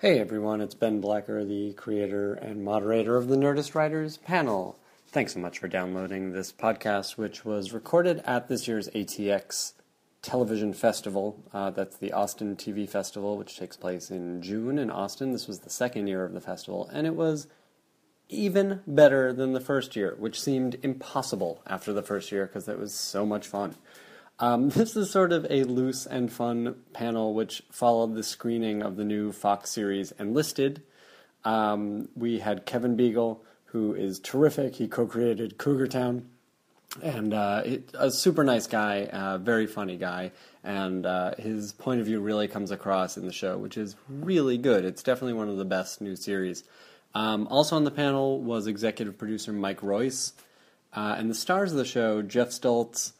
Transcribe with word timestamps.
Hey 0.00 0.18
everyone, 0.18 0.62
it's 0.62 0.74
Ben 0.74 1.02
Blacker, 1.02 1.44
the 1.44 1.74
creator 1.74 2.32
and 2.32 2.64
moderator 2.64 3.18
of 3.18 3.28
the 3.28 3.36
Nerdist 3.36 3.74
Writers 3.74 4.16
panel. 4.16 4.78
Thanks 5.08 5.34
so 5.34 5.40
much 5.40 5.58
for 5.58 5.68
downloading 5.68 6.32
this 6.32 6.52
podcast, 6.52 7.18
which 7.18 7.44
was 7.44 7.74
recorded 7.74 8.22
at 8.24 8.48
this 8.48 8.66
year's 8.66 8.88
ATX 8.94 9.74
Television 10.22 10.72
Festival. 10.72 11.44
Uh, 11.52 11.68
that's 11.68 11.98
the 11.98 12.14
Austin 12.14 12.56
TV 12.56 12.88
Festival, 12.88 13.36
which 13.36 13.58
takes 13.58 13.76
place 13.76 14.10
in 14.10 14.40
June 14.40 14.78
in 14.78 14.90
Austin. 14.90 15.32
This 15.32 15.46
was 15.46 15.58
the 15.58 15.68
second 15.68 16.06
year 16.06 16.24
of 16.24 16.32
the 16.32 16.40
festival, 16.40 16.88
and 16.90 17.06
it 17.06 17.14
was 17.14 17.46
even 18.30 18.80
better 18.86 19.34
than 19.34 19.52
the 19.52 19.60
first 19.60 19.96
year, 19.96 20.16
which 20.18 20.40
seemed 20.40 20.78
impossible 20.82 21.60
after 21.66 21.92
the 21.92 22.02
first 22.02 22.32
year 22.32 22.46
because 22.46 22.68
it 22.68 22.78
was 22.78 22.94
so 22.94 23.26
much 23.26 23.46
fun. 23.46 23.74
Um, 24.40 24.68
this 24.70 24.96
is 24.96 25.10
sort 25.10 25.32
of 25.32 25.46
a 25.48 25.64
loose 25.64 26.06
and 26.06 26.32
fun 26.32 26.76
panel 26.92 27.34
which 27.34 27.62
followed 27.70 28.14
the 28.14 28.22
screening 28.22 28.82
of 28.82 28.96
the 28.96 29.04
new 29.04 29.30
Fox 29.32 29.70
series 29.70 30.12
Enlisted. 30.12 30.82
Um, 31.44 32.08
we 32.16 32.40
had 32.40 32.66
Kevin 32.66 32.96
Biegel, 32.96 33.38
who 33.66 33.94
is 33.94 34.18
terrific. 34.18 34.76
He 34.76 34.88
co 34.88 35.06
created 35.06 35.58
Cougar 35.58 35.86
Town. 35.86 36.28
And 37.02 37.32
uh, 37.32 37.62
it, 37.64 37.90
a 37.94 38.10
super 38.10 38.42
nice 38.42 38.66
guy, 38.66 39.04
uh, 39.04 39.38
very 39.38 39.68
funny 39.68 39.96
guy, 39.96 40.32
and 40.64 41.06
uh, 41.06 41.36
his 41.38 41.72
point 41.72 42.00
of 42.00 42.06
view 42.06 42.18
really 42.18 42.48
comes 42.48 42.72
across 42.72 43.16
in 43.16 43.26
the 43.26 43.32
show, 43.32 43.56
which 43.58 43.76
is 43.76 43.94
really 44.08 44.58
good. 44.58 44.84
It's 44.84 45.04
definitely 45.04 45.34
one 45.34 45.48
of 45.48 45.56
the 45.56 45.64
best 45.64 46.00
new 46.00 46.16
series. 46.16 46.64
Um, 47.14 47.46
also 47.46 47.76
on 47.76 47.84
the 47.84 47.92
panel 47.92 48.40
was 48.40 48.66
executive 48.66 49.16
producer 49.18 49.52
Mike 49.52 49.84
Royce, 49.84 50.32
uh, 50.92 51.14
and 51.16 51.30
the 51.30 51.34
stars 51.34 51.70
of 51.70 51.78
the 51.78 51.84
show 51.84 52.22
Geoff 52.22 52.50
Stults, 52.50 53.12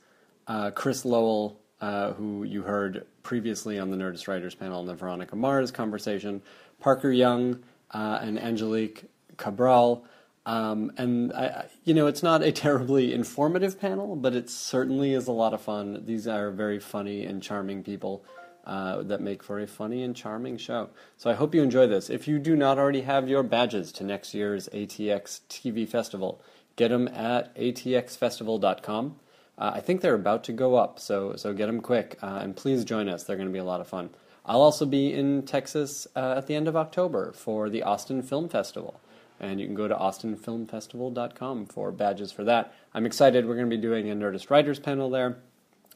uh, 0.46 0.70
Chris 0.70 1.04
Lowell, 1.04 1.60
uh, 1.80 2.12
who 2.12 2.44
you 2.44 2.62
heard 2.62 3.06
previously 3.22 3.78
on 3.78 3.90
the 3.90 3.96
Nerdist 3.96 4.28
Writers 4.28 4.54
panel 4.54 4.80
in 4.80 4.86
the 4.86 4.94
Veronica 4.94 5.36
Mars 5.36 5.70
conversation, 5.70 6.42
Parker 6.80 7.10
Young, 7.10 7.62
and 7.92 8.38
Angelique 8.38 9.04
Cabral. 9.36 10.04
Um, 10.46 10.92
and 10.96 11.32
I, 11.32 11.66
you 11.84 11.94
know, 11.94 12.06
it's 12.06 12.22
not 12.22 12.42
a 12.42 12.52
terribly 12.66 13.12
informative 13.12 13.80
panel, 13.80 14.16
but 14.16 14.34
it 14.34 14.48
certainly 14.50 15.14
is 15.14 15.26
a 15.26 15.32
lot 15.32 15.54
of 15.54 15.60
fun. 15.60 16.04
These 16.06 16.26
are 16.26 16.50
very 16.50 16.80
funny 16.80 17.24
and 17.24 17.42
charming 17.42 17.82
people 17.82 18.24
uh, 18.64 19.02
that 19.02 19.20
make 19.20 19.42
for 19.42 19.58
a 19.60 19.66
funny 19.66 20.02
and 20.02 20.14
charming 20.14 20.56
show. 20.56 20.90
So 21.16 21.30
I 21.30 21.34
hope 21.34 21.54
you 21.54 21.62
enjoy 21.62 21.86
this. 21.86 22.10
If 22.10 22.28
you 22.28 22.38
do 22.38 22.56
not 22.56 22.78
already 22.78 23.02
have 23.02 23.28
your 23.28 23.42
badges 23.42 23.92
to 23.92 24.04
next 24.04 24.34
year's 24.34 24.68
ATX 24.68 25.40
TV 25.48 25.88
Festival, 25.88 26.42
get 26.76 26.88
them 26.88 27.08
at 27.08 27.54
atxfestival.com. 27.56 29.16
Uh, 29.60 29.72
I 29.74 29.80
think 29.80 30.00
they're 30.00 30.14
about 30.14 30.42
to 30.44 30.52
go 30.52 30.74
up, 30.74 30.98
so 30.98 31.36
so 31.36 31.52
get 31.52 31.66
them 31.66 31.80
quick, 31.80 32.18
uh, 32.22 32.40
and 32.42 32.56
please 32.56 32.84
join 32.84 33.08
us. 33.08 33.22
They're 33.24 33.36
going 33.36 33.48
to 33.48 33.52
be 33.52 33.58
a 33.58 33.64
lot 33.64 33.80
of 33.80 33.86
fun. 33.86 34.10
I'll 34.44 34.62
also 34.62 34.86
be 34.86 35.12
in 35.12 35.42
Texas 35.42 36.08
uh, 36.16 36.34
at 36.38 36.48
the 36.48 36.54
end 36.54 36.66
of 36.66 36.74
October 36.74 37.32
for 37.32 37.68
the 37.70 37.82
Austin 37.82 38.22
Film 38.22 38.48
Festival 38.48 38.98
and 39.40 39.58
you 39.58 39.66
can 39.66 39.74
go 39.74 39.88
to 39.88 39.94
austinfilmfestival.com 39.94 41.66
for 41.66 41.90
badges 41.90 42.30
for 42.30 42.44
that. 42.44 42.74
I'm 42.92 43.06
excited. 43.06 43.46
We're 43.46 43.54
going 43.54 43.70
to 43.70 43.76
be 43.76 43.80
doing 43.80 44.10
a 44.10 44.14
Nerdist 44.14 44.50
Writers 44.50 44.78
panel 44.78 45.08
there, 45.08 45.38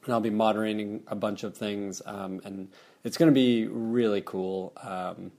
and 0.04 0.12
I'll 0.12 0.20
be 0.20 0.30
moderating 0.30 1.02
a 1.06 1.14
bunch 1.14 1.44
of 1.44 1.54
things, 1.54 2.00
um, 2.06 2.40
and 2.44 2.68
it's 3.04 3.18
going 3.18 3.30
to 3.30 3.34
be 3.34 3.66
really 3.66 4.22
cool. 4.22 4.72
Um, 4.82 5.30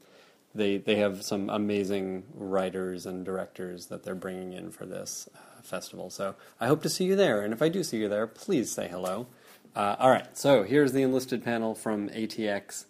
they 0.54 0.78
they 0.78 0.98
have 0.98 1.24
some 1.24 1.50
amazing 1.50 2.24
writers 2.34 3.08
and 3.08 3.26
directors 3.26 3.88
that 3.88 4.04
they're 4.04 4.16
bringing 4.16 4.54
in 4.54 4.72
for 4.72 4.86
this 4.86 5.28
uh, 5.36 5.55
festival. 5.66 6.10
So 6.10 6.36
I 6.60 6.68
hope 6.68 6.82
to 6.84 6.90
see 6.90 7.06
you 7.06 7.16
there, 7.16 7.42
and 7.42 7.54
if 7.54 7.62
I 7.62 7.70
do 7.70 7.84
see 7.84 7.98
you 7.98 8.10
there, 8.10 8.28
please 8.28 8.72
say 8.72 8.88
hello. 8.88 9.28
Uh, 9.76 9.96
all 10.00 10.10
right, 10.10 10.38
so 10.38 10.64
here's 10.64 10.94
the 10.94 11.02
enlisted 11.02 11.44
panel 11.44 11.76
from 11.76 12.10
ATX. 12.10 12.86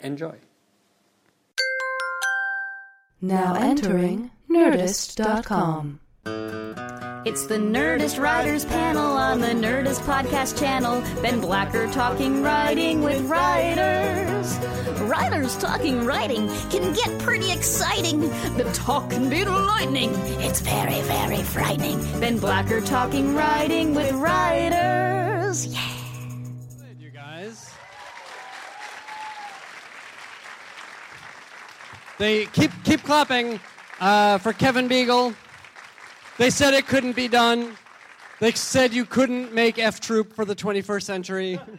Enjoy. 0.00 0.36
Now 3.20 3.54
entering 3.54 4.30
Nerdist.com. 4.50 6.00
It's 7.24 7.46
the 7.46 7.54
Nerdist 7.54 8.20
Writers 8.20 8.64
Panel 8.64 9.12
on 9.12 9.38
the 9.38 9.46
Nerdist 9.46 10.00
Podcast 10.00 10.58
Channel. 10.58 11.00
Ben 11.22 11.40
Blacker 11.40 11.86
talking 11.92 12.42
writing 12.42 13.00
with 13.00 13.20
writers. 13.30 14.58
Writers 15.02 15.56
talking 15.58 16.04
writing 16.04 16.48
can 16.68 16.92
get 16.92 17.16
pretty 17.20 17.52
exciting. 17.52 18.22
The 18.56 18.68
talk 18.74 19.10
can 19.10 19.30
be 19.30 19.44
lightning. 19.44 20.10
It's 20.40 20.58
very, 20.60 21.00
very 21.02 21.44
frightening. 21.44 22.00
Ben 22.18 22.38
Blacker 22.38 22.80
talking 22.80 23.36
writing 23.36 23.94
with 23.94 24.10
writers. 24.14 25.66
Yeah. 25.66 25.80
You 26.98 27.10
guys. 27.10 27.72
They 32.18 32.46
keep 32.46 32.72
keep 32.82 33.04
clapping 33.04 33.60
uh, 34.00 34.38
for 34.38 34.52
Kevin 34.52 34.88
Biegel. 34.88 35.36
They 36.38 36.50
said 36.50 36.74
it 36.74 36.86
couldn't 36.86 37.14
be 37.16 37.28
done. 37.28 37.76
They 38.40 38.52
said 38.52 38.92
you 38.92 39.04
couldn't 39.04 39.52
make 39.52 39.78
F 39.78 40.00
Troop 40.00 40.32
for 40.34 40.44
the 40.44 40.54
21st 40.56 41.02
century. 41.02 41.52
It 41.54 41.60
can 41.66 41.78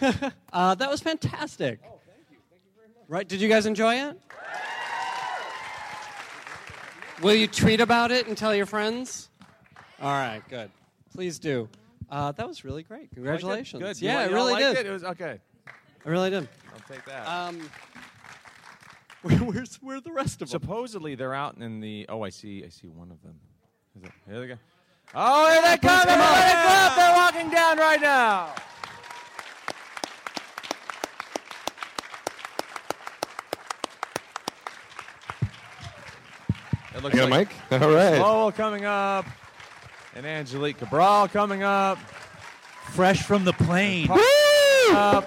be 0.00 0.18
done. 0.20 0.32
Uh, 0.52 0.74
that 0.74 0.90
was 0.90 1.00
fantastic. 1.00 1.78
Oh, 1.84 2.00
thank 2.06 2.18
you. 2.30 2.36
Thank 2.50 2.62
you 2.64 2.70
very 2.76 2.88
much. 2.88 3.04
right? 3.08 3.28
Did 3.28 3.40
you 3.40 3.48
guys 3.48 3.66
enjoy 3.66 3.94
it? 3.94 4.18
Will 7.22 7.34
you 7.34 7.46
tweet 7.46 7.80
about 7.80 8.10
it 8.10 8.26
and 8.26 8.36
tell 8.36 8.54
your 8.54 8.66
friends? 8.66 9.28
All 10.00 10.10
right, 10.10 10.42
good. 10.48 10.70
Please 11.14 11.38
do. 11.38 11.68
Uh, 12.10 12.32
that 12.32 12.48
was 12.48 12.64
really 12.64 12.82
great. 12.82 13.10
Congratulations. 13.14 13.82
Good. 13.82 14.00
Yeah, 14.00 14.20
I 14.20 14.26
you 14.26 14.34
really 14.34 14.54
liked 14.54 14.76
did. 14.76 14.86
It? 14.86 14.88
It 14.88 14.92
was 14.92 15.04
okay. 15.04 15.38
I 16.04 16.08
really 16.08 16.30
did. 16.30 16.48
I'll 16.74 16.94
take 16.94 17.04
that. 17.04 17.26
Um, 17.28 17.60
where's 19.44 19.76
where 19.76 19.96
are 19.96 20.00
the 20.00 20.12
rest 20.12 20.40
of 20.42 20.50
them? 20.50 20.60
Supposedly 20.60 21.14
they're 21.14 21.34
out 21.34 21.56
in 21.58 21.80
the. 21.80 22.06
Oh, 22.08 22.22
I 22.22 22.30
see. 22.30 22.64
I 22.64 22.68
see 22.68 22.88
one 22.88 23.10
of 23.10 23.22
them. 23.22 23.34
Is 23.96 24.04
it- 24.04 24.12
Here 24.28 24.40
they 24.40 24.46
go. 24.46 24.54
Oh, 25.12 25.50
here 25.52 25.62
they 25.62 25.76
come! 25.78 26.00
Everybody 26.08 26.52
clap! 26.52 26.96
They're 26.96 27.16
walking 27.16 27.50
down 27.50 27.78
right 27.78 28.00
now. 28.00 28.54
It 36.94 37.02
looks 37.02 37.14
I 37.14 37.18
got 37.18 37.32
a 37.32 37.38
mic? 37.38 37.48
All 37.72 37.90
right. 37.90 38.18
Lowell 38.18 38.52
coming 38.52 38.84
up, 38.84 39.24
and 40.14 40.26
Angelique 40.26 40.78
Cabral 40.78 41.28
coming 41.28 41.62
up. 41.62 41.98
Fresh 42.90 43.22
from 43.22 43.44
the 43.44 43.52
plane. 43.52 44.08
up. 44.92 45.26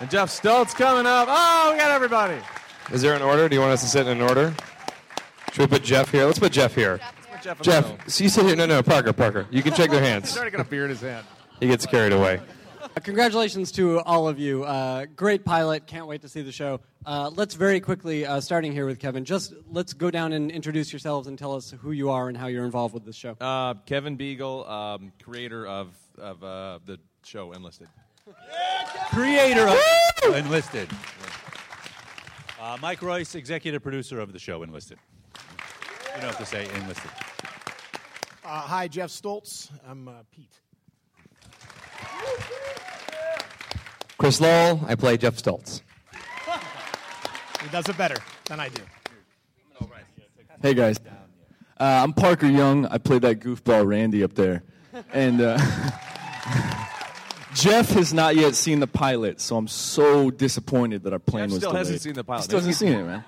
And 0.00 0.10
Geoff 0.10 0.30
Stults 0.30 0.74
coming 0.74 1.06
up. 1.06 1.26
Oh, 1.30 1.70
we 1.72 1.78
got 1.78 1.90
everybody. 1.90 2.36
Is 2.92 3.02
there 3.02 3.14
an 3.14 3.22
order? 3.22 3.48
Do 3.48 3.54
you 3.54 3.60
want 3.60 3.72
us 3.72 3.82
to 3.82 3.88
sit 3.88 4.06
in 4.06 4.20
an 4.20 4.20
order? 4.20 4.52
Should 5.52 5.60
we 5.60 5.66
put 5.68 5.84
Jeff 5.84 6.10
here? 6.10 6.24
Let's 6.24 6.40
put 6.40 6.50
Jeff 6.50 6.74
here. 6.74 6.98
Jeff, 7.42 7.60
Jeff, 7.62 7.84
in 7.84 7.90
the 7.90 7.92
middle. 7.92 7.98
Jeff, 7.98 8.08
so 8.08 8.24
you 8.24 8.30
sit 8.30 8.46
here. 8.46 8.56
No, 8.56 8.66
no, 8.66 8.82
Parker, 8.82 9.12
Parker. 9.12 9.46
You 9.50 9.62
can 9.62 9.74
shake 9.74 9.90
their 9.90 10.02
hands. 10.02 10.24
He's 10.24 10.30
hands. 10.30 10.38
already 10.38 10.56
got 10.56 10.66
a 10.66 10.68
beer 10.68 10.84
in 10.84 10.90
his 10.90 11.00
hand. 11.00 11.24
He 11.60 11.68
gets 11.68 11.86
carried 11.86 12.12
away. 12.12 12.40
Uh, 12.82 12.88
Congratulations 13.00 13.70
to 13.72 14.00
all 14.00 14.26
of 14.26 14.40
you. 14.40 14.64
Uh, 14.64 15.06
great 15.14 15.44
pilot. 15.44 15.86
Can't 15.86 16.08
wait 16.08 16.22
to 16.22 16.28
see 16.28 16.42
the 16.42 16.50
show. 16.50 16.80
Uh, 17.06 17.30
let's 17.34 17.54
very 17.54 17.78
quickly, 17.78 18.26
uh, 18.26 18.40
starting 18.40 18.72
here 18.72 18.86
with 18.86 18.98
Kevin, 18.98 19.24
just 19.24 19.54
let's 19.70 19.92
go 19.92 20.10
down 20.10 20.32
and 20.32 20.50
introduce 20.50 20.92
yourselves 20.92 21.28
and 21.28 21.38
tell 21.38 21.54
us 21.54 21.72
who 21.80 21.92
you 21.92 22.10
are 22.10 22.28
and 22.28 22.36
how 22.36 22.48
you're 22.48 22.64
involved 22.64 22.92
with 22.92 23.04
this 23.04 23.16
show. 23.16 23.36
Uh, 23.40 23.74
Kevin 23.86 24.18
Biegel, 24.18 24.68
um, 24.68 25.12
creator 25.22 25.66
of, 25.66 25.96
of 26.18 26.42
uh, 26.42 26.80
the 26.86 26.98
show 27.24 27.52
Enlisted. 27.52 27.88
Creator 29.12 29.68
of 29.68 30.34
Enlisted. 30.34 30.88
Uh, 32.60 32.76
Mike 32.82 33.00
Royce, 33.00 33.34
executive 33.36 33.82
producer 33.82 34.20
of 34.20 34.34
the 34.34 34.38
show 34.38 34.62
Enlisted. 34.62 34.98
You 36.14 36.20
don't 36.20 36.24
have 36.24 36.38
to 36.38 36.44
say 36.44 36.68
Enlisted. 36.74 37.10
Uh, 38.44 38.60
hi, 38.60 38.86
Geoff 38.86 39.10
Stults. 39.10 39.70
I'm 39.88 40.08
uh, 40.08 40.12
Pete. 40.30 40.52
Chris 44.18 44.42
Lowell, 44.42 44.78
I 44.86 44.94
play 44.94 45.16
Geoff 45.16 45.38
Stults. 45.38 45.82
He 47.62 47.68
does 47.70 47.88
it 47.88 47.96
better 47.96 48.16
than 48.44 48.60
I 48.60 48.68
do. 48.68 48.82
Hey 50.60 50.74
guys, 50.74 51.00
uh, 51.78 52.02
I'm 52.02 52.12
Parker 52.12 52.46
Young. 52.46 52.84
I 52.86 52.98
play 52.98 53.18
that 53.20 53.40
goofball 53.40 53.86
Randy 53.86 54.22
up 54.22 54.34
there, 54.34 54.62
and 55.14 55.40
uh, 55.40 55.56
Jeff 57.54 57.90
has 57.90 58.14
not 58.14 58.36
yet 58.36 58.54
seen 58.54 58.80
the 58.80 58.86
pilot, 58.86 59.40
so 59.40 59.56
I'm 59.56 59.68
so 59.68 60.30
disappointed 60.30 61.02
that 61.04 61.12
our 61.12 61.18
plan 61.18 61.48
Jeff 61.48 61.50
was 61.50 61.58
still 61.60 61.70
delayed. 61.72 61.78
hasn't 61.86 62.00
seen 62.02 62.14
the 62.14 62.24
pilot. 62.24 62.38
He 62.40 62.44
still 62.44 62.58
hasn't 62.58 62.76
seen 62.76 62.92
it, 62.92 63.04
man. 63.04 63.24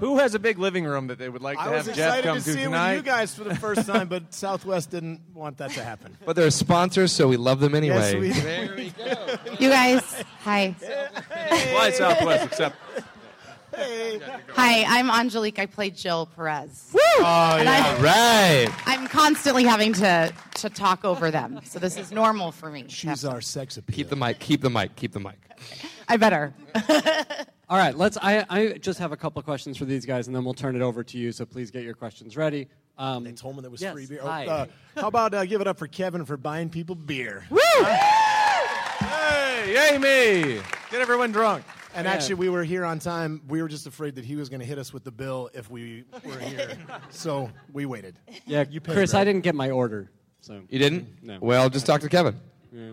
Who 0.00 0.18
has 0.18 0.34
a 0.34 0.40
big 0.40 0.58
living 0.58 0.84
room 0.84 1.06
that 1.08 1.18
they 1.18 1.28
would 1.28 1.42
like 1.42 1.58
to 1.58 1.62
I 1.62 1.68
have 1.76 1.86
was 1.86 1.94
Jeff 1.96 2.08
excited 2.18 2.24
come 2.24 2.38
to 2.38 2.42
to 2.44 2.52
see 2.52 2.60
it 2.60 2.64
tonight? 2.64 2.96
with 2.96 3.06
you 3.06 3.12
guys 3.12 3.34
for 3.34 3.44
the 3.44 3.54
first 3.54 3.86
time, 3.86 4.08
but 4.08 4.34
Southwest 4.34 4.90
didn't 4.90 5.20
want 5.32 5.58
that 5.58 5.70
to 5.72 5.84
happen. 5.84 6.16
But 6.24 6.34
they're 6.34 6.50
sponsors, 6.50 7.12
so 7.12 7.28
we 7.28 7.36
love 7.36 7.60
them 7.60 7.74
anyway. 7.76 8.20
Yes, 8.20 8.76
we- 8.78 8.84
You 9.64 9.70
guys, 9.70 10.24
hi. 10.40 10.72
Fly 10.72 11.90
Southwest, 11.92 12.46
except 12.46 12.76
Hi, 13.74 14.84
I'm 14.86 15.10
Angelique. 15.10 15.58
I 15.58 15.66
play 15.66 15.90
Jill 15.90 16.26
Perez. 16.36 16.90
Oh, 16.94 17.56
And 17.58 17.68
I- 17.68 17.94
All 17.96 18.02
right. 18.02 18.68
I'm 18.86 19.06
constantly 19.08 19.64
having 19.64 19.92
to, 19.94 20.32
to 20.56 20.68
talk 20.70 21.04
over 21.04 21.30
them, 21.30 21.60
so 21.64 21.78
this 21.78 21.96
is 21.96 22.12
normal 22.12 22.52
for 22.52 22.70
me. 22.70 22.84
She's 22.88 23.24
our 23.24 23.40
sex 23.40 23.76
appeal. 23.76 23.96
Keep 23.96 24.08
the 24.08 24.16
mic. 24.16 24.38
Keep 24.38 24.60
the 24.62 24.70
mic. 24.70 24.94
Keep 24.96 25.12
the 25.12 25.20
mic. 25.20 25.36
I 26.08 26.16
better. 26.16 26.52
All 27.68 27.78
right, 27.78 27.96
let's. 27.96 28.18
I, 28.20 28.44
I 28.50 28.72
just 28.78 28.98
have 28.98 29.12
a 29.12 29.16
couple 29.16 29.38
of 29.40 29.46
questions 29.46 29.78
for 29.78 29.86
these 29.86 30.04
guys, 30.04 30.26
and 30.26 30.36
then 30.36 30.44
we'll 30.44 30.52
turn 30.54 30.76
it 30.76 30.82
over 30.82 31.02
to 31.04 31.18
you. 31.18 31.32
So 31.32 31.46
please 31.46 31.70
get 31.70 31.84
your 31.84 31.94
questions 31.94 32.36
ready. 32.36 32.68
Um, 32.98 33.24
They 33.24 33.32
told 33.32 33.56
me 33.56 33.62
there 33.62 33.70
was 33.70 33.80
yes, 33.80 33.94
free 33.94 34.06
beer. 34.06 34.20
Oh, 34.22 34.26
hi. 34.28 34.46
uh, 34.46 34.66
how 34.96 35.08
about 35.08 35.32
uh, 35.32 35.46
give 35.46 35.62
it 35.62 35.66
up 35.66 35.78
for 35.78 35.86
Kevin 35.86 36.26
for 36.26 36.36
buying 36.36 36.68
people 36.68 36.94
beer? 36.94 37.46
Woo! 37.50 37.58
Hey, 39.02 39.74
yay 39.92 39.98
me! 39.98 40.60
Get 40.90 41.00
everyone 41.00 41.30
drunk. 41.32 41.64
And 41.94 42.06
Yeah. 42.06 42.12
actually, 42.12 42.36
we 42.36 42.48
were 42.48 42.64
here 42.64 42.84
on 42.84 42.98
time. 42.98 43.42
We 43.48 43.60
were 43.62 43.68
just 43.68 43.86
afraid 43.86 44.14
that 44.14 44.24
he 44.24 44.36
was 44.36 44.48
going 44.48 44.60
to 44.60 44.66
hit 44.66 44.78
us 44.78 44.92
with 44.92 45.04
the 45.04 45.10
bill 45.10 45.50
if 45.54 45.70
we 45.70 46.04
were 46.24 46.38
here. 46.38 46.78
so 47.10 47.50
we 47.72 47.84
waited. 47.86 48.18
yeah, 48.46 48.64
You 48.70 48.80
paid, 48.80 48.94
Chris, 48.94 49.12
right? 49.14 49.20
I 49.20 49.24
didn't 49.24 49.42
get 49.42 49.54
my 49.54 49.70
order. 49.70 50.10
So 50.40 50.62
You 50.68 50.78
didn't? 50.78 51.22
No. 51.22 51.38
Well, 51.40 51.68
just 51.68 51.86
talk 51.86 52.00
to 52.00 52.08
Kevin. 52.08 52.40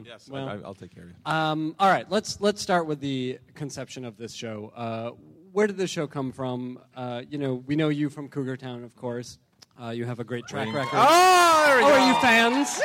Yes, 0.06 0.28
Well- 0.30 0.50
I, 0.50 0.56
I'll 0.66 0.75
take 0.75 0.94
care 0.94 1.04
of 1.04 1.10
you. 1.10 1.16
Um, 1.25 1.75
all 1.80 1.90
right, 1.90 2.10
let's 2.12 2.42
let's 2.42 2.62
start 2.62 2.86
with 2.86 3.00
the 3.00 3.40
conception 3.56 4.04
of 4.04 4.18
this 4.18 4.34
show. 4.34 4.74
Uh, 4.75 5.12
where 5.54 5.66
did 5.68 5.78
this 5.78 5.90
show 5.90 6.06
come 6.06 6.34
from? 6.34 6.80
Uh, 6.95 7.22
you 7.30 7.38
know, 7.38 7.63
we 7.66 7.78
know 7.78 7.88
you 7.88 8.10
from 8.10 8.28
Cougar 8.28 8.57
Town, 8.57 8.84
of 8.84 8.94
course. 8.98 9.38
Uh, 9.81 9.92
you 9.92 10.04
have 10.04 10.19
a 10.19 10.24
great 10.25 10.45
track 10.48 10.66
Ring. 10.66 10.75
record. 10.75 10.92
Oh, 11.02 11.63
there 11.66 11.78
we 11.78 11.84
Oh, 11.84 11.88
go. 11.88 11.94
are 11.94 12.07
you 12.13 12.19
fans? 12.22 12.81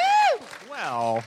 Well, 0.71 1.17
um, 1.19 1.23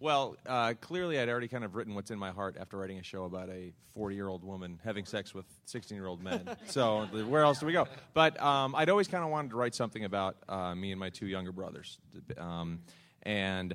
well, 0.00 0.36
uh, 0.46 0.74
clearly 0.80 1.18
I'd 1.18 1.28
already 1.28 1.48
kind 1.48 1.64
of 1.64 1.74
written 1.74 1.94
what's 1.94 2.10
in 2.10 2.18
my 2.18 2.30
heart 2.30 2.56
after 2.58 2.76
writing 2.76 2.98
a 2.98 3.02
show 3.02 3.24
about 3.24 3.48
a 3.48 3.72
40-year-old 3.96 4.44
woman 4.44 4.78
having 4.84 5.04
sex 5.04 5.34
with 5.34 5.46
16-year-old 5.66 6.22
men. 6.22 6.48
so 6.66 7.06
where 7.06 7.42
else 7.42 7.60
do 7.60 7.66
we 7.66 7.72
go? 7.72 7.86
But 8.14 8.40
um, 8.42 8.74
I'd 8.74 8.90
always 8.90 9.08
kind 9.08 9.24
of 9.24 9.30
wanted 9.30 9.50
to 9.50 9.56
write 9.56 9.74
something 9.74 10.04
about 10.04 10.36
uh, 10.48 10.74
me 10.74 10.90
and 10.90 11.00
my 11.00 11.10
two 11.10 11.26
younger 11.26 11.52
brothers, 11.52 11.98
um, 12.38 12.80
and. 13.22 13.74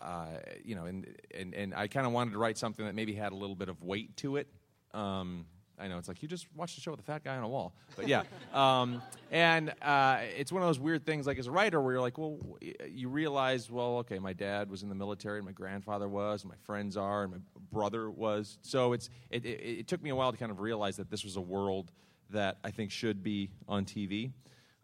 Uh, 0.00 0.40
you 0.64 0.74
know, 0.74 0.86
and 0.86 1.06
and, 1.32 1.54
and 1.54 1.72
I 1.72 1.86
kind 1.86 2.08
of 2.08 2.12
wanted 2.12 2.32
to 2.32 2.38
write 2.38 2.58
something 2.58 2.84
that 2.86 2.94
maybe 2.96 3.12
had 3.12 3.30
a 3.30 3.36
little 3.36 3.54
bit 3.54 3.68
of 3.68 3.80
weight 3.84 4.16
to 4.16 4.34
it. 4.34 4.48
Um, 4.92 5.46
I 5.82 5.88
know 5.88 5.98
it's 5.98 6.06
like 6.06 6.22
you 6.22 6.28
just 6.28 6.46
watched 6.54 6.76
the 6.76 6.80
show 6.80 6.92
with 6.92 7.00
a 7.00 7.02
fat 7.02 7.24
guy 7.24 7.36
on 7.36 7.42
a 7.42 7.48
wall, 7.48 7.74
but 7.96 8.06
yeah. 8.06 8.22
Um, 8.52 9.00
and 9.30 9.72
uh, 9.80 10.18
it's 10.36 10.52
one 10.52 10.62
of 10.62 10.68
those 10.68 10.78
weird 10.78 11.06
things, 11.06 11.26
like 11.26 11.38
as 11.38 11.46
a 11.46 11.50
writer, 11.50 11.80
where 11.80 11.94
you're 11.94 12.02
like, 12.02 12.18
well, 12.18 12.38
you 12.86 13.08
realize, 13.08 13.70
well, 13.70 13.96
okay, 13.98 14.18
my 14.18 14.34
dad 14.34 14.68
was 14.68 14.82
in 14.82 14.90
the 14.90 14.94
military, 14.94 15.38
and 15.38 15.46
my 15.46 15.52
grandfather 15.52 16.06
was, 16.06 16.42
and 16.42 16.50
my 16.50 16.56
friends 16.64 16.98
are, 16.98 17.22
and 17.22 17.32
my 17.32 17.38
brother 17.72 18.10
was. 18.10 18.58
So 18.60 18.92
it's 18.92 19.08
it, 19.30 19.46
it, 19.46 19.48
it 19.80 19.88
took 19.88 20.02
me 20.02 20.10
a 20.10 20.14
while 20.14 20.30
to 20.30 20.36
kind 20.36 20.52
of 20.52 20.60
realize 20.60 20.96
that 20.96 21.10
this 21.10 21.24
was 21.24 21.36
a 21.36 21.40
world 21.40 21.92
that 22.30 22.58
I 22.62 22.70
think 22.70 22.90
should 22.90 23.22
be 23.22 23.50
on 23.66 23.86
TV. 23.86 24.32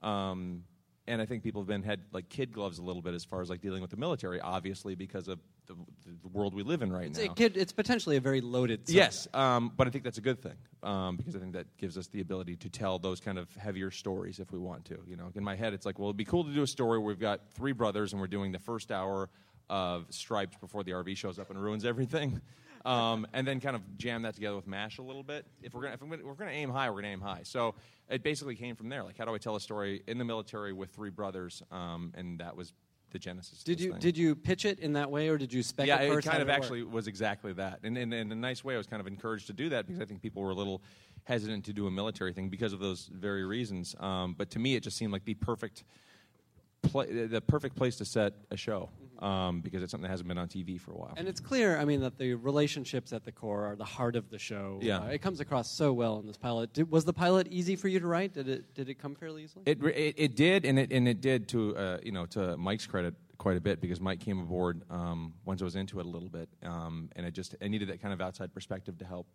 Um, 0.03 0.65
and 1.06 1.21
I 1.21 1.27
think 1.27 1.43
people 1.43 1.61
have 1.61 1.69
been 1.69 1.83
had 1.83 2.01
like 2.12 2.29
kid 2.31 2.53
gloves 2.53 2.79
a 2.79 2.83
little 2.83 3.03
bit 3.03 3.15
as 3.15 3.25
far 3.25 3.43
as 3.43 3.51
like 3.51 3.61
dealing 3.61 3.83
with 3.83 3.91
the 3.91 3.97
military, 3.97 4.41
obviously 4.41 4.94
because 4.94 5.29
of 5.29 5.41
the, 5.69 6.12
the 6.23 6.29
world 6.29 6.55
we 6.55 6.62
live 6.62 6.82
in 6.82 6.93
right 6.93 7.06
It's, 7.06 7.19
now. 7.19 7.31
a 7.31 7.35
kid, 7.35 7.56
it's 7.56 7.73
potentially 7.73 8.17
a 8.17 8.20
very 8.20 8.41
loaded. 8.41 8.81
subject. 8.81 8.97
Yes, 8.97 9.29
um, 9.35 9.73
but 9.76 9.87
I 9.87 9.91
think 9.91 10.05
that's 10.05 10.19
a 10.19 10.23
good 10.23 10.41
thing 10.43 10.56
um, 10.82 11.17
because 11.17 11.37
I 11.37 11.38
think 11.38 11.53
that 11.53 11.67
gives 11.76 11.97
us 11.99 12.09
the 12.09 12.20
ability 12.20 12.56
to 12.56 12.69
tell 12.70 12.99
those 12.99 13.20
kind 13.20 13.38
of 13.38 13.53
heavier 13.55 13.91
stories 13.91 14.38
if 14.41 14.50
we 14.53 14.59
want 14.59 14.85
to. 14.87 14.99
You 15.06 15.17
know, 15.17 15.31
in 15.35 15.44
my 15.44 15.55
head, 15.56 15.75
it's 15.75 15.87
like, 15.87 15.99
well, 15.99 16.09
it'd 16.09 16.17
be 16.17 16.25
cool 16.25 16.44
to 16.44 16.53
do 16.53 16.62
a 16.62 16.67
story 16.67 16.99
where 16.99 17.06
we've 17.09 17.20
got 17.20 17.41
three 17.55 17.73
brothers 17.73 18.12
and 18.12 18.20
we're 18.20 18.26
doing 18.29 18.53
the 18.53 18.59
first 18.59 18.91
hour 18.91 19.29
of 19.70 20.06
Stripes 20.11 20.56
before 20.61 20.82
the 20.82 20.93
RV 20.93 21.17
shows 21.17 21.38
up 21.38 21.50
and 21.50 21.61
ruins 21.62 21.85
everything, 21.85 22.41
um, 22.87 23.26
and 23.35 23.47
then 23.47 23.61
kind 23.61 23.76
of 23.76 23.82
jam 23.99 24.23
that 24.23 24.35
together 24.35 24.56
with 24.56 24.67
Mash 24.67 24.99
a 24.99 25.03
little 25.03 25.23
bit. 25.23 25.44
If 25.62 25.75
we're 25.75 25.82
gonna, 25.82 25.94
if 25.94 26.00
gonna, 26.00 26.17
we're 26.25 26.35
gonna 26.35 26.50
aim 26.53 26.70
high, 26.70 26.88
we're 26.88 27.03
gonna 27.03 27.12
aim 27.12 27.20
high. 27.20 27.41
So 27.43 27.75
it 28.09 28.23
basically 28.23 28.55
came 28.55 28.76
from 28.76 28.88
there. 28.88 29.03
Like, 29.05 29.19
how 29.19 29.26
do 29.26 29.35
I 29.35 29.38
tell 29.38 29.56
a 29.56 29.61
story 29.61 30.03
in 30.06 30.17
the 30.17 30.25
military 30.25 30.73
with 30.73 30.91
three 30.91 31.11
brothers? 31.11 31.62
Um, 31.70 32.12
and 32.17 32.38
that 32.41 32.56
was 32.56 32.73
the 33.10 33.19
genesis. 33.19 33.62
Did 33.62 33.81
you 33.81 33.93
thing. 33.93 34.00
did 34.00 34.19
you 34.19 34.34
pitch 34.34 34.64
it 34.64 34.78
in 34.81 34.93
that 34.94 35.10
way, 35.10 35.28
or 35.28 35.38
did 35.38 35.52
you 35.52 35.62
spec 35.62 35.87
Yeah, 35.87 36.00
it 36.00 36.12
it 36.12 36.25
kind 36.25 36.43
of 36.43 36.49
it 36.49 36.52
work? 36.52 36.58
actually 36.58 36.82
was 36.82 37.06
exactly 37.06 37.52
that. 37.55 37.81
And, 37.82 37.96
and, 37.96 38.12
and 38.12 38.32
in 38.32 38.38
a 38.38 38.40
nice 38.40 38.64
way, 38.64 38.75
I 38.75 38.78
was 38.78 38.87
kind 38.87 39.00
of 39.00 39.06
encouraged 39.06 39.46
to 39.49 39.52
do 39.52 39.69
that 39.70 39.87
because 39.87 40.00
I 40.00 40.05
think 40.05 40.22
people 40.22 40.43
were 40.43 40.50
a 40.50 40.55
little 40.55 40.82
hesitant 41.25 41.64
to 41.66 41.72
do 41.72 41.87
a 41.87 41.90
military 41.90 42.32
thing 42.32 42.49
because 42.49 42.72
of 42.72 42.81
those 42.81 43.10
very 43.12 43.44
reasons. 43.44 43.94
Um, 44.00 44.34
but 44.37 44.50
to 44.50 44.58
me, 44.58 44.76
it 44.76 44.82
just 44.82 44.96
seemed 44.96 45.12
like 45.12 45.25
the 45.25 45.34
perfect, 45.34 45.84
pla 46.88 47.05
the 47.05 47.40
perfect 47.40 47.76
place 47.76 47.96
to 47.96 48.05
set 48.05 48.35
a 48.50 48.56
show 48.56 48.90
um, 49.20 49.61
because 49.61 49.82
it's 49.82 49.90
something 49.90 50.05
that 50.05 50.11
hasn't 50.11 50.29
been 50.29 50.38
on 50.38 50.49
TV 50.49 50.81
for 50.81 50.93
a 50.93 50.96
while. 50.96 51.14
And 51.17 51.26
it's 51.26 51.40
clear, 51.40 51.79
I 51.79 51.85
mean, 51.85 52.00
that 52.00 52.19
the 52.19 52.35
relationships 52.35 53.12
at 53.12 53.25
the 53.25 53.32
core 53.32 53.64
are 53.67 53.76
the 53.76 53.85
heart 53.85 54.17
of 54.17 54.31
the 54.31 54.38
show. 54.38 54.79
Yeah. 54.81 55.00
Uh, 55.00 55.06
it 55.06 55.23
comes 55.23 55.40
across 55.40 55.70
so 55.70 55.93
well 55.93 56.19
in 56.19 56.26
this 56.26 56.37
pilot. 56.37 56.73
Did, 56.73 56.90
was 56.90 57.05
the 57.05 57.12
pilot 57.12 57.49
easy 57.50 57.76
for 57.76 57.88
you 57.88 58.00
to 58.00 58.06
write? 58.06 58.35
Did 58.35 58.49
it 58.49 58.75
did 58.75 58.88
it 58.88 58.94
come 58.94 59.14
fairly 59.14 59.44
easily? 59.44 59.64
It, 59.67 59.82
re- 59.82 59.94
it, 59.94 60.14
it 60.17 60.37
did, 60.37 60.64
and 60.64 60.79
it, 60.79 60.93
and 60.93 61.08
it 61.08 61.20
did 61.20 61.49
to 61.49 61.76
uh, 61.76 61.99
you 62.02 62.12
know 62.12 62.26
to 62.26 62.56
Mike's 62.56 62.87
credit 62.87 63.14
quite 63.38 63.56
a 63.56 63.61
bit 63.61 63.81
because 63.81 64.00
Mike 64.00 64.20
came 64.20 64.41
aboard 64.41 64.82
um, 64.91 65.32
once 65.44 65.62
I 65.62 65.64
was 65.64 65.76
into 65.76 66.00
it 66.00 66.06
a 66.06 66.08
little 66.08 66.29
bit, 66.29 66.49
um, 66.62 67.08
and 67.17 67.26
I 67.26 67.31
just 67.31 67.55
I 67.62 67.69
needed 67.69 67.88
that 67.88 68.00
kind 68.00 68.14
of 68.14 68.20
outside 68.20 68.52
perspective 68.52 68.99
to 68.99 69.05
help 69.05 69.26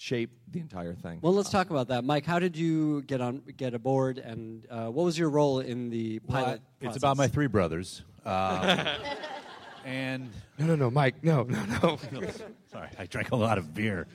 shape 0.00 0.30
the 0.50 0.58
entire 0.60 0.94
thing. 0.94 1.18
well, 1.20 1.34
let's 1.34 1.50
talk 1.50 1.68
about 1.68 1.88
that, 1.88 2.04
Mike. 2.04 2.24
How 2.24 2.38
did 2.38 2.56
you 2.56 3.02
get 3.02 3.20
on 3.20 3.42
get 3.58 3.74
aboard, 3.74 4.16
and 4.16 4.66
uh, 4.70 4.86
what 4.86 5.04
was 5.04 5.18
your 5.18 5.28
role 5.28 5.60
in 5.60 5.90
the 5.90 6.20
Well, 6.26 6.42
pilot? 6.42 6.62
it's 6.80 6.96
about 6.96 7.18
my 7.18 7.28
three 7.28 7.48
brothers. 7.48 8.02
Um, 8.24 8.86
and 9.84 10.30
No, 10.58 10.64
no, 10.66 10.74
no, 10.76 10.90
Mike. 10.90 11.22
No, 11.22 11.42
no, 11.42 11.98
no. 12.12 12.26
sorry, 12.72 12.88
I 12.98 13.04
drank 13.06 13.30
a 13.32 13.36
lot 13.36 13.58
of 13.58 13.74
beer. 13.74 14.06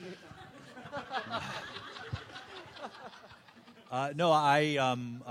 Uh, 3.90 4.12
no, 4.16 4.32
I 4.32 4.76
um, 4.78 5.22
uh, 5.24 5.30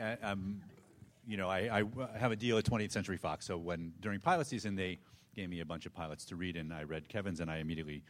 I- 0.00 0.18
I'm, 0.22 0.62
you 1.26 1.36
know, 1.36 1.48
I, 1.48 1.80
I 1.80 1.84
have 2.16 2.30
a 2.30 2.36
deal 2.36 2.56
at 2.58 2.64
20th 2.64 2.92
Century 2.92 3.16
Fox. 3.16 3.44
So 3.44 3.58
when 3.58 3.92
during 4.00 4.20
pilot 4.20 4.46
season 4.46 4.76
they 4.76 5.00
gave 5.34 5.50
me 5.50 5.58
a 5.60 5.64
bunch 5.64 5.84
of 5.84 5.92
pilots 5.92 6.24
to 6.26 6.36
read, 6.36 6.56
and 6.56 6.72
I 6.72 6.84
read 6.84 7.08
Kevin's, 7.08 7.40
and 7.40 7.50
I 7.50 7.56
immediately 7.56 8.02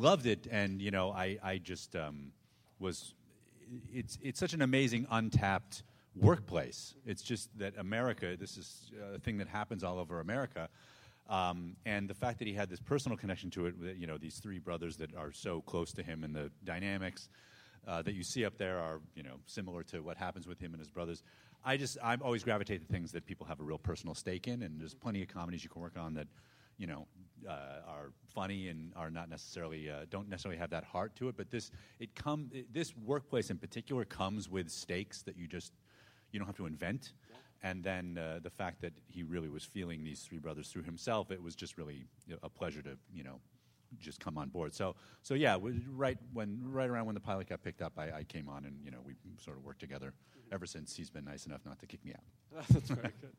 loved 0.00 0.26
it. 0.26 0.46
And 0.50 0.80
you 0.80 0.90
know, 0.90 1.12
I 1.12 1.38
I 1.42 1.58
just 1.58 1.94
um, 1.94 2.32
was, 2.78 3.14
it's 3.92 4.18
it's 4.22 4.40
such 4.40 4.54
an 4.54 4.62
amazing 4.62 5.06
untapped 5.10 5.82
workplace. 6.16 6.94
It's 7.06 7.22
just 7.22 7.56
that 7.58 7.76
America, 7.78 8.36
this 8.38 8.56
is 8.56 8.90
a 9.14 9.18
thing 9.18 9.38
that 9.38 9.48
happens 9.48 9.84
all 9.84 9.98
over 9.98 10.20
America. 10.20 10.68
Um, 11.28 11.76
and 11.86 12.10
the 12.10 12.14
fact 12.14 12.40
that 12.40 12.48
he 12.48 12.54
had 12.54 12.68
this 12.68 12.80
personal 12.80 13.16
connection 13.16 13.50
to 13.50 13.66
it, 13.66 13.74
you 13.96 14.08
know, 14.08 14.18
these 14.18 14.38
three 14.38 14.58
brothers 14.58 14.96
that 14.96 15.14
are 15.14 15.32
so 15.32 15.60
close 15.60 15.92
to 15.92 16.02
him, 16.02 16.24
and 16.24 16.34
the 16.34 16.50
dynamics 16.64 17.28
uh, 17.86 18.02
that 18.02 18.14
you 18.14 18.24
see 18.24 18.44
up 18.44 18.58
there 18.58 18.78
are, 18.78 19.00
you 19.14 19.22
know, 19.22 19.36
similar 19.46 19.84
to 19.84 20.02
what 20.02 20.16
happens 20.16 20.48
with 20.48 20.58
him 20.58 20.72
and 20.72 20.80
his 20.80 20.90
brothers. 20.90 21.22
I 21.64 21.76
just, 21.76 21.98
I've 22.02 22.22
always 22.22 22.42
gravitated 22.42 22.88
to 22.88 22.92
things 22.92 23.12
that 23.12 23.26
people 23.26 23.46
have 23.46 23.60
a 23.60 23.62
real 23.62 23.78
personal 23.78 24.14
stake 24.14 24.48
in, 24.48 24.62
and 24.62 24.80
there's 24.80 24.94
plenty 24.94 25.22
of 25.22 25.28
comedies 25.28 25.62
you 25.62 25.70
can 25.70 25.80
work 25.80 25.96
on 25.96 26.14
that, 26.14 26.26
you 26.78 26.86
know, 26.86 27.06
uh, 27.48 27.80
are 27.86 28.12
funny 28.34 28.68
and 28.68 28.92
are 28.96 29.10
not 29.10 29.28
necessarily 29.28 29.90
uh, 29.90 30.06
don't 30.10 30.28
necessarily 30.28 30.58
have 30.58 30.70
that 30.70 30.84
heart 30.84 31.16
to 31.16 31.28
it. 31.28 31.36
But 31.36 31.50
this, 31.50 31.70
it 31.98 32.14
come, 32.14 32.50
it, 32.52 32.72
this 32.72 32.94
workplace 32.96 33.50
in 33.50 33.58
particular 33.58 34.04
comes 34.04 34.48
with 34.48 34.70
stakes 34.70 35.22
that 35.22 35.36
you 35.36 35.46
just, 35.46 35.72
you 36.32 36.38
don't 36.38 36.46
have 36.46 36.56
to 36.56 36.66
invent 36.66 37.12
and 37.62 37.84
then 37.84 38.18
uh, 38.18 38.40
the 38.42 38.50
fact 38.50 38.80
that 38.82 38.92
he 39.06 39.22
really 39.22 39.48
was 39.48 39.64
feeling 39.64 40.02
these 40.02 40.20
three 40.20 40.38
brothers 40.38 40.68
through 40.68 40.82
himself, 40.82 41.30
it 41.30 41.42
was 41.42 41.54
just 41.54 41.76
really 41.76 42.04
a 42.42 42.48
pleasure 42.48 42.82
to 42.82 42.96
you 43.12 43.22
know 43.22 43.40
just 43.98 44.20
come 44.20 44.38
on 44.38 44.48
board. 44.48 44.74
So 44.74 44.94
so 45.22 45.34
yeah, 45.34 45.52
w- 45.52 45.80
right 45.90 46.16
when 46.32 46.60
right 46.64 46.88
around 46.88 47.06
when 47.06 47.14
the 47.14 47.20
pilot 47.20 47.48
got 47.48 47.62
picked 47.62 47.82
up, 47.82 47.94
I, 47.98 48.10
I 48.18 48.24
came 48.24 48.48
on 48.48 48.64
and 48.64 48.76
you 48.82 48.90
know 48.90 48.98
we 49.04 49.14
sort 49.38 49.56
of 49.56 49.64
worked 49.64 49.80
together. 49.80 50.14
Ever 50.52 50.66
since 50.66 50.96
he's 50.96 51.10
been 51.10 51.24
nice 51.24 51.46
enough 51.46 51.60
not 51.64 51.78
to 51.78 51.86
kick 51.86 52.04
me 52.04 52.12
out. 52.12 52.64
That's 52.70 52.88
very 52.90 53.12
good. 53.20 53.30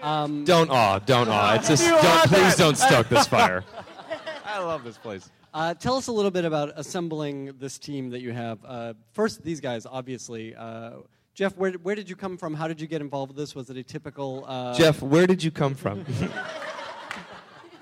Um, 0.00 0.44
Don't 0.44 0.70
awe. 0.70 1.00
Don't 1.00 1.28
awe. 1.28 1.54
It's 1.54 1.68
just 1.68 1.84
don't. 1.84 2.28
Please 2.28 2.54
don't 2.54 2.76
stoke 2.76 3.08
this 3.08 3.26
fire. 3.26 3.64
I 4.44 4.60
love 4.60 4.84
this 4.84 4.96
place. 4.96 5.28
Uh, 5.52 5.74
tell 5.74 5.96
us 5.96 6.06
a 6.06 6.12
little 6.12 6.30
bit 6.30 6.44
about 6.44 6.72
assembling 6.76 7.56
this 7.58 7.78
team 7.78 8.10
that 8.10 8.20
you 8.20 8.32
have. 8.32 8.58
Uh, 8.64 8.94
first, 9.12 9.42
these 9.42 9.60
guys, 9.60 9.86
obviously. 9.86 10.54
Uh, 10.54 10.98
Jeff, 11.34 11.56
where, 11.56 11.72
where 11.72 11.96
did 11.96 12.08
you 12.08 12.14
come 12.14 12.36
from? 12.36 12.54
How 12.54 12.68
did 12.68 12.80
you 12.80 12.86
get 12.86 13.00
involved 13.00 13.30
with 13.30 13.38
this? 13.38 13.54
Was 13.56 13.70
it 13.70 13.76
a 13.76 13.82
typical. 13.82 14.44
Uh, 14.46 14.74
Jeff, 14.74 15.02
where 15.02 15.26
did 15.26 15.42
you 15.42 15.50
come 15.50 15.74
from? 15.74 16.04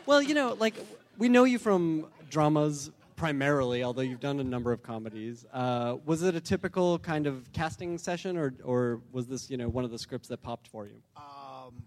Well, 0.07 0.23
you 0.23 0.35
know, 0.35 0.57
like, 0.61 0.75
we 1.19 1.29
know 1.29 1.43
you 1.43 1.59
from 1.59 2.07
dramas 2.31 2.91
primarily, 3.17 3.83
although 3.83 4.03
you've 4.03 4.21
done 4.21 4.39
a 4.39 4.45
number 4.45 4.73
of 4.73 4.83
comedies. 4.83 5.45
Uh, 5.53 5.97
was 6.05 6.23
it 6.23 6.35
a 6.35 6.41
typical 6.41 6.99
kind 6.99 7.27
of 7.27 7.51
casting 7.53 7.99
session, 7.99 8.37
or, 8.37 8.55
or 8.63 9.01
was 9.11 9.27
this, 9.27 9.51
you 9.51 9.57
know, 9.57 9.69
one 9.69 9.85
of 9.85 9.91
the 9.91 9.99
scripts 9.99 10.29
that 10.29 10.43
popped 10.43 10.69
for 10.69 10.87
you? 10.87 11.03
Um, 11.17 11.83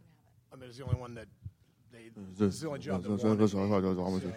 I 0.52 0.56
mean, 0.56 0.70
it's 0.70 0.78
the 0.78 0.84
only 0.84 1.00
one 1.00 1.14
that 1.16 1.28
they. 1.94 2.10
It's 2.46 2.60
the 2.60 2.68
only 2.68 2.80
job 2.80 3.04
that 3.04 3.10
wanted 3.10 4.26
me. 4.26 4.34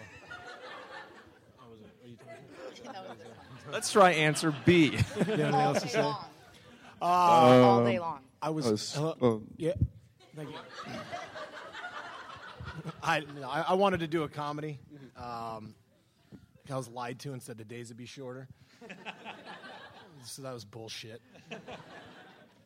Let's 3.71 3.91
try 3.91 4.11
answer 4.11 4.53
B. 4.65 4.97
You 5.17 5.23
have 5.23 5.29
anything 5.29 5.53
else 5.55 5.81
to 5.81 5.87
say? 5.87 5.99
Uh, 5.99 6.15
all 7.01 7.83
day 7.83 7.99
long. 7.99 8.19
I 8.41 8.49
was. 8.49 8.95
Uh, 8.95 9.09
uh, 9.09 9.37
yeah. 9.57 9.73
Thank 10.35 10.49
you. 10.49 10.55
I, 13.03 13.21
no, 13.39 13.49
I 13.49 13.61
I 13.69 13.73
wanted 13.73 13.99
to 14.01 14.07
do 14.07 14.23
a 14.23 14.29
comedy. 14.29 14.79
Um, 15.17 15.73
I 16.71 16.75
was 16.77 16.87
lied 16.87 17.19
to 17.19 17.33
and 17.33 17.41
said 17.41 17.57
the 17.57 17.65
days 17.65 17.89
would 17.89 17.97
be 17.97 18.05
shorter. 18.05 18.47
so 20.23 20.41
that 20.41 20.53
was 20.53 20.63
bullshit. 20.65 21.21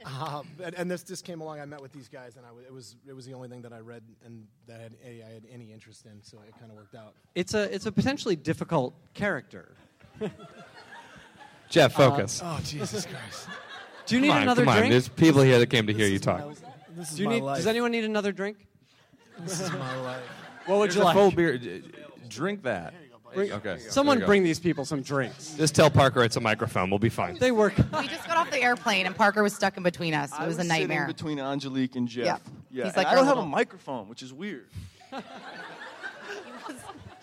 Uh, 0.06 0.44
and, 0.63 0.75
and 0.75 0.92
this 0.92 1.01
this 1.04 1.22
came 1.24 1.42
along. 1.42 1.60
I 1.60 1.66
met 1.66 1.82
with 1.82 1.92
these 1.92 2.08
guys, 2.08 2.36
and 2.38 2.46
I 2.46 2.50
w- 2.50 2.66
it 2.66 2.72
was 2.72 2.96
it 3.08 3.13
was 3.13 3.25
the 3.25 3.34
only 3.34 3.50
thing 3.50 3.63
that 3.63 3.74
I 3.74 3.80
read 3.80 4.04
and 4.25 4.46
that 4.68 4.80
had, 4.80 4.94
a, 5.04 5.24
I 5.27 5.34
had 5.34 5.44
any 5.51 5.74
interest 5.74 6.06
in. 6.06 6.22
So 6.22 6.38
it 6.48 6.54
kind 6.60 6.72
of 6.72 6.77
worked 6.77 6.94
out. 6.96 7.13
It's 7.34 7.54
a 7.56 7.74
it's 7.74 7.88
a 7.88 7.92
potentially 7.92 8.36
difficult 8.36 8.94
character. 9.16 9.74
Jeff, 11.70 11.94
focus. 11.94 12.42
Oh 12.44 12.60
Jesus 12.63 13.06
Christ! 13.06 13.48
Do 14.06 14.16
you 14.16 14.22
need 14.22 14.27
come 14.30 14.38
on, 14.38 14.44
another 14.44 14.62
come 14.63 14.70
on. 14.70 14.77
drink? 14.77 14.92
There's 14.92 15.10
people 15.10 15.42
here 15.42 15.60
that 15.60 15.68
came 15.68 15.88
to 15.88 15.94
hear 15.94 16.04
This 16.08 16.12
you 16.12 16.16
is 16.20 16.25
my- 16.27 16.38
talk. 16.39 16.56
This 16.96 17.12
is 17.12 17.18
Do 17.18 17.24
you 17.24 17.30
my 17.30 17.36
need, 17.36 17.42
life. 17.44 17.58
does 17.58 17.68
anyone 17.68 17.92
need 17.92 18.06
another 18.06 18.32
drink? 18.32 18.66
This 19.39 19.60
is 19.60 19.72
my 19.72 19.98
life. 20.01 20.24
What 20.68 20.80
would 20.80 20.86
There's 20.89 20.96
you 20.96 21.01
a 21.01 21.06
like? 21.06 21.16
full 21.16 21.32
beer. 21.32 21.60
Drink 22.30 22.63
that. 22.63 22.94
Okay. 23.38 23.77
Someone 23.79 24.17
There 24.17 24.22
you 24.22 24.25
go. 24.25 24.27
bring 24.27 24.44
these 24.44 24.60
people 24.60 24.86
some 24.86 25.01
drinks. 25.01 25.53
Just 25.56 25.75
tell 25.75 25.89
Parker 25.89 26.24
it's 26.24 26.36
a 26.36 26.41
microphone. 26.41 26.89
We'll 26.89 27.00
be 27.00 27.10
fine. 27.10 27.36
They 27.38 27.51
work. 27.51 27.75
We 27.77 28.08
just 28.08 28.27
got 28.27 28.38
off 28.38 28.51
the 28.51 28.62
airplane, 28.62 29.06
and 29.06 29.15
Parker 29.15 29.44
was 29.44 29.53
stuck 29.53 29.77
in 29.77 29.84
between 29.84 30.13
us. 30.13 30.32
It 30.32 30.39
I 30.39 30.48
was, 30.48 30.56
a 30.58 30.63
sitting 30.63 30.70
nightmare. 30.70 31.08
between 31.08 31.39
Angelique 31.39 31.96
and 31.96 32.08
Jeff. 32.08 32.25
Yeah. 32.25 32.38
Yeah, 32.70 32.86
He's 32.86 32.98
like 32.98 33.08
I 33.08 33.15
don't 33.15 33.25
have 33.25 33.38
a 33.38 33.46
microphone, 33.46 34.10
which 34.10 34.22
is 34.22 34.34
weird. 34.34 34.67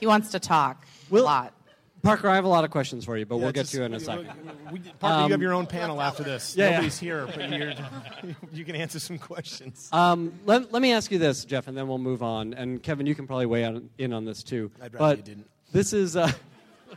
He 0.00 0.06
wants 0.06 0.30
to 0.32 0.38
talk 0.40 0.86
Will- 1.10 1.22
a 1.22 1.24
lot. 1.24 1.54
Parker, 2.02 2.28
I 2.28 2.34
have 2.34 2.44
a 2.44 2.48
lot 2.48 2.64
of 2.64 2.70
questions 2.70 3.06
for 3.06 3.16
you, 3.16 3.24
but 3.24 3.36
Yeah, 3.36 3.42
we'll 3.44 3.52
get 3.52 3.60
just- 3.62 3.72
to 3.72 3.78
you 3.78 3.84
in 3.84 3.94
a 3.94 4.00
second. 4.00 4.28
we- 4.70 4.80
Parker, 4.80 5.16
Um, 5.20 5.24
you 5.28 5.32
have 5.32 5.40
your 5.40 5.54
own 5.54 5.66
panel 5.66 6.02
after 6.02 6.22
this. 6.22 6.54
Yeah, 6.54 6.64
yeah. 6.66 6.70
Nobody's 6.72 6.98
here, 6.98 7.26
but 7.26 7.50
you're, 7.50 7.72
you 8.52 8.64
can 8.66 8.76
answer 8.76 8.98
some 8.98 9.16
questions. 9.16 9.88
Um, 9.90 10.34
let, 10.44 10.70
let 10.70 10.82
me 10.82 10.92
ask 10.92 11.10
you 11.10 11.18
this, 11.18 11.46
Jeff, 11.46 11.66
and 11.66 11.74
then 11.76 11.88
we'll 11.88 11.96
move 11.98 12.22
on. 12.22 12.52
And 12.52 12.82
Kevin, 12.82 13.06
you 13.06 13.14
can 13.14 13.26
probably 13.26 13.46
weigh 13.46 13.64
on, 13.64 13.88
in 13.96 14.12
on 14.12 14.26
this 14.26 14.42
too. 14.42 14.70
I'd 14.82 14.92
rather 14.92 14.98
but 14.98 15.16
you 15.18 15.22
didn't. 15.22 15.48
This 15.74 15.92
is 15.92 16.14
uh, 16.14 16.30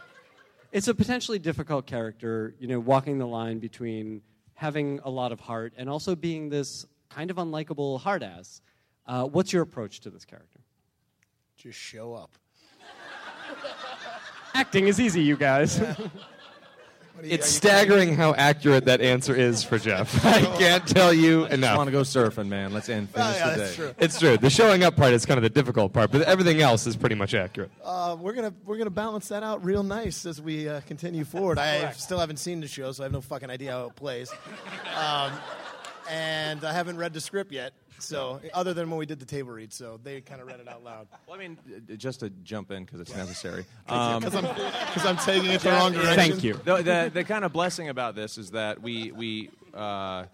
it's 0.72 0.88
a 0.88 0.94
potentially 0.94 1.40
difficult 1.40 1.88
character. 1.88 2.54
You 2.60 2.68
know, 2.68 2.80
walking 2.80 3.18
the 3.18 3.26
line 3.26 3.58
between 3.58 4.22
having 4.54 5.00
a 5.04 5.10
lot 5.10 5.32
of 5.32 5.40
heart 5.40 5.74
and 5.78 5.90
also 5.90 6.16
being 6.16 6.48
this 6.50 6.86
kind 7.10 7.32
of 7.32 7.38
unlikable 7.38 8.00
hard 8.00 8.22
ass. 8.22 8.62
Uh, 9.08 9.24
what's 9.24 9.52
your 9.52 9.64
approach 9.64 10.02
to 10.02 10.12
this 10.12 10.26
character? 10.26 10.60
Just 11.58 11.80
show 11.80 12.14
up. 12.14 12.38
Acting 14.54 14.88
is 14.88 15.00
easy, 15.00 15.24
you 15.24 15.38
guys. 15.38 15.80
You- 15.80 16.12
It's 17.24 17.48
staggering 17.48 18.16
how 18.16 18.34
accurate 18.34 18.86
that 18.86 19.02
answer 19.02 19.36
is 19.36 19.64
for 19.64 19.78
Jeff. 19.78 20.24
I 20.26 20.42
can't 20.58 20.88
tell 20.88 21.14
you 21.14 21.40
I 21.40 21.42
want 21.42 21.54
enough. 21.54 21.86
to 21.86 21.92
go 21.92 22.02
surfing, 22.02 22.48
man. 22.48 22.74
Let's 22.74 22.90
end. 22.90 23.10
Oh, 23.16 23.22
Finish 23.22 23.38
yeah, 23.38 23.50
the 23.50 23.58
that's 23.58 23.76
true. 23.76 23.96
It's 24.00 24.20
true. 24.20 24.38
The 24.38 24.50
showing 24.50 24.84
up 24.84 24.96
part 24.96 25.14
is 25.14 25.26
kind 25.26 25.38
of 25.38 25.44
the 25.44 25.50
difficult 25.50 25.94
part, 25.94 26.12
but 26.12 26.22
everything 26.24 26.62
else 26.62 26.86
is 26.88 26.96
pretty 26.96 27.16
much 27.16 27.34
accurate. 27.34 27.72
Uh, 27.84 28.16
we're 28.20 28.34
gonna 28.34 28.54
we're 28.66 28.78
gonna 28.78 28.90
balance 28.90 29.28
that 29.30 29.44
out 29.44 29.64
real 29.64 29.84
nice 29.84 30.26
as 30.26 30.42
we 30.42 30.70
uh, 30.70 30.82
continue 30.82 31.24
forward. 31.26 31.58
I 31.58 31.92
still 31.94 32.20
haven't 32.20 32.38
seen 32.38 32.62
the 32.62 32.68
show, 32.68 32.92
so 32.92 33.04
I 33.04 33.06
have 33.06 33.14
no 33.14 33.22
fucking 33.22 33.50
idea 33.50 33.72
how 33.72 33.86
it 33.88 33.96
plays, 33.96 34.32
um, 34.96 35.32
and 36.10 36.64
I 36.64 36.74
haven't 36.74 36.98
read 36.98 37.14
the 37.14 37.22
script 37.22 37.52
yet. 37.52 37.74
So 38.00 38.40
other 38.54 38.74
than 38.74 38.90
when 38.90 39.00
we 39.00 39.06
did 39.06 39.20
the 39.20 39.26
table 39.26 39.52
read, 39.52 39.74
so 39.74 40.00
they 40.04 40.22
kind 40.22 40.42
of 40.42 40.48
read 40.48 40.60
it 40.60 40.68
out 40.68 40.84
loud 40.84 41.08
Well, 41.28 41.36
I 41.36 41.40
mean, 41.40 41.58
just 41.98 42.20
to 42.22 42.30
jump 42.30 42.72
in 42.72 42.86
because 42.86 43.00
it's 43.00 43.16
necessary. 43.16 43.66
Um, 43.90 44.22
because 44.22 44.36
I'm 44.36 45.08
I'm 45.08 45.18
taking 45.18 45.50
it 45.50 45.62
the 45.62 45.70
wrong 45.70 45.94
direction. 45.94 46.16
Thank 46.16 46.44
you. 46.44 46.56
the, 46.56 46.76
the, 46.82 47.12
the 47.14 47.24
kind 47.24 47.46
of 47.46 47.54
blessing 47.54 47.88
about 47.88 48.16
this 48.16 48.38
is 48.38 48.52
that 48.52 48.82
we 48.82 49.12
we, 49.14 49.50
uh, 49.74 50.26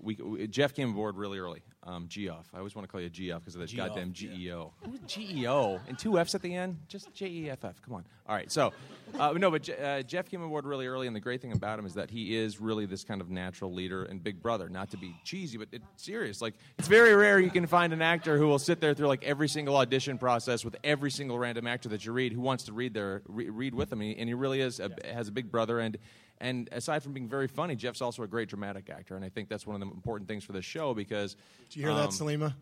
we, 0.00 0.14
we 0.14 0.46
Jeff 0.46 0.74
came 0.74 0.90
aboard 0.90 1.16
really 1.16 1.38
early. 1.38 1.62
Um, 1.86 2.06
Geoff. 2.08 2.48
I 2.54 2.58
always 2.58 2.74
want 2.74 2.88
to 2.88 2.90
call 2.90 3.00
you 3.02 3.10
Geoff 3.10 3.42
because 3.42 3.54
of 3.56 3.60
that 3.60 3.66
Geoff, 3.68 3.88
goddamn 3.88 4.12
GEO. 4.14 4.72
Who's 4.86 5.00
GEO 5.06 5.80
and 5.86 5.98
two 5.98 6.18
F's 6.18 6.34
at 6.34 6.40
the 6.40 6.54
end. 6.54 6.78
Just 6.88 7.12
J 7.12 7.26
E 7.26 7.50
F 7.50 7.62
F. 7.62 7.82
Come 7.82 7.92
on. 7.94 8.04
All 8.26 8.34
right. 8.34 8.50
So 8.50 8.72
uh, 9.18 9.32
no, 9.32 9.50
but 9.50 9.64
Je- 9.64 9.76
uh, 9.76 10.02
Jeff 10.02 10.30
came 10.30 10.40
aboard 10.40 10.64
really 10.64 10.86
early, 10.86 11.06
and 11.06 11.14
the 11.14 11.20
great 11.20 11.42
thing 11.42 11.52
about 11.52 11.78
him 11.78 11.84
is 11.84 11.92
that 11.94 12.10
he 12.10 12.34
is 12.36 12.58
really 12.58 12.86
this 12.86 13.04
kind 13.04 13.20
of 13.20 13.28
natural 13.28 13.70
leader 13.70 14.04
and 14.04 14.24
big 14.24 14.42
brother. 14.42 14.70
Not 14.70 14.90
to 14.92 14.96
be 14.96 15.14
cheesy, 15.24 15.58
but 15.58 15.68
it's 15.72 15.84
serious. 15.96 16.40
Like 16.40 16.54
it's 16.78 16.88
very 16.88 17.14
rare 17.14 17.38
you 17.38 17.50
can 17.50 17.66
find 17.66 17.92
an 17.92 18.00
actor 18.00 18.38
who 18.38 18.46
will 18.46 18.58
sit 18.58 18.80
there 18.80 18.94
through 18.94 19.08
like 19.08 19.22
every 19.22 19.48
single 19.48 19.76
audition 19.76 20.16
process 20.16 20.64
with 20.64 20.76
every 20.84 21.10
single 21.10 21.38
random 21.38 21.66
actor 21.66 21.90
that 21.90 22.06
you 22.06 22.12
read 22.12 22.32
who 22.32 22.40
wants 22.40 22.64
to 22.64 22.72
read 22.72 22.94
their 22.94 23.20
re- 23.26 23.50
read 23.50 23.74
with 23.74 23.92
him, 23.92 24.00
and 24.00 24.10
he, 24.10 24.16
and 24.18 24.26
he 24.28 24.34
really 24.34 24.62
is 24.62 24.80
a, 24.80 24.90
has 25.12 25.28
a 25.28 25.32
big 25.32 25.50
brother 25.52 25.80
and. 25.80 25.98
And 26.40 26.68
aside 26.72 27.02
from 27.02 27.12
being 27.12 27.28
very 27.28 27.48
funny, 27.48 27.76
Jeff's 27.76 28.02
also 28.02 28.22
a 28.22 28.26
great 28.26 28.48
dramatic 28.48 28.90
actor, 28.90 29.16
and 29.16 29.24
I 29.24 29.28
think 29.28 29.48
that's 29.48 29.66
one 29.66 29.80
of 29.80 29.88
the 29.88 29.94
important 29.94 30.28
things 30.28 30.44
for 30.44 30.52
this 30.52 30.64
show 30.64 30.94
because 30.94 31.36
Did 31.70 31.76
you 31.76 31.82
hear 31.82 31.92
um, 31.92 31.98
that, 31.98 32.10
Salima? 32.10 32.54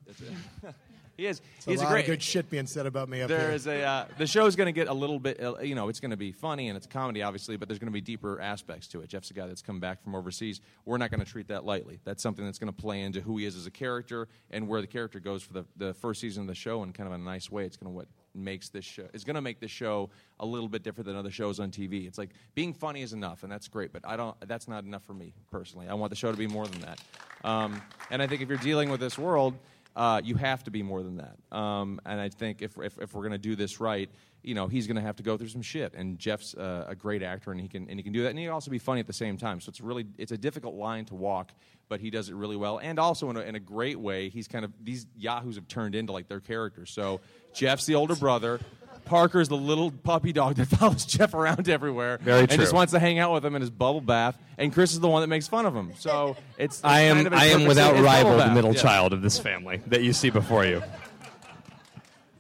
he 1.17 1.27
is. 1.27 1.41
There's 1.65 1.81
he's 1.81 1.83
a 1.83 1.87
a 1.87 1.91
great 1.91 2.07
good 2.07 2.23
shit 2.23 2.51
being 2.51 2.67
said 2.67 2.87
about 2.87 3.09
me 3.09 3.23
up 3.23 3.29
there 3.29 3.49
here. 3.49 3.51
is 3.51 3.67
a 3.67 3.83
uh, 3.83 4.07
the 4.19 4.27
show's 4.27 4.57
going 4.57 4.67
to 4.67 4.73
get 4.73 4.89
a 4.89 4.93
little 4.93 5.19
bit 5.19 5.43
uh, 5.43 5.59
you 5.61 5.75
know 5.75 5.89
it's 5.89 6.01
going 6.01 6.11
to 6.11 6.17
be 6.17 6.33
funny 6.33 6.69
and 6.69 6.77
it's 6.77 6.87
comedy 6.87 7.23
obviously 7.23 7.57
but 7.57 7.69
there's 7.69 7.79
going 7.79 7.89
to 7.89 7.93
be 7.93 8.01
deeper 8.01 8.41
aspects 8.41 8.87
to 8.89 9.01
it. 9.01 9.09
Jeff's 9.09 9.31
a 9.31 9.35
guy 9.35 9.47
that's 9.47 9.63
come 9.63 9.81
back 9.81 10.03
from 10.03 10.15
overseas. 10.15 10.61
We're 10.85 10.99
not 10.99 11.11
going 11.11 11.21
to 11.21 11.31
treat 11.31 11.49
that 11.49 11.65
lightly. 11.65 12.01
That's 12.05 12.23
something 12.23 12.45
that's 12.45 12.59
going 12.59 12.73
to 12.73 12.81
play 12.81 13.03
into 13.03 13.21
who 13.21 13.37
he 13.39 13.47
is 13.47 13.57
as 13.57 13.67
a 13.67 13.71
character 13.71 14.29
and 14.51 14.69
where 14.69 14.81
the 14.81 14.87
character 14.87 15.21
goes 15.21 15.43
for 15.43 15.53
the, 15.53 15.65
the 15.77 15.95
first 15.95 16.21
season 16.21 16.43
of 16.43 16.47
the 16.49 16.55
show 16.55 16.83
in 16.83 16.93
kind 16.93 17.07
of 17.07 17.15
a 17.15 17.19
nice 17.19 17.51
way. 17.51 17.65
It's 17.65 17.77
going 17.77 17.93
to 17.93 17.97
makes 18.35 18.69
this 18.71 18.85
show 18.85 19.05
is 19.13 19.25
going 19.25 19.35
to 19.35 19.43
make 19.43 19.61
this 19.61 19.71
show 19.71 20.09
a 20.41 20.47
little 20.47 20.69
bit 20.69 20.83
different 20.83 21.07
than 21.07 21.17
other 21.17 21.31
shows 21.31 21.61
on 21.61 21.71
tv 21.71 22.07
it's 22.07 22.19
like 22.19 22.31
being 22.55 22.73
funny 22.73 23.03
is 23.03 23.13
enough 23.13 23.43
and 23.43 23.53
that's 23.53 23.69
great 23.69 23.93
but 23.93 24.03
i 24.07 24.17
don't 24.17 24.37
that's 24.49 24.69
not 24.69 24.85
enough 24.85 25.05
for 25.05 25.15
me 25.15 25.33
personally. 25.51 25.89
I 25.89 25.95
want 25.95 26.11
the 26.11 26.17
show 26.17 26.31
to 26.31 26.39
be 26.39 26.47
more 26.47 26.67
than 26.67 26.81
that. 26.81 27.01
Um, 27.45 27.83
and 28.11 28.23
i 28.23 28.27
think 28.27 28.43
if 28.43 28.49
you're 28.49 28.59
dealing 28.59 28.91
with 28.91 29.01
this 29.01 29.19
world 29.19 29.55
uh, 29.95 30.21
you 30.25 30.35
have 30.37 30.65
to 30.65 30.71
be 30.71 30.83
more 30.83 31.03
than 31.03 31.19
that. 31.19 31.57
Um, 31.57 32.01
and 32.07 32.21
I 32.21 32.29
think 32.29 32.63
if, 32.63 32.79
if, 32.79 32.99
if 32.99 33.15
we're 33.15 33.23
going 33.23 33.33
to 33.33 33.39
do 33.39 33.57
this 33.57 33.81
right, 33.81 34.11
you 34.43 34.55
know, 34.55 34.67
he's 34.67 34.87
going 34.87 34.97
to 34.97 35.03
have 35.03 35.17
to 35.17 35.23
go 35.23 35.37
through 35.37 35.49
some 35.49 35.63
shit. 35.63 35.95
And 35.95 36.19
Jeff's 36.19 36.55
uh, 36.55 36.87
a 36.89 36.95
great 36.95 37.23
actor, 37.23 37.53
and 37.53 37.61
he 37.61 37.69
can 37.69 37.89
and 37.89 37.99
he 37.99 38.03
can 38.03 38.13
do 38.13 38.23
that, 38.23 38.31
and 38.31 38.39
he 38.39 38.45
can 38.45 38.53
also 38.53 38.71
be 38.71 38.79
funny 38.79 39.01
at 39.01 39.07
the 39.07 39.13
same 39.13 39.37
time. 39.37 39.61
So 39.61 39.71
it's 39.71 39.81
really 39.81 40.07
it's 40.19 40.33
a 40.33 40.39
difficult 40.39 40.75
line 40.75 41.05
to 41.07 41.15
walk, 41.15 41.53
but 41.89 42.01
he 42.01 42.11
does 42.11 42.29
it 42.29 42.35
really 42.35 42.57
well, 42.57 42.79
and 42.79 42.99
also 42.99 43.31
in 43.31 43.37
a, 43.37 43.41
in 43.41 43.55
a 43.55 43.61
great 43.61 44.01
way. 44.01 44.31
He's 44.31 44.49
kind 44.49 44.65
of 44.65 44.73
these 44.83 45.07
yahoos 45.17 45.57
have 45.57 45.69
turned 45.69 45.95
into 45.95 46.13
like 46.13 46.29
their 46.29 46.41
characters. 46.41 46.91
So 46.91 47.21
Jeff's 47.55 47.87
the 47.87 47.95
older 47.95 48.17
brother. 48.17 48.61
Parker's 49.05 49.49
the 49.49 49.57
little 49.57 49.91
puppy 49.91 50.33
dog 50.33 50.57
that 50.57 50.67
follows 50.79 51.05
Jeff 51.05 51.35
around 51.35 51.69
everywhere 51.69 52.19
Very 52.23 52.41
and 52.43 52.51
just 52.53 52.73
wants 52.73 52.93
to 52.93 52.99
hang 52.99 53.19
out 53.19 53.33
with 53.33 53.45
him 53.45 53.55
in 53.55 53.61
his 53.61 53.71
bubble 53.71 54.01
bath. 54.01 54.37
And 54.59 54.73
Chris 54.73 54.93
is 54.93 55.01
the 55.01 55.09
one 55.09 55.21
that 55.23 55.27
makes 55.29 55.49
fun 55.49 55.67
of 55.67 55.75
him. 55.75 55.93
So 55.99 56.37
it's, 56.59 56.77
it's 56.77 56.85
I 56.85 57.01
am 57.01 57.17
kind 57.17 57.27
of 57.29 57.33
a 57.33 57.37
I 57.37 57.45
am 57.47 57.65
without 57.67 57.95
it's 57.95 58.03
rival 58.05 58.37
the 58.37 58.51
middle 58.51 58.73
yeah. 58.75 58.81
child 58.81 59.13
of 59.13 59.23
this 59.23 59.39
family 59.39 59.81
that 59.89 60.03
you 60.03 60.13
see 60.13 60.31
before 60.31 60.65
you. 60.65 60.83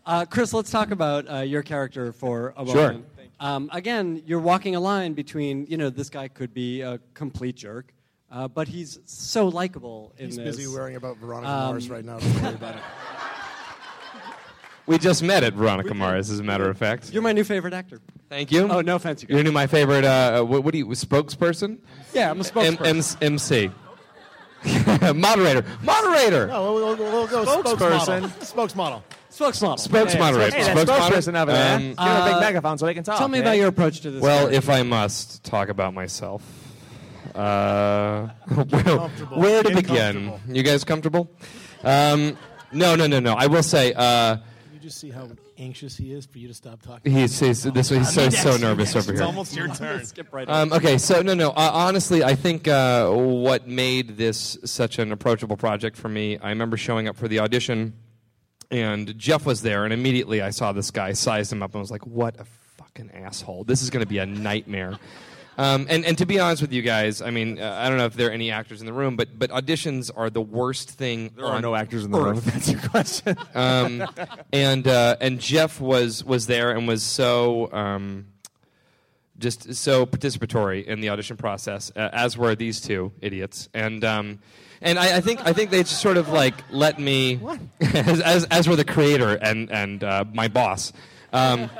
Uh, 0.05 0.25
Chris, 0.25 0.53
let's 0.53 0.69
talk 0.71 0.91
about 0.91 1.31
uh, 1.31 1.37
your 1.43 1.63
character 1.63 2.13
for 2.13 2.53
a 2.57 2.67
Sure. 2.67 2.75
moment. 2.89 3.07
Um, 3.39 3.71
again, 3.73 4.21
you're 4.27 4.41
walking 4.41 4.75
a 4.75 4.81
line 4.81 5.13
between, 5.15 5.65
you 5.69 5.77
know, 5.77 5.91
this 5.91 6.11
guy 6.11 6.27
could 6.27 6.53
be 6.53 6.81
a 6.81 6.99
complete 7.15 7.55
jerk, 7.55 7.93
uh, 8.31 8.49
but 8.49 8.67
he's 8.67 8.99
so 9.05 9.47
likable 9.47 10.13
in 10.19 10.27
He's 10.27 10.37
this. 10.37 10.57
busy 10.57 10.67
worrying 10.67 10.97
about 10.97 11.19
Veronica 11.19 11.53
Um, 11.53 11.59
Mars 11.71 11.89
right 11.89 12.05
now. 12.05 12.19
Don't 12.19 12.43
worry 12.43 12.55
about 12.55 12.75
it. 12.77 12.83
We 14.87 14.99
just 14.99 15.23
met 15.23 15.45
at 15.45 15.55
Veronica 15.55 15.95
Mars, 15.95 16.31
as 16.31 16.41
a 16.41 16.43
matter 16.43 16.69
of 16.69 16.77
fact. 16.77 17.13
You're 17.13 17.23
my 17.23 17.33
new 17.33 17.45
favorite 17.45 17.73
actor. 17.73 18.01
Thank 18.29 18.51
you. 18.51 18.69
Oh, 18.69 18.81
no 18.81 18.97
offense, 18.97 19.23
you 19.23 19.29
You're 19.31 19.45
new 19.45 19.53
my 19.53 19.67
favorite. 19.67 20.05
Uh, 20.05 20.43
what, 20.43 20.65
what 20.65 20.73
do 20.73 20.79
you 20.79 20.87
spokesperson? 20.87 21.79
Yeah, 22.13 22.31
I'm 22.31 22.41
a 22.41 22.45
M- 22.45 22.77
spokesperson. 22.77 23.17
M- 23.23 23.33
MC. 23.35 23.71
Moderator. 25.15 25.65
Moderator. 25.83 26.47
No, 26.47 26.75
we'll, 26.75 26.97
we'll, 26.97 26.97
we'll 26.97 27.27
go 27.27 27.45
Spokesperson. 27.45 28.29
spokesmodel. 28.41 29.03
Spokesmodel. 29.31 29.79
Spokes 29.79 30.17
moderator. 30.19 30.57
Hey, 30.57 30.75
that 30.75 30.87
spokesperson 30.87 31.41
over 31.41 31.53
there. 31.53 31.77
Um, 31.77 31.81
Give 31.81 31.89
him 31.89 31.97
a 31.99 32.25
big 32.27 32.35
uh, 32.35 32.41
megaphone 32.41 32.79
so 32.79 32.85
they 32.87 32.95
can 32.95 33.03
talk. 33.03 33.19
Tell 33.19 33.29
me 33.29 33.39
man. 33.39 33.47
about 33.49 33.57
your 33.57 33.69
approach 33.69 34.01
to 34.03 34.11
this. 34.11 34.23
Well, 34.23 34.49
character. 34.49 34.57
if 34.59 34.69
I 34.69 34.83
must 34.83 35.43
talk 35.43 35.69
about 35.71 35.95
myself, 35.95 36.43
uh, 37.35 38.27
where, 38.69 38.99
where 39.31 39.63
to 39.63 39.75
begin? 39.75 40.35
You 40.49 40.63
guys 40.63 40.85
comfortable? 40.85 41.31
Um, 41.83 42.37
no, 42.73 42.95
no, 42.95 43.07
no, 43.07 43.21
no. 43.21 43.33
I 43.33 43.47
will 43.47 43.63
say 43.63 43.95
uh, 43.95 44.37
You 44.37 44.43
just 44.83 44.99
see 44.99 45.11
how 45.11 45.29
anxious 45.59 45.97
he 45.97 46.13
is 46.13 46.27
for 46.27 46.39
you 46.39 46.49
to 46.49 46.55
stop 46.55 46.83
talking. 46.83 47.13
he's, 47.13 47.39
he's 47.39 47.63
this 47.63 47.89
he's 47.89 48.13
so 48.13 48.29
so 48.29 48.57
nervous 48.57 48.95
over 48.97 49.13
here. 49.13 49.23
It's 49.23 49.27
almost 49.27 49.57
your 49.57 49.69
turn. 49.69 50.05
skip 50.05 50.33
right 50.33 50.49
Um, 50.49 50.73
okay, 50.73 50.99
so 50.99 51.23
no, 51.23 51.35
no. 51.35 51.51
Uh, 51.51 51.71
honestly, 51.73 52.25
I 52.25 52.35
think 52.35 52.69
uh, 52.69 53.09
what 53.11 53.69
made 53.69 54.17
this 54.17 54.59
such 54.65 54.99
an 54.99 55.13
approachable 55.13 55.57
project 55.57 55.97
for 55.97 56.09
me, 56.09 56.39
I 56.39 56.51
remember 56.51 56.77
showing 56.77 57.09
up 57.09 57.17
for 57.17 57.29
the 57.29 57.39
audition, 57.39 57.95
and 58.71 59.17
Jeff 59.17 59.47
was 59.47 59.63
there, 59.63 59.85
and 59.85 59.93
immediately 59.93 60.43
I 60.43 60.51
saw 60.51 60.73
this 60.73 60.91
guy, 60.91 61.13
sized 61.13 61.53
him 61.53 61.63
up, 61.63 61.73
and 61.73 61.81
was 61.81 61.91
like, 61.91 62.07
"What 62.07 62.39
a 62.41 62.45
fucking 62.77 63.13
asshole! 63.13 63.65
This 63.65 63.83
is 63.83 63.91
going 63.91 64.05
to 64.05 64.09
be 64.09 64.19
a 64.19 64.27
nightmare." 64.27 64.99
Um, 65.59 65.87
and, 65.91 66.05
and 66.05 66.17
to 66.19 66.27
be 66.27 66.39
honest 66.41 66.63
with 66.63 66.73
you 66.73 66.83
guys, 66.83 67.21
I 67.21 67.31
mean, 67.31 67.61
uh, 67.61 67.79
I 67.79 67.89
don't 67.89 67.99
know 67.99 68.07
if 68.07 68.15
there 68.15 68.29
are 68.29 68.33
any 68.33 68.51
actors 68.51 68.81
in 68.81 68.87
the 68.87 68.93
room, 68.93 69.17
but 69.17 69.39
but 69.39 69.51
auditions 69.51 70.11
are 70.15 70.31
the 70.31 70.41
worst 70.41 70.91
thing. 70.91 71.31
There 71.37 71.45
are 71.45 71.61
no 71.61 71.75
actors 71.75 72.05
in 72.05 72.11
the 72.11 72.21
room. 72.21 72.39
If 72.39 72.45
that's 72.53 72.71
your 72.71 72.81
question. 72.81 73.37
Um, 73.55 74.07
and 74.53 74.87
uh, 74.89 75.17
and 75.21 75.39
Jeff 75.39 75.81
was 75.81 76.25
was 76.25 76.47
there 76.47 76.71
and 76.71 76.89
was 76.89 77.03
so 77.03 77.71
um, 77.73 78.27
just 79.39 79.75
so 79.75 80.07
participatory 80.07 80.85
in 80.85 81.01
the 81.01 81.11
audition 81.11 81.37
process, 81.37 81.93
uh, 81.95 82.09
as 82.13 82.39
were 82.39 82.55
these 82.55 82.81
two 82.81 83.13
idiots. 83.21 83.69
And 83.75 84.05
um, 84.05 84.39
and 84.81 84.99
I, 84.99 85.19
I 85.19 85.21
think 85.21 85.45
I 85.45 85.53
think 85.53 85.71
they 85.71 85.83
just 85.83 86.01
sort 86.01 86.17
of 86.17 86.29
like 86.29 86.55
let 86.71 86.99
me, 86.99 87.41
as, 87.81 88.21
as 88.21 88.45
as 88.47 88.69
were 88.69 88.77
the 88.77 88.85
creator 88.85 89.35
and 89.35 89.71
and 89.71 90.03
uh, 90.03 90.25
my 90.33 90.49
boss. 90.49 90.93
Um, 91.33 91.71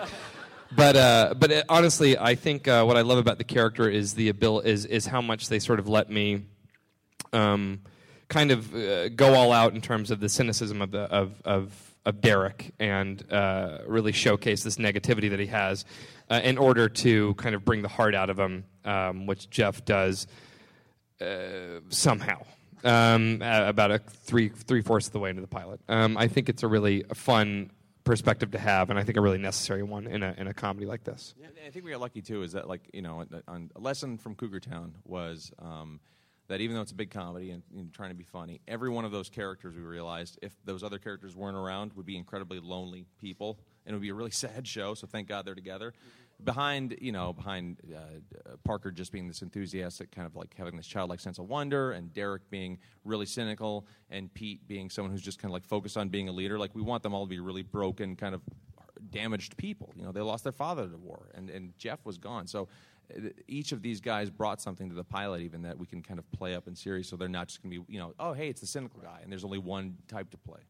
but 0.77 0.97
uh, 0.97 1.35
but 1.39 1.53
uh, 1.53 1.63
honestly, 1.69 2.19
I 2.19 2.35
think 2.35 2.69
uh, 2.69 2.85
what 2.85 2.97
I 2.97 3.03
love 3.03 3.19
about 3.19 3.39
the 3.39 3.45
character 3.45 3.89
is 3.89 4.15
the 4.15 4.29
abil- 4.29 4.61
is 4.61 4.85
is 4.87 5.07
how 5.07 5.21
much 5.21 5.49
they 5.49 5.59
sort 5.59 5.79
of 5.79 5.89
let 5.89 6.11
me 6.11 6.45
um, 7.33 7.81
kind 8.29 8.51
of 8.51 8.75
uh, 8.75 9.09
go 9.11 9.35
all 9.35 9.53
out 9.53 9.75
in 9.75 9.81
terms 9.81 10.11
of 10.11 10.21
the 10.21 10.29
cynicism 10.29 10.83
of 10.83 10.91
the 10.91 11.03
of 11.03 11.41
of, 11.45 11.95
of 12.05 12.21
Derek 12.21 12.73
and 12.79 13.23
uh, 13.33 13.79
really 13.87 14.13
showcase 14.13 14.63
this 14.63 14.77
negativity 14.77 15.31
that 15.31 15.41
he 15.41 15.47
has 15.47 15.85
uh, 16.31 16.41
in 16.43 16.59
order 16.59 16.89
to 16.89 17.35
kind 17.35 17.55
of 17.55 17.65
bring 17.65 17.83
the 17.83 17.89
heart 17.89 18.15
out 18.15 18.31
of 18.31 18.39
him, 18.39 18.65
um, 18.85 19.27
which 19.27 19.51
Jeff 19.51 19.85
does 19.85 20.27
uh, 21.21 21.81
somehow. 21.89 22.43
Um, 22.85 23.41
about 23.43 23.93
a 23.93 23.99
three 23.99 24.49
three 24.49 24.83
fourths 24.83 25.07
of 25.07 25.13
the 25.13 25.21
way 25.21 25.31
into 25.31 25.43
the 25.43 25.47
pilot. 25.47 25.81
Um, 25.89 26.17
I 26.19 26.27
think 26.27 26.49
it's 26.49 26.65
a 26.65 26.69
really 26.69 27.05
fun 27.15 27.71
perspective 28.05 28.51
to 28.53 28.59
have, 28.59 28.91
and 28.91 28.99
I 28.99 29.05
think 29.05 29.17
a 29.17 29.21
really 29.21 29.39
necessary 29.39 29.83
one 29.83 30.07
in 30.07 30.23
a 30.23 30.35
in 30.37 30.47
a 30.47 30.55
comedy 30.55 30.87
like 30.87 31.05
this. 31.05 31.35
Yeah, 31.39 31.49
I 31.67 31.71
think 31.71 31.85
we 31.85 31.91
got 31.91 32.01
lucky 32.01 32.23
too. 32.23 32.43
Is 32.43 32.53
that 32.53 32.69
like 32.69 32.89
you 32.93 33.03
know, 33.03 33.21
on- 33.21 33.43
on, 33.49 33.71
a 33.77 33.81
lesson 33.81 34.19
from 34.19 34.35
Cougar 34.35 34.61
Town 34.61 34.95
was 35.05 35.53
um, 35.59 36.01
that 36.49 36.61
even 36.61 36.77
though 36.77 36.83
it's 36.83 36.93
a 36.93 36.97
big 36.97 37.11
comedy 37.11 37.51
and, 37.51 37.63
and 37.77 37.93
trying 37.93 38.11
to 38.11 38.15
be 38.15 38.25
funny, 38.25 38.61
every 38.67 38.91
one 38.91 39.05
of 39.05 39.13
those 39.13 39.29
characters 39.29 39.75
we 39.75 39.83
realized, 39.83 40.39
if 40.43 40.53
those 40.65 40.83
other 40.83 40.99
characters 40.99 41.37
weren't 41.37 41.57
around, 41.57 41.93
would 41.95 42.07
be 42.07 42.17
incredibly 42.17 42.61
lonely 42.61 43.07
people, 43.21 43.59
and 43.87 43.95
it 43.95 43.97
would 43.97 44.03
be 44.03 44.11
a 44.11 44.15
really 44.15 44.31
sad 44.33 44.67
show. 44.67 44.95
So 44.95 45.07
thank 45.07 45.29
God 45.29 45.47
they're 45.47 45.55
together. 45.55 45.95
Behind 46.45 46.97
you 47.01 47.13
know, 47.13 47.33
behind 47.33 47.79
uh, 47.95 48.57
Parker 48.65 48.91
just 48.91 49.13
being 49.13 49.29
this 49.29 49.43
enthusiastic, 49.43 50.11
kind 50.11 50.27
of 50.27 50.35
like 50.35 50.55
having 50.57 50.77
this 50.77 50.87
childlike 50.87 51.21
sense 51.21 51.39
of 51.39 51.49
wonder, 51.49 51.93
and 51.93 52.13
Derek 52.13 52.49
being 52.51 52.79
really 53.05 53.27
cynical, 53.27 53.87
and 54.11 54.33
Pete 54.35 54.67
being 54.67 54.91
someone 54.91 55.13
who's 55.13 55.23
just 55.23 55.39
kind 55.39 55.51
of 55.51 55.53
like 55.53 55.65
focused 55.65 55.97
on 55.97 56.09
being 56.09 56.29
a 56.29 56.33
leader. 56.33 56.59
Like 56.59 56.75
we 56.75 56.83
want 56.83 57.03
them 57.03 57.15
all 57.15 57.25
to 57.25 57.31
be 57.31 57.41
really 57.41 57.63
broken, 57.63 58.17
kind 58.17 58.35
of 58.35 58.43
damaged 59.11 59.57
people. 59.57 59.93
You 59.97 60.05
know, 60.05 60.13
they 60.13 60.21
lost 60.21 60.45
their 60.45 60.53
father 60.53 60.89
to 60.89 60.97
war, 60.97 61.31
and, 61.35 61.51
and 61.51 61.77
Jeff 61.79 62.05
was 62.05 62.19
gone. 62.19 62.47
So 62.47 62.69
uh, 63.15 63.29
each 63.47 63.73
of 63.73 63.83
these 63.83 64.01
guys 64.01 64.31
brought 64.31 64.61
something 64.61 64.89
to 64.89 64.95
the 64.95 65.05
pilot, 65.05 65.43
even 65.43 65.63
that 65.63 65.79
we 65.79 65.87
can 65.87 66.03
kind 66.03 66.19
of 66.19 66.31
play 66.33 66.55
up 66.55 66.67
in 66.67 66.75
series. 66.75 67.09
So 67.09 67.17
they're 67.17 67.29
not 67.29 67.49
just 67.49 67.63
going 67.63 67.73
to 67.73 67.81
be, 67.81 67.93
you 67.93 67.99
know, 67.99 68.15
oh, 68.19 68.33
hey, 68.33 68.49
it's 68.49 68.61
the 68.61 68.67
cynical 68.67 69.01
guy, 69.01 69.21
and 69.23 69.31
there's 69.31 69.45
only 69.45 69.59
one 69.59 69.97
type 70.09 70.31
to 70.31 70.39
play. 70.39 70.61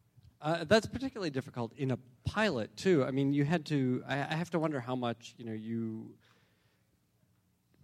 Uh, 0.43 0.65
that's 0.65 0.87
particularly 0.87 1.31
difficult 1.31 1.73
in 1.77 1.93
a 1.93 1.99
pilot 2.25 2.77
too. 2.77 3.05
I 3.05 3.13
mean, 3.13 3.33
you 3.33 3.45
had 3.45 3.65
to. 3.67 4.03
I, 4.09 4.15
I 4.15 4.35
have 4.35 4.51
to 4.51 4.59
wonder 4.59 4.81
how 4.81 4.97
much 4.97 5.35
you 5.39 5.45
know 5.45 5.53
you 5.53 6.11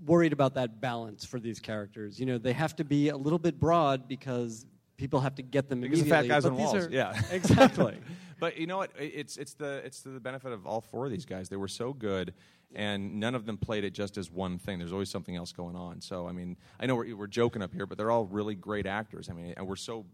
worried 0.05 0.33
about 0.33 0.55
that 0.55 0.81
balance 0.81 1.25
for 1.25 1.41
these 1.41 1.61
characters. 1.61 2.19
You 2.19 2.27
know, 2.27 2.39
they 2.39 2.53
have 2.53 2.77
to 2.77 2.85
be 2.85 3.09
a 3.09 3.17
little 3.17 3.39
bit 3.39 3.59
broad 3.59 4.09
because 4.09 4.67
people 4.97 5.21
have 5.21 5.35
to 5.37 5.43
get 5.43 5.69
them 5.69 5.81
Because 5.81 6.03
the 6.03 6.09
fat 6.09 6.25
immediately. 6.25 6.29
guys 6.35 6.43
but 6.45 6.53
on 6.53 6.59
walls, 6.59 6.87
are- 6.87 6.91
yeah, 6.91 7.21
exactly. 7.33 7.99
but 8.41 8.57
you 8.59 8.67
know 8.67 8.77
what? 8.79 8.91
It's 8.99 9.37
it's 9.37 9.55
the 9.55 9.77
it's 9.85 10.03
to 10.03 10.11
the 10.11 10.21
benefit 10.21 10.53
of 10.53 10.67
all 10.67 10.81
four 10.81 11.07
of 11.07 11.11
these 11.13 11.25
guys. 11.25 11.49
They 11.49 11.57
were 11.57 11.69
so 11.69 11.93
good, 11.93 12.35
and 12.75 13.19
none 13.21 13.35
of 13.35 13.47
them 13.47 13.57
played 13.57 13.85
it 13.85 13.93
just 13.93 14.19
as 14.19 14.31
one 14.31 14.59
thing. 14.59 14.79
There's 14.79 14.93
always 14.93 15.11
something 15.11 15.37
else 15.37 15.53
going 15.53 15.77
on. 15.77 16.01
So 16.01 16.27
I 16.29 16.33
mean, 16.33 16.57
I 16.81 16.87
know 16.87 16.97
we're, 16.97 17.17
we're 17.17 17.27
joking 17.27 17.63
up 17.63 17.73
here, 17.73 17.87
but 17.87 17.99
they're 17.99 18.11
all 18.11 18.25
really 18.25 18.55
great 18.55 18.87
actors. 18.87 19.29
I 19.29 19.33
mean, 19.33 19.55
and 19.57 19.67
we're 19.67 19.77
so 19.77 20.07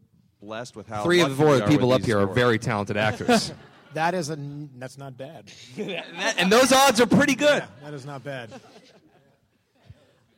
blessed 0.44 0.76
with 0.76 0.86
how 0.86 1.02
Three 1.02 1.20
of 1.20 1.30
the 1.30 1.36
four 1.36 1.60
people 1.66 1.92
up 1.92 2.00
these 2.00 2.06
here 2.06 2.18
are 2.18 2.26
very 2.26 2.58
talented 2.58 2.96
actors. 3.08 3.52
that 3.94 4.14
is 4.14 4.30
a 4.30 4.38
that's 4.76 4.98
not 4.98 5.16
bad. 5.16 5.50
and 5.78 6.52
those 6.52 6.72
odds 6.72 7.00
are 7.00 7.06
pretty 7.06 7.34
good. 7.34 7.62
Yeah, 7.62 7.68
that 7.82 7.94
is 7.94 8.04
not 8.04 8.22
bad. 8.22 8.50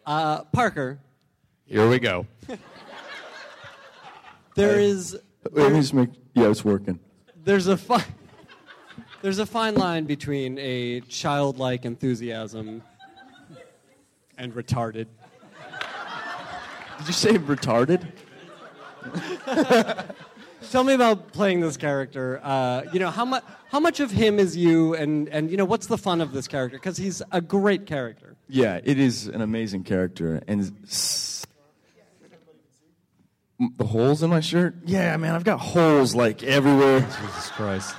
Uh, 0.04 0.44
Parker, 0.44 1.00
Here 1.64 1.88
we 1.88 1.98
go. 1.98 2.26
there 4.54 4.78
is 4.78 5.18
Wait, 5.50 5.62
let 5.64 5.72
me 5.72 5.80
just 5.80 5.94
make. 5.94 6.10
Yeah, 6.34 6.48
it's 6.50 6.64
working. 6.64 7.00
there's 7.44 7.66
a 7.66 7.76
fine 7.76 8.04
there's 9.22 9.38
a 9.40 9.46
fine 9.46 9.74
line 9.74 10.04
between 10.04 10.58
a 10.58 11.00
childlike 11.00 11.84
enthusiasm 11.84 12.82
and 14.38 14.54
retarded. 14.54 15.06
Did 16.98 17.06
you 17.08 17.12
say 17.12 17.32
retarded? 17.38 18.06
Tell 20.70 20.82
me 20.84 20.94
about 20.94 21.32
playing 21.32 21.60
this 21.60 21.76
character. 21.76 22.40
Uh, 22.42 22.82
you 22.92 22.98
know 22.98 23.10
how 23.10 23.24
much 23.24 23.44
how 23.70 23.78
much 23.78 24.00
of 24.00 24.10
him 24.10 24.38
is 24.38 24.56
you, 24.56 24.94
and 24.94 25.28
and 25.28 25.50
you 25.50 25.56
know 25.56 25.64
what's 25.64 25.86
the 25.86 25.98
fun 25.98 26.20
of 26.20 26.32
this 26.32 26.48
character? 26.48 26.76
Because 26.76 26.96
he's 26.96 27.22
a 27.30 27.40
great 27.40 27.86
character. 27.86 28.34
Yeah, 28.48 28.80
it 28.82 28.98
is 28.98 29.26
an 29.28 29.40
amazing 29.42 29.84
character. 29.84 30.42
And 30.48 30.72
s- 30.84 31.44
M- 33.58 33.72
the 33.78 33.84
holes 33.86 34.22
in 34.22 34.28
my 34.28 34.40
shirt? 34.40 34.74
Yeah, 34.84 35.16
man, 35.16 35.34
I've 35.34 35.44
got 35.44 35.58
holes 35.60 36.14
like 36.14 36.42
everywhere. 36.42 37.00
Jesus 37.00 37.50
Christ, 37.50 37.94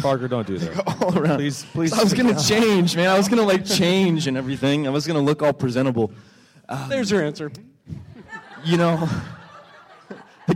Parker, 0.00 0.28
don't 0.28 0.46
do 0.46 0.56
that. 0.58 0.86
all 1.02 1.18
around. 1.18 1.38
Please, 1.38 1.64
please. 1.72 1.92
I 1.92 2.02
was 2.02 2.14
gonna 2.14 2.34
down. 2.34 2.42
change, 2.42 2.96
man. 2.96 3.08
I 3.08 3.16
was 3.16 3.28
gonna 3.28 3.42
like 3.42 3.64
change 3.64 4.26
and 4.26 4.36
everything. 4.36 4.86
I 4.86 4.90
was 4.90 5.06
gonna 5.06 5.20
look 5.20 5.42
all 5.42 5.52
presentable. 5.52 6.12
There's 6.88 7.10
your 7.10 7.22
answer. 7.24 7.50
You 8.64 8.76
know, 8.76 8.96
the 8.98 9.39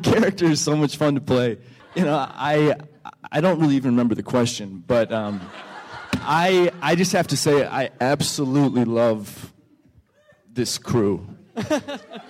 character 0.05 0.45
is 0.47 0.61
so 0.61 0.77
much 0.77 0.97
fun 0.97 1.15
to 1.17 1.21
play. 1.21 1.59
You 1.97 2.05
know, 2.05 2.17
I 2.17 2.77
I 3.33 3.41
don't 3.41 3.59
really 3.61 3.77
even 3.77 3.91
remember 3.93 4.15
the 4.15 4.23
question, 4.23 4.83
but 4.87 5.13
um, 5.13 5.41
I 6.21 6.71
I 6.83 6.95
just 6.95 7.13
have 7.13 7.27
to 7.29 7.37
say 7.37 7.67
I 7.67 7.91
absolutely 8.01 8.85
love 8.85 9.53
this 10.53 10.79
crew 10.79 11.27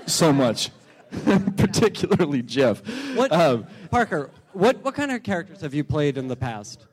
so 0.06 0.32
much, 0.32 0.70
particularly 1.56 2.42
Jeff. 2.42 2.80
What 3.14 3.32
Um, 3.32 3.66
Parker? 3.90 4.30
What 4.52 4.82
what 4.84 4.94
kind 4.94 5.10
of 5.12 5.22
characters 5.22 5.60
have 5.60 5.74
you 5.74 5.84
played 5.84 6.16
in 6.16 6.28
the 6.28 6.37
past? 6.37 6.87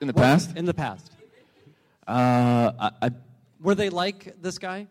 in 0.00 0.08
the 0.08 0.12
What- 0.12 0.22
past? 0.22 0.56
In 0.56 0.64
the 0.66 0.74
past, 0.74 1.10
Uh, 2.06 2.70
I, 2.78 2.90
I, 3.02 3.10
were 3.62 3.74
they 3.74 3.88
like 3.88 4.34
this 4.42 4.58
guy? 4.58 4.86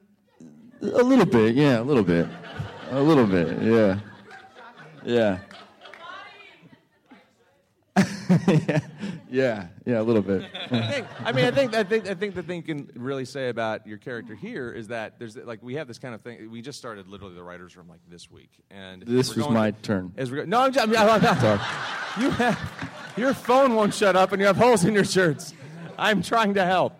a 0.82 0.86
little 1.04 1.26
bit, 1.26 1.56
yeah, 1.56 1.80
a 1.80 1.84
little 1.86 2.04
bit, 2.04 2.28
a 2.92 3.00
little 3.02 3.26
bit, 3.28 3.62
yeah, 3.62 4.00
yeah. 5.06 5.40
yeah, 8.48 8.80
yeah, 9.30 9.68
yeah, 9.86 10.02
a 10.02 10.04
little 10.04 10.22
bit. 10.22 10.44
I 10.72 11.32
mean, 11.32 11.46
I 11.46 11.52
think 11.52 11.74
I 11.74 11.84
think 11.84 12.08
I 12.10 12.14
think 12.14 12.36
the 12.36 12.44
thing 12.44 12.58
you 12.58 12.64
can 12.64 12.90
really 12.96 13.24
say 13.24 13.50
about 13.50 13.88
your 13.88 13.98
character 13.98 14.36
here 14.36 14.72
is 14.72 14.90
that 14.90 15.18
there's 15.20 15.38
like 15.38 15.64
we 15.64 15.76
have 15.76 15.88
this 15.88 16.00
kind 16.00 16.14
of 16.14 16.22
thing. 16.22 16.52
We 16.52 16.62
just 16.62 16.78
started 16.78 17.08
literally 17.08 17.36
the 17.36 17.44
writers' 17.44 17.78
room 17.78 17.88
like 17.88 18.02
this 18.10 18.30
week, 18.30 18.50
and 18.70 19.02
This 19.04 19.34
was 19.36 19.46
going- 19.46 19.54
my 19.54 19.72
turn. 19.72 20.12
As 20.18 20.30
we 20.30 20.38
go, 20.38 20.46
no, 20.46 20.62
I'm, 20.62 20.74
just, 20.74 20.88
I'm, 20.88 20.96
I'm 20.96 21.22
not. 21.22 21.62
You 22.20 22.30
have 22.32 22.60
your 23.18 23.34
phone 23.34 23.76
won't 23.76 23.94
shut 23.94 24.16
up, 24.16 24.32
and 24.34 24.42
you 24.42 24.48
have 24.48 24.58
holes 24.58 24.84
in 24.84 24.94
your 24.94 25.06
shirts. 25.06 25.54
I'm 25.98 26.22
trying 26.22 26.56
to 26.56 26.66
help. 26.66 26.94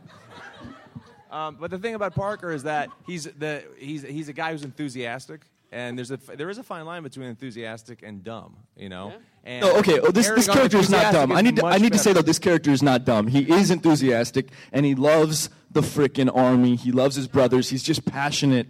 Um, 1.30 1.58
but 1.60 1.70
the 1.70 1.78
thing 1.78 1.96
about 1.96 2.16
Parker 2.16 2.52
is 2.52 2.64
that 2.64 2.90
he's 3.06 3.26
the 3.26 3.66
he's 3.78 4.04
he's 4.04 4.30
a 4.30 4.34
guy 4.34 4.52
who's 4.52 4.64
enthusiastic, 4.64 5.42
and 5.72 5.98
there's 5.98 6.12
a 6.12 6.18
there 6.18 6.50
is 6.50 6.58
a 6.58 6.64
fine 6.64 6.86
line 6.86 7.04
between 7.04 7.28
enthusiastic 7.28 8.02
and 8.04 8.24
dumb, 8.24 8.58
you 8.76 8.90
know. 8.90 9.14
And 9.44 9.62
No, 9.62 9.78
okay. 9.78 10.00
Oh, 10.00 10.12
this, 10.12 10.30
this 10.30 10.48
character 10.48 10.78
is 10.78 10.90
not 10.90 11.14
enthusiastic 11.14 11.30
dumb. 11.30 11.32
I 11.32 11.42
need 11.42 11.56
to, 11.58 11.66
I 11.66 11.70
much 11.72 11.82
need 11.82 11.94
to 11.94 12.00
say 12.00 12.14
though, 12.14 12.22
this 12.22 12.40
character 12.40 12.72
is 12.72 12.82
not 12.82 13.06
dumb. 13.06 13.28
He 13.28 13.52
is 13.52 13.72
enthusiastic 13.72 14.50
and 14.72 14.86
he 14.86 14.96
loves 14.96 15.50
the 15.72 15.82
frickin' 15.82 16.36
army. 16.36 16.76
He 16.76 16.92
loves 16.92 17.16
his 17.16 17.28
brothers. 17.28 17.70
He's 17.70 17.84
just 17.84 18.06
passionate 18.06 18.68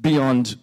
beyond 0.00 0.56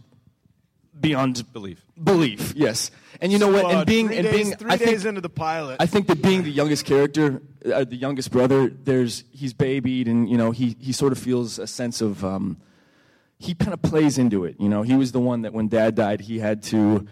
beyond 1.00 1.52
belief. 1.54 1.86
Belief, 2.02 2.54
yes. 2.56 2.92
And 3.22 3.32
you 3.32 3.38
know 3.38 3.50
what? 3.50 3.66
And 3.66 3.86
being 3.86 4.08
three 4.08 4.18
and 4.18 4.26
days, 4.26 4.46
being 4.46 4.58
three 4.58 4.72
I 4.72 4.78
think, 4.78 4.90
days 4.90 5.06
into 5.06 5.22
the 5.22 5.30
pilot, 5.30 5.78
I 5.80 5.86
think 5.86 6.08
that 6.08 6.22
being 6.22 6.44
the 6.44 6.52
youngest 6.52 6.86
character, 6.86 7.42
uh, 7.72 7.84
the 7.84 7.96
youngest 7.96 8.32
brother, 8.32 8.70
there's 8.70 9.24
he's 9.32 9.54
babied, 9.54 10.08
and 10.08 10.30
you 10.30 10.38
know 10.38 10.52
he 10.52 10.76
he 10.80 10.92
sort 10.92 11.12
of 11.12 11.20
feels 11.20 11.60
a 11.60 11.68
sense 11.68 12.02
of 12.02 12.26
um, 12.26 12.58
he 13.44 13.54
kind 13.54 13.74
of 13.74 13.82
plays 13.82 14.18
into 14.18 14.46
it. 14.46 14.56
You 14.60 14.70
know, 14.70 14.82
he 14.82 14.96
was 14.96 15.12
the 15.12 15.20
one 15.20 15.42
that 15.44 15.54
when 15.54 15.68
Dad 15.68 15.96
died, 15.96 16.22
he 16.22 16.40
had 16.40 16.64
to 16.64 17.06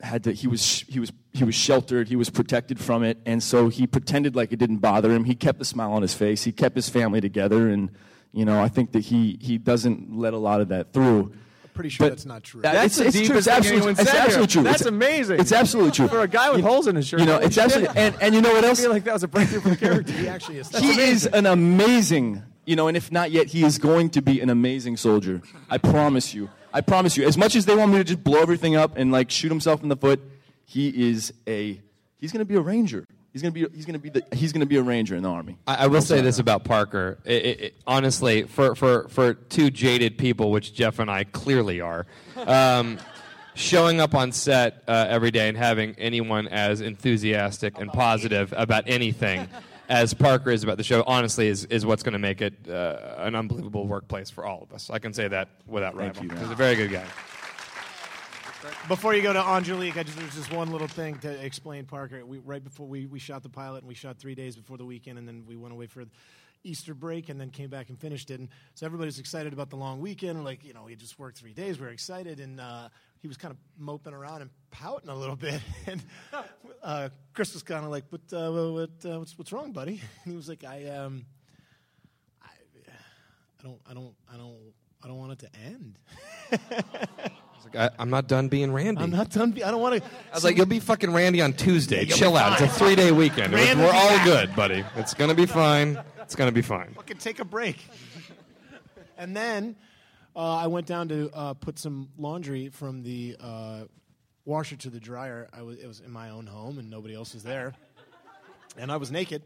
had 0.00 0.24
to 0.24 0.32
he 0.32 0.46
was 0.48 0.84
he 0.88 0.98
was 1.00 1.12
he 1.32 1.44
was 1.44 1.54
sheltered, 1.54 2.08
he 2.08 2.16
was 2.16 2.28
protected 2.30 2.78
from 2.80 3.02
it, 3.04 3.18
and 3.24 3.42
so 3.42 3.68
he 3.68 3.86
pretended 3.86 4.34
like 4.36 4.52
it 4.52 4.58
didn't 4.58 4.78
bother 4.78 5.10
him. 5.12 5.24
He 5.24 5.34
kept 5.34 5.58
the 5.58 5.64
smile 5.64 5.92
on 5.92 6.02
his 6.02 6.14
face. 6.14 6.42
He 6.44 6.52
kept 6.52 6.74
his 6.76 6.88
family 6.88 7.20
together, 7.20 7.68
and 7.68 7.90
you 8.32 8.44
know 8.44 8.60
I 8.60 8.68
think 8.68 8.92
that 8.92 9.00
he 9.04 9.38
he 9.40 9.58
doesn't 9.58 10.16
let 10.16 10.34
a 10.34 10.38
lot 10.38 10.60
of 10.60 10.68
that 10.68 10.92
through. 10.92 11.32
pretty 11.74 11.88
sure 11.88 12.04
But 12.06 12.10
that's 12.10 12.26
not 12.26 12.42
true. 12.42 12.60
that- 12.62 12.74
That's 12.74 12.98
it's, 13.00 13.14
the 13.14 13.20
it's 13.20 13.28
true. 13.28 13.38
It's 13.38 13.48
absolutely, 13.48 13.92
it's 13.92 14.00
absolutely 14.14 14.46
true. 14.48 14.62
That's 14.62 14.82
It's- 14.82 14.88
amazing. 14.94 15.40
It's 15.40 15.52
absolutely 15.52 15.92
true. 15.92 16.06
For 16.08 16.20
a 16.20 16.28
guy 16.28 16.50
with 16.50 16.58
You- 16.60 16.66
holes 16.66 16.86
in 16.86 16.96
his 16.96 17.06
shirt, 17.06 17.20
You 17.20 17.26
know, 17.26 17.38
it's 17.38 17.54
shit. 17.60 17.64
absolutely. 17.64 17.96
And, 17.96 18.14
and 18.20 18.34
you 18.34 18.42
know 18.42 18.52
what 18.52 18.62
else? 18.64 18.78
I 18.80 18.82
feel 18.82 18.90
like 18.92 19.04
that 19.04 19.14
was 19.14 19.22
a 19.22 19.28
breakthrough 19.28 19.60
for 19.60 19.70
the 19.70 19.76
character. 19.76 20.12
he 20.12 20.28
actually 20.28 20.58
is. 20.58 20.68
he 20.76 21.00
is 21.00 21.24
an 21.26 21.46
amazing, 21.46 22.42
you 22.64 22.76
know, 22.76 22.88
and 22.88 22.96
if 22.96 23.10
not 23.12 23.30
yet, 23.30 23.48
he 23.48 23.64
is 23.64 23.78
going 23.78 24.10
to 24.10 24.22
be 24.22 24.40
an 24.40 24.50
amazing 24.50 24.96
soldier. 24.96 25.42
I 25.70 25.78
promise 25.78 26.32
you. 26.34 26.48
I 26.72 26.80
promise 26.80 27.16
you. 27.16 27.24
As 27.26 27.36
much 27.36 27.54
as 27.56 27.64
they 27.66 27.74
want 27.74 27.90
me 27.92 27.98
to 27.98 28.04
just 28.04 28.22
blow 28.24 28.40
everything 28.40 28.76
up 28.76 28.96
and 28.96 29.10
like 29.12 29.30
shoot 29.30 29.48
himself 29.50 29.82
in 29.82 29.88
the 29.88 29.96
foot, 29.96 30.20
he 30.64 31.10
is 31.10 31.32
a. 31.46 31.80
He's 32.18 32.32
going 32.32 32.38
to 32.40 32.44
be 32.44 32.54
a 32.54 32.60
ranger. 32.60 33.04
He's 33.32 33.42
going 33.42 33.52
to 33.54 33.68
be. 33.68 33.76
He's 33.76 33.84
going 33.84 33.94
to 33.94 33.98
be 33.98 34.08
the. 34.10 34.24
He's 34.36 34.52
going 34.52 34.60
to 34.60 34.66
be 34.66 34.76
a 34.76 34.82
ranger 34.82 35.16
in 35.16 35.22
the 35.22 35.28
army. 35.28 35.58
I, 35.66 35.84
I 35.84 35.86
will 35.88 36.00
say 36.02 36.20
this 36.20 36.38
about 36.38 36.64
Parker. 36.64 37.18
It, 37.24 37.32
it, 37.44 37.60
it- 37.60 37.74
honestly, 37.86 38.44
for, 38.44 38.74
for, 38.74 39.08
for 39.08 39.34
two 39.34 39.70
jaded 39.70 40.16
people, 40.18 40.50
which 40.50 40.72
Jeff 40.74 40.98
and 40.98 41.10
I 41.10 41.24
clearly 41.24 41.80
are, 41.80 42.06
um, 42.36 42.98
showing 43.54 44.00
up 44.00 44.14
on 44.14 44.32
set 44.32 44.82
uh, 44.86 45.06
every 45.08 45.30
day 45.30 45.48
and 45.48 45.56
having 45.58 45.94
anyone 45.98 46.46
as 46.48 46.80
enthusiastic 46.80 47.78
and 47.78 47.92
positive 47.92 48.52
about 48.56 48.84
anything 48.86 49.48
as 49.92 50.14
Parker 50.14 50.50
is 50.50 50.64
about 50.64 50.78
the 50.78 50.84
show, 50.84 51.04
honestly, 51.06 51.48
is, 51.48 51.66
is 51.66 51.84
what's 51.84 52.02
going 52.02 52.14
to 52.14 52.18
make 52.18 52.40
it 52.40 52.54
uh, 52.66 53.14
an 53.18 53.34
unbelievable 53.34 53.86
workplace 53.86 54.30
for 54.30 54.46
all 54.46 54.62
of 54.62 54.72
us. 54.72 54.88
I 54.88 54.98
can 54.98 55.12
say 55.12 55.28
that 55.28 55.48
without 55.66 55.94
rival. 55.94 56.24
you. 56.24 56.30
He's 56.30 56.50
a 56.50 56.54
very 56.54 56.74
good 56.76 56.90
guy. 56.90 57.04
Before 58.88 59.12
you 59.12 59.22
go 59.22 59.34
to 59.34 59.40
Angelique, 59.40 59.98
I 59.98 60.02
just 60.02 60.16
there's 60.16 60.34
just 60.34 60.50
one 60.50 60.72
little 60.72 60.88
thing 60.88 61.18
to 61.18 61.44
explain 61.44 61.84
Parker. 61.84 62.24
We, 62.24 62.38
right 62.38 62.64
before 62.64 62.86
we, 62.86 63.04
we 63.04 63.18
shot 63.18 63.42
the 63.42 63.50
pilot, 63.50 63.78
and 63.78 63.88
we 63.88 63.94
shot 63.94 64.18
three 64.18 64.34
days 64.34 64.56
before 64.56 64.78
the 64.78 64.84
weekend, 64.84 65.18
and 65.18 65.28
then 65.28 65.44
we 65.46 65.56
went 65.56 65.74
away 65.74 65.86
for 65.86 66.04
Easter 66.64 66.94
break, 66.94 67.28
and 67.28 67.38
then 67.38 67.50
came 67.50 67.68
back 67.68 67.90
and 67.90 67.98
finished 67.98 68.30
it. 68.30 68.40
And 68.40 68.48
so 68.74 68.86
everybody's 68.86 69.18
excited 69.18 69.52
about 69.52 69.68
the 69.68 69.76
long 69.76 70.00
weekend. 70.00 70.42
Like 70.42 70.64
you 70.64 70.72
know, 70.72 70.84
we 70.84 70.94
just 70.94 71.18
worked 71.18 71.36
three 71.36 71.52
days. 71.52 71.78
We 71.78 71.86
are 71.86 71.90
excited, 71.90 72.40
and 72.40 72.60
uh, 72.60 72.88
he 73.22 73.28
was 73.28 73.36
kind 73.36 73.52
of 73.52 73.58
moping 73.78 74.12
around 74.12 74.42
and 74.42 74.50
pouting 74.70 75.08
a 75.08 75.14
little 75.16 75.36
bit. 75.36 75.60
And 75.86 76.02
uh, 76.82 77.08
Chris 77.32 77.54
was 77.54 77.62
kind 77.62 77.84
of 77.84 77.90
like, 77.90 78.04
"What 78.10 78.20
uh, 78.32 78.50
what 78.50 78.90
uh, 79.10 79.18
what's 79.20 79.38
what's 79.38 79.52
wrong, 79.52 79.72
buddy?" 79.72 80.00
And 80.24 80.32
he 80.32 80.36
was 80.36 80.48
like, 80.48 80.64
"I 80.64 80.88
um, 80.88 81.24
I, 82.42 82.48
I 83.60 83.62
don't 83.62 83.80
I 83.88 83.94
don't 83.94 84.14
I 84.32 84.36
don't 84.36 84.56
I 85.04 85.08
don't 85.08 85.18
want 85.18 85.32
it 85.32 85.38
to 85.40 85.50
end." 85.64 85.98
I, 87.78 87.88
I'm 87.98 88.10
not 88.10 88.26
done 88.28 88.48
being 88.48 88.72
Randy. 88.72 89.00
I'm 89.02 89.10
not 89.10 89.30
done. 89.30 89.52
be- 89.52 89.64
I 89.64 89.70
don't 89.70 89.80
want 89.80 90.02
to. 90.02 90.08
I 90.30 90.34
was 90.34 90.44
like, 90.44 90.56
you'll 90.56 90.66
be 90.66 90.80
fucking 90.80 91.12
Randy 91.12 91.40
on 91.40 91.52
Tuesday. 91.54 92.04
you'll 92.04 92.18
Chill 92.18 92.36
out. 92.36 92.60
It's 92.60 92.72
a 92.72 92.78
three 92.78 92.96
day 92.96 93.12
weekend. 93.12 93.52
Randy 93.54 93.80
We're 93.82 93.88
all 93.90 94.08
back. 94.08 94.24
good, 94.26 94.56
buddy. 94.56 94.84
It's 94.96 95.14
gonna 95.14 95.34
be 95.34 95.46
fine. 95.46 95.98
It's 96.20 96.34
gonna 96.34 96.52
be 96.52 96.60
fine. 96.62 96.92
fucking 96.94 97.18
take 97.18 97.38
a 97.38 97.44
break. 97.44 97.78
and 99.16 99.34
then 99.36 99.76
uh, 100.34 100.56
I 100.56 100.66
went 100.66 100.86
down 100.86 101.08
to 101.08 101.30
uh, 101.34 101.54
put 101.54 101.78
some 101.78 102.08
laundry 102.16 102.68
from 102.68 103.02
the 103.02 103.36
uh, 103.40 103.80
washer 104.44 104.76
to 104.76 104.90
the 104.90 105.00
dryer. 105.00 105.48
I 105.52 105.62
was, 105.62 105.78
it 105.78 105.86
was 105.86 106.00
in 106.00 106.10
my 106.10 106.30
own 106.30 106.46
home, 106.46 106.78
and 106.78 106.90
nobody 106.90 107.14
else 107.14 107.34
was 107.34 107.42
there. 107.42 107.74
And 108.76 108.90
I 108.90 108.96
was 108.96 109.10
naked. 109.10 109.42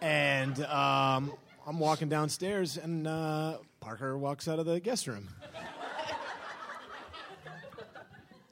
And 0.00 0.58
um, 0.64 1.32
I'm 1.66 1.78
walking 1.78 2.08
downstairs, 2.08 2.76
and 2.76 3.06
uh, 3.06 3.58
Parker 3.80 4.16
walks 4.16 4.48
out 4.48 4.58
of 4.58 4.66
the 4.66 4.80
guest 4.80 5.06
room. 5.06 5.28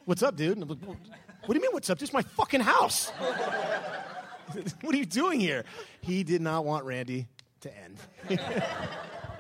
What's 0.05 0.23
up, 0.23 0.35
dude? 0.35 0.59
And 0.59 0.63
I'm 0.63 0.69
like, 0.69 0.99
what 1.47 1.55
do 1.55 1.55
you 1.55 1.63
mean, 1.63 1.73
what's 1.73 1.89
up? 1.89 1.99
This 1.99 2.09
is 2.09 2.13
my 2.13 2.23
fucking 2.23 2.61
house. 2.61 3.11
what 4.81 4.95
are 4.95 4.99
you 4.99 5.07
doing 5.07 5.39
here? 5.39 5.65
He 6.01 6.25
did 6.25 6.41
not 6.41 6.65
want 6.65 6.85
Randy 6.85 7.29
to 7.61 7.71
end. 7.79 7.99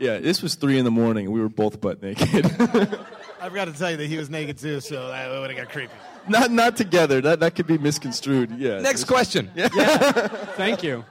Yeah, 0.00 0.18
this 0.18 0.42
was 0.42 0.54
three 0.54 0.78
in 0.78 0.84
the 0.84 0.90
morning, 0.90 1.26
and 1.26 1.34
we 1.34 1.40
were 1.40 1.48
both 1.50 1.80
butt 1.80 2.02
naked. 2.02 2.46
I 2.46 3.48
forgot 3.48 3.66
to 3.66 3.72
tell 3.72 3.90
you 3.90 3.96
that 3.98 4.06
he 4.06 4.16
was 4.16 4.30
naked 4.30 4.58
too, 4.58 4.80
so 4.80 5.08
that 5.08 5.30
would 5.30 5.50
have 5.50 5.58
got 5.58 5.68
creepy. 5.68 5.92
not 6.28 6.50
not 6.50 6.76
together. 6.76 7.20
That 7.20 7.40
that 7.40 7.54
could 7.54 7.66
be 7.66 7.78
misconstrued. 7.78 8.50
Yeah. 8.58 8.80
Next 8.80 9.04
question. 9.04 9.50
Thank 9.56 10.82
you. 10.82 11.04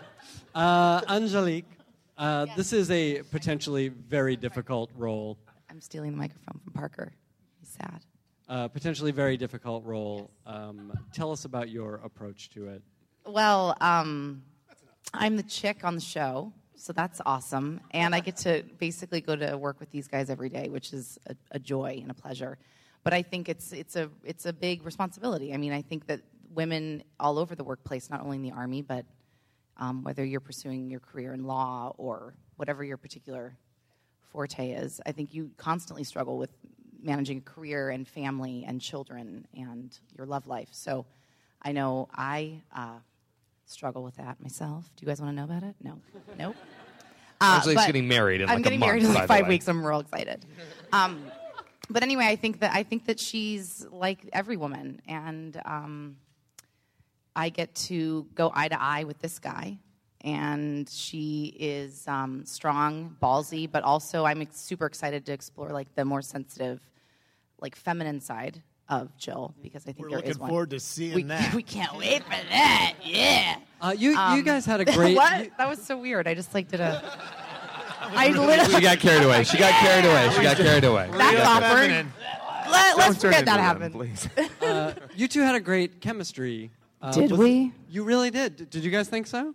Uh, 0.53 1.01
Angelique, 1.07 1.65
uh, 2.17 2.47
this 2.57 2.73
is 2.73 2.89
a 2.91 3.21
potentially 3.31 3.89
very 3.89 4.35
difficult 4.35 4.89
role. 4.95 5.37
I'm 5.69 5.81
stealing 5.81 6.11
the 6.11 6.17
microphone 6.17 6.59
from 6.63 6.73
Parker. 6.73 7.13
He's 7.59 7.69
sad. 7.69 8.01
Uh, 8.47 8.67
potentially 8.67 9.11
very 9.11 9.37
difficult 9.37 9.85
role. 9.85 10.31
Um, 10.47 10.91
tell 11.13 11.31
us 11.31 11.45
about 11.45 11.69
your 11.69 12.01
approach 12.03 12.49
to 12.51 12.67
it. 12.67 12.81
Well, 13.27 13.77
um, 13.79 14.41
I'm 15.13 15.37
the 15.37 15.43
chick 15.43 15.83
on 15.83 15.93
the 15.93 16.01
show, 16.01 16.51
so 16.79 16.93
that's 16.93 17.19
awesome. 17.25 17.81
And 17.91 18.15
I 18.15 18.21
get 18.21 18.37
to 18.37 18.63
basically 18.77 19.19
go 19.19 19.35
to 19.35 19.57
work 19.57 19.81
with 19.81 19.91
these 19.91 20.07
guys 20.07 20.29
every 20.29 20.47
day, 20.47 20.69
which 20.69 20.93
is 20.93 21.19
a, 21.27 21.35
a 21.51 21.59
joy 21.59 21.99
and 22.01 22.09
a 22.09 22.13
pleasure. 22.13 22.57
But 23.03 23.13
I 23.13 23.21
think 23.21 23.49
it's, 23.49 23.73
it's, 23.73 23.97
a, 23.97 24.09
it's 24.23 24.45
a 24.45 24.53
big 24.53 24.85
responsibility. 24.85 25.53
I 25.53 25.57
mean, 25.57 25.73
I 25.73 25.81
think 25.81 26.07
that 26.07 26.21
women 26.53 27.03
all 27.19 27.37
over 27.37 27.53
the 27.53 27.65
workplace, 27.65 28.09
not 28.09 28.21
only 28.21 28.37
in 28.37 28.43
the 28.43 28.51
Army, 28.51 28.81
but 28.81 29.05
um, 29.75 30.03
whether 30.03 30.23
you're 30.23 30.39
pursuing 30.39 30.89
your 30.89 31.01
career 31.01 31.33
in 31.33 31.43
law 31.43 31.93
or 31.97 32.33
whatever 32.55 32.83
your 32.83 32.97
particular 32.97 33.57
forte 34.31 34.71
is, 34.71 35.01
I 35.05 35.11
think 35.11 35.33
you 35.33 35.51
constantly 35.57 36.05
struggle 36.05 36.37
with 36.37 36.51
managing 37.01 37.39
a 37.39 37.41
career 37.41 37.89
and 37.89 38.07
family 38.07 38.63
and 38.65 38.79
children 38.79 39.45
and 39.53 39.97
your 40.17 40.25
love 40.25 40.47
life. 40.47 40.69
So 40.71 41.05
I 41.61 41.73
know 41.73 42.07
I 42.13 42.61
uh, 42.73 42.99
struggle 43.69 44.03
with 44.03 44.15
that 44.15 44.41
myself. 44.41 44.89
Do 44.95 45.05
you 45.05 45.07
guys 45.07 45.21
want 45.21 45.31
to 45.31 45.35
know 45.35 45.45
about 45.45 45.63
it? 45.63 45.75
No. 45.81 45.99
Nope. 46.37 46.55
Uh, 47.41 47.55
Angelique's 47.55 47.85
getting 47.85 48.05
married 48.05 48.41
in 48.41 48.49
I'm 48.49 48.55
like 48.55 48.59
a 48.59 48.63
getting 48.63 48.79
month, 48.81 48.89
married 48.89 49.03
in 49.03 49.13
like 49.13 49.25
five 49.25 49.47
weeks. 49.47 49.65
I'm 49.69 49.85
real 49.85 50.01
excited. 50.01 50.45
Um, 50.91 51.23
but 51.89 52.03
anyway, 52.03 52.25
I 52.25 52.35
think 52.35 52.59
that 52.59 52.73
I 52.73 52.83
think 52.83 53.05
that 53.05 53.17
she's 53.17 53.87
like 53.91 54.29
every 54.33 54.57
woman, 54.57 55.01
and 55.07 55.57
um, 55.63 56.17
I 57.37 57.47
get 57.47 57.73
to 57.75 58.27
go 58.35 58.51
eye 58.53 58.67
to 58.67 58.81
eye 58.81 59.05
with 59.05 59.19
this 59.19 59.39
guy, 59.39 59.79
and 60.19 60.89
she 60.89 61.55
is 61.57 62.05
um, 62.09 62.43
strong, 62.45 63.15
ballsy, 63.21 63.71
but 63.71 63.83
also 63.83 64.25
I'm 64.25 64.45
super 64.51 64.85
excited 64.85 65.25
to 65.27 65.31
explore 65.31 65.69
like 65.69 65.95
the 65.95 66.03
more 66.03 66.21
sensitive, 66.21 66.81
like 67.61 67.77
feminine 67.77 68.19
side 68.19 68.61
of 68.89 69.15
Jill 69.17 69.53
because 69.61 69.83
I 69.87 69.91
think 69.91 69.99
We're 69.99 70.09
there 70.09 70.17
looking 70.17 70.31
is 70.31 70.39
one. 70.39 70.49
forward 70.49 70.69
to 70.71 70.79
seeing 70.79 71.13
we, 71.13 71.23
that. 71.23 71.53
We 71.53 71.63
can't 71.63 71.95
wait 71.97 72.23
for 72.23 72.29
that. 72.49 72.93
Yeah. 73.03 73.55
Uh, 73.81 73.93
you, 73.97 74.11
you 74.11 74.17
Um, 74.17 74.43
guys 74.43 74.65
had 74.65 74.81
a 74.81 74.85
great. 74.93 75.15
what? 75.15 75.45
you- 75.45 75.51
that 75.57 75.69
was 75.69 75.81
so 75.81 75.97
weird. 75.97 76.27
I 76.27 76.33
just 76.33 76.53
like 76.53 76.67
did 76.69 76.79
a. 76.81 77.01
I 78.01 78.29
literally. 78.29 78.73
She 78.75 78.81
got 78.81 78.99
carried 78.99 79.23
away. 79.23 79.43
She 79.43 79.57
got 79.57 79.71
carried 79.73 80.05
away. 80.05 80.29
She 80.35 80.41
got 80.41 80.57
carried 80.57 80.83
away. 80.83 81.09
That's 81.11 81.47
awkward. 81.47 81.79
Feminine. 81.89 82.13
Let, 82.71 82.97
us 82.99 83.05
turn 83.21 83.31
forget 83.31 83.45
that 83.45 83.55
them, 83.57 83.59
happened. 83.65 83.93
please. 83.93 84.29
uh, 84.61 84.93
you 85.15 85.27
two 85.27 85.41
had 85.41 85.55
a 85.55 85.59
great 85.59 86.01
chemistry. 86.01 86.71
Uh, 87.01 87.11
Did 87.11 87.31
was- 87.31 87.39
we? 87.39 87.71
You 87.89 88.03
really 88.03 88.29
did. 88.31 88.55
D- 88.57 88.65
Did 88.69 88.83
you 88.83 88.91
guys 88.91 89.07
think 89.07 89.25
so? 89.27 89.53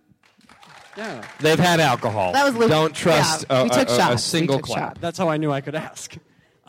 Yeah. 0.96 1.24
They've 1.40 1.58
had 1.58 1.80
alcohol. 1.80 2.32
That 2.32 2.44
was 2.44 2.54
Luke- 2.56 2.70
Don't 2.70 2.94
trust 2.94 3.44
yeah, 3.50 3.60
a, 3.60 3.64
we 3.64 3.70
took 3.70 3.88
a- 3.88 3.92
a- 3.92 4.12
a 4.14 4.18
single 4.18 4.58
clap. 4.60 4.78
shots. 4.90 5.00
That's 5.00 5.18
how 5.18 5.28
I 5.28 5.36
knew 5.36 5.52
I 5.52 5.60
could 5.60 5.74
ask. 5.74 6.16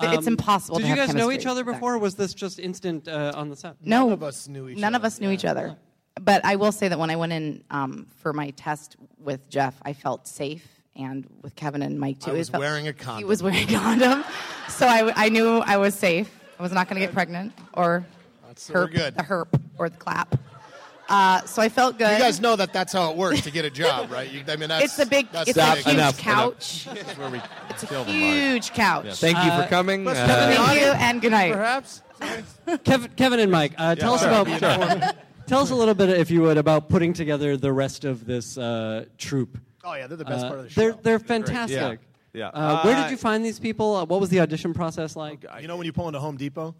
It's 0.01 0.27
impossible 0.27 0.77
Did 0.77 0.83
to 0.83 0.89
you 0.89 0.95
have 0.95 1.07
guys 1.07 1.15
know 1.15 1.31
each 1.31 1.45
other 1.45 1.63
before? 1.63 1.95
Or 1.95 1.97
was 1.99 2.15
this 2.15 2.33
just 2.33 2.59
instant 2.59 3.07
uh, 3.07 3.31
on 3.35 3.49
the 3.49 3.55
set? 3.55 3.75
No, 3.81 4.03
None 4.05 4.11
of 4.13 4.23
us 4.23 4.47
knew 4.47 4.67
each 4.69 4.77
None 4.77 4.93
of 4.95 5.01
other. 5.01 5.07
us 5.07 5.19
knew 5.21 5.31
each 5.31 5.45
other. 5.45 5.75
But 6.21 6.43
I 6.45 6.55
will 6.55 6.71
say 6.71 6.87
that 6.87 6.97
when 6.99 7.09
I 7.09 7.15
went 7.15 7.33
in 7.33 7.63
um, 7.71 8.07
for 8.21 8.31
my 8.33 8.49
test 8.51 8.95
with 9.19 9.49
Jeff, 9.49 9.75
I 9.83 9.93
felt 9.93 10.27
safe, 10.27 10.65
and 10.95 11.25
with 11.41 11.55
Kevin 11.55 11.81
and 11.81 11.99
Mike 11.99 12.19
too. 12.19 12.31
I 12.31 12.35
was 12.35 12.49
felt- 12.49 12.61
wearing 12.61 12.87
a 12.87 12.93
condom. 12.93 13.17
He 13.19 13.25
was 13.25 13.43
wearing 13.43 13.69
a 13.69 13.77
condom, 13.79 14.23
so 14.69 14.87
I, 14.87 15.11
I 15.25 15.29
knew 15.29 15.57
I 15.59 15.77
was 15.77 15.93
safe. 15.95 16.29
I 16.57 16.63
was 16.63 16.71
not 16.71 16.87
going 16.87 16.99
to 17.01 17.05
get 17.05 17.13
pregnant 17.13 17.51
or 17.73 18.05
So 18.55 18.73
herp, 18.73 18.91
good. 18.93 19.15
the 19.15 19.23
herp 19.23 19.47
or 19.77 19.89
the 19.89 19.97
clap. 19.97 20.35
Uh, 21.07 21.41
so 21.45 21.61
I 21.61 21.69
felt 21.69 21.97
good. 21.99 22.11
You 22.11 22.17
guys 22.17 22.41
know 22.41 22.55
that 22.55 22.73
that's 22.73 22.91
how 22.93 23.11
it 23.11 23.17
works 23.17 23.41
to 23.41 23.51
get 23.51 23.63
a 23.65 23.69
job, 23.69 24.11
right? 24.17 24.29
You, 24.31 24.43
I 24.47 24.55
mean, 24.55 24.69
that's, 24.69 24.85
it's 24.85 24.99
a 24.99 25.05
big, 25.05 25.31
That's 25.31 25.49
it's 25.49 25.57
a 25.59 25.75
huge 25.75 25.87
enough, 25.87 26.17
couch. 26.17 26.85
That's 26.93 27.17
where 27.17 27.29
we 27.29 27.39
It's 27.69 27.83
a 27.83 27.87
kill 27.87 28.03
the 28.05 28.11
mark. 28.11 28.33
huge 28.33 28.71
couch. 28.73 29.05
Thank 29.19 29.37
you 29.37 29.51
for 29.51 29.67
coming. 29.69 30.03
let's 30.05 30.19
Uh, 30.19 30.25
have 30.27 30.55
Thank 30.55 30.81
you 30.81 30.87
and 30.87 31.21
good 31.21 31.31
night. 31.31 31.53
Perhaps. 31.53 32.01
Kevin, 32.83 33.11
Kevin 33.15 33.39
and 33.39 33.51
Mike, 33.51 33.73
uh, 33.77 33.93
tell 33.95 34.13
us 34.15 34.23
about. 34.23 34.47
tell 35.47 35.59
us 35.61 35.69
a 35.69 35.75
little 35.75 35.93
bit, 35.93 36.09
if 36.09 36.31
you 36.31 36.41
would, 36.41 36.57
about 36.57 36.89
putting 36.89 37.13
together 37.13 37.55
the 37.57 37.71
rest 37.71 38.03
of 38.05 38.25
this 38.25 38.57
uh, 38.57 39.05
troupe. 39.17 39.59
Oh 39.83 39.93
yeah, 39.93 40.07
they're 40.07 40.17
the 40.17 40.25
best 40.25 40.45
Uh, 40.45 40.47
part 40.47 40.59
of 40.61 40.69
the 40.69 40.73
they're 40.75 40.91
show. 40.93 40.99
they're 41.03 41.19
fantastic. 41.19 41.99
Yeah. 42.33 42.47
Uh, 42.47 42.81
where 42.83 42.95
Uh, 42.95 43.03
did 43.03 43.11
you 43.11 43.17
find 43.17 43.45
these 43.45 43.59
people? 43.59 43.95
Uh, 43.95 44.05
what 44.05 44.19
was 44.19 44.29
the 44.29 44.39
audition 44.39 44.73
process 44.73 45.15
like? 45.15 45.45
You 45.61 45.67
know 45.67 45.77
when 45.77 45.85
you 45.85 45.93
pull 45.93 46.07
into 46.07 46.19
Home 46.19 46.35
Depot? 46.37 46.73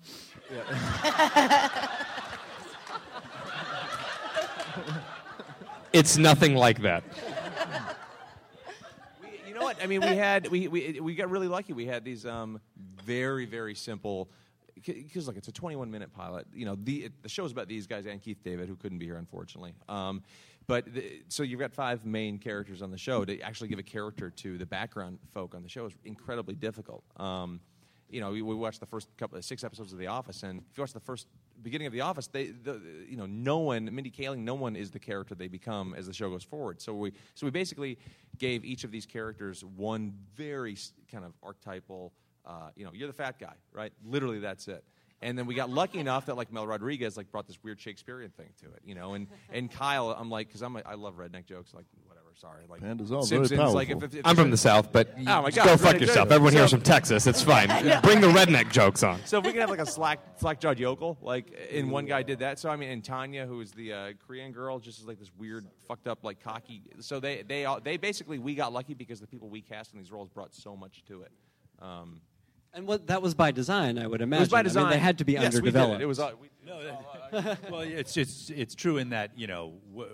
It's 5.95 6.17
nothing 6.17 6.55
like 6.55 6.81
that. 6.81 7.03
you 9.47 9.53
know 9.53 9.62
what? 9.62 9.81
I 9.81 9.88
mean, 9.88 10.01
we 10.01 10.15
had 10.15 10.47
we, 10.49 10.67
we 10.67 10.99
we 10.99 11.15
got 11.15 11.29
really 11.29 11.47
lucky. 11.47 11.73
We 11.73 11.86
had 11.86 12.03
these 12.03 12.25
um, 12.25 12.60
very 13.03 13.45
very 13.45 13.75
simple. 13.75 14.29
Because 14.75 15.25
look, 15.25 15.38
it's 15.38 15.47
a 15.47 15.53
21 15.53 15.89
minute 15.89 16.13
pilot. 16.13 16.47
You 16.53 16.65
know, 16.65 16.75
the 16.75 17.10
the 17.21 17.29
show's 17.29 17.51
about 17.53 17.67
these 17.67 17.88
guys 17.88 18.05
and 18.05 18.21
Keith 18.21 18.43
David, 18.43 18.67
who 18.67 18.75
couldn't 18.75 18.97
be 18.97 19.05
here 19.05 19.17
unfortunately. 19.17 19.73
Um, 19.88 20.21
but 20.67 20.93
the, 20.93 21.21
so 21.29 21.43
you've 21.43 21.60
got 21.60 21.71
five 21.71 22.05
main 22.05 22.39
characters 22.39 22.81
on 22.81 22.91
the 22.91 22.97
show. 22.97 23.23
To 23.23 23.39
actually 23.39 23.69
give 23.69 23.79
a 23.79 23.84
character 23.84 24.29
to 24.29 24.58
the 24.58 24.65
background 24.65 25.19
folk 25.34 25.55
on 25.55 25.63
the 25.63 25.69
show 25.69 25.86
is 25.86 25.93
incredibly 26.03 26.55
difficult. 26.55 27.03
Um, 27.17 27.62
you 28.10 28.19
know, 28.19 28.31
we, 28.31 28.41
we 28.41 28.53
watched 28.53 28.81
the 28.81 28.86
first 28.86 29.08
couple 29.17 29.38
of 29.38 29.45
six 29.45 29.63
episodes 29.63 29.93
of 29.93 29.99
The 29.99 30.08
Office, 30.08 30.43
and 30.43 30.60
if 30.71 30.77
you 30.77 30.81
watch 30.81 30.93
the 30.93 30.99
first 30.99 31.27
beginning 31.62 31.88
of 31.88 31.94
The 31.94 32.02
Office, 32.02 32.28
they, 32.28 32.48
the, 32.48 32.82
you 33.10 33.18
know, 33.18 33.26
no 33.26 33.60
one, 33.60 33.86
Mindy 33.94 34.12
Kaling, 34.12 34.39
no 34.39 34.56
one 34.56 34.76
is 34.76 34.91
the 34.91 35.00
character 35.00 35.36
they 35.36 35.48
become 35.48 35.94
as 35.96 36.08
the 36.08 36.13
show 36.13 36.30
goes 36.30 36.44
forward. 36.44 36.82
So 36.82 36.94
we, 36.94 37.13
so 37.34 37.46
we 37.46 37.52
basically 37.52 37.98
gave 38.38 38.63
each 38.65 38.84
of 38.84 38.91
these 38.91 39.06
characters 39.06 39.63
one 39.63 40.13
very 40.36 40.78
kind 41.12 41.26
of 41.26 41.34
archetypal, 41.41 42.13
uh, 42.46 42.70
you 42.76 42.86
know, 42.86 42.91
you're 42.94 43.08
the 43.08 43.13
fat 43.13 43.39
guy, 43.39 43.56
right? 43.72 43.94
Literally, 44.04 44.39
that's 44.39 44.68
it. 44.68 44.84
And 45.22 45.38
then 45.38 45.46
we 45.46 45.56
got 45.56 45.70
lucky 45.70 46.00
enough 46.00 46.26
that 46.28 46.36
like 46.36 46.52
Mel 46.52 46.68
Rodriguez 46.68 47.18
like 47.18 47.32
brought 47.32 47.48
this 47.48 47.58
weird 47.63 47.80
Shakespearean 47.80 48.32
thing 48.32 48.50
to 48.62 48.65
it, 48.68 48.82
you 48.84 48.94
know. 48.94 49.13
And 49.13 49.28
and 49.52 49.72
Kyle, 49.72 50.12
I'm 50.12 50.30
like, 50.30 50.48
because 50.48 50.62
I'm 50.62 50.76
a, 50.76 50.82
I 50.86 50.96
love 50.96 51.15
redneck 51.18 51.46
jokes, 51.46 51.74
like. 51.74 51.86
Sorry, 52.38 52.65
like 52.69 52.82
Panda's 52.82 53.12
all 53.12 53.26
very 53.26 53.48
Simpsons. 53.48 53.74
Like 53.74 53.89
if, 53.89 53.93
powerful. 54.00 54.10
if, 54.13 54.19
if 54.19 54.28
I'm 54.28 54.36
from 54.36 54.52
the 54.52 54.58
South, 54.58 54.91
but 54.91 55.10
Oh 55.17 55.41
my 55.41 55.52
God, 55.52 55.65
go 55.65 55.78
fuck 55.78 55.93
right, 55.93 56.02
yourself. 56.02 56.30
right. 56.30 56.36
Everyone 56.36 56.54
here's 56.54 56.69
So- 56.71 56.78
from 56.78 56.84
Texas. 56.84 57.28
It's 57.28 57.41
fine. 57.41 57.67
Bring 58.04 58.19
the 58.21 58.28
redneck 58.28 58.71
jokes 58.71 59.04
on. 59.04 59.19
So 59.26 59.39
if 59.39 59.45
we 59.45 59.52
could 59.52 59.62
have 59.62 59.69
like 59.69 59.80
a 59.80 59.86
slack 59.86 60.19
slack 60.38 60.60
jawed 60.60 60.78
yokel, 60.78 61.17
like 61.21 61.54
and 61.71 61.89
one 61.89 62.06
guy 62.06 62.24
did 62.24 62.39
that. 62.39 62.60
So 62.60 62.69
I 62.69 62.76
mean, 62.76 62.89
and 62.89 63.04
Tanya, 63.04 63.45
who 63.45 63.62
is 63.62 63.71
the 63.71 63.93
uh, 63.93 64.13
Korean 64.28 64.52
girl, 64.52 64.80
just 64.80 65.00
is 65.00 65.08
like 65.08 65.17
this 65.19 65.32
weird, 65.38 65.65
fucked 65.88 66.08
up, 66.08 66.24
like 66.24 66.41
cocky. 66.43 66.82
So 67.00 67.19
they 67.21 67.43
they 67.48 67.65
all, 67.65 67.80
they 67.80 67.98
basically 67.98 68.38
we 68.38 68.54
got 68.54 68.74
lucky 68.74 68.93
because 68.93 69.19
the 69.21 69.28
people 69.28 69.48
we 69.50 69.62
cast 69.62 69.93
in 69.93 70.00
these 70.00 70.12
roles 70.12 70.30
brought 70.30 70.54
so 70.54 70.76
much 70.76 71.04
to 71.08 71.21
it. 71.21 71.32
Um, 71.82 72.21
And 72.74 72.86
what 72.86 73.08
that 73.08 73.21
was 73.21 73.34
by 73.34 73.52
design, 73.52 73.98
I 73.98 74.08
would 74.08 74.21
imagine. 74.21 74.41
It 74.41 74.45
was 74.45 74.50
by 74.50 74.60
I 74.60 74.62
mean, 74.63 74.63
design. 74.65 74.89
they 74.89 75.00
had 75.00 75.17
to 75.19 75.26
be 75.26 75.34
yes, 75.34 75.41
we 75.41 75.71
did 75.71 75.76
underdeveloped. 75.78 76.02
it. 76.02 76.04
It 76.04 76.08
was. 76.08 76.19
Uh, 76.19 76.32
we, 76.41 76.50
well, 77.71 77.82
it's 77.82 78.17
it's 78.17 78.50
it's 78.50 78.76
true 78.76 78.98
in 78.98 79.10
that 79.12 79.32
you 79.38 79.48
know 79.48 79.74
w- 79.95 80.10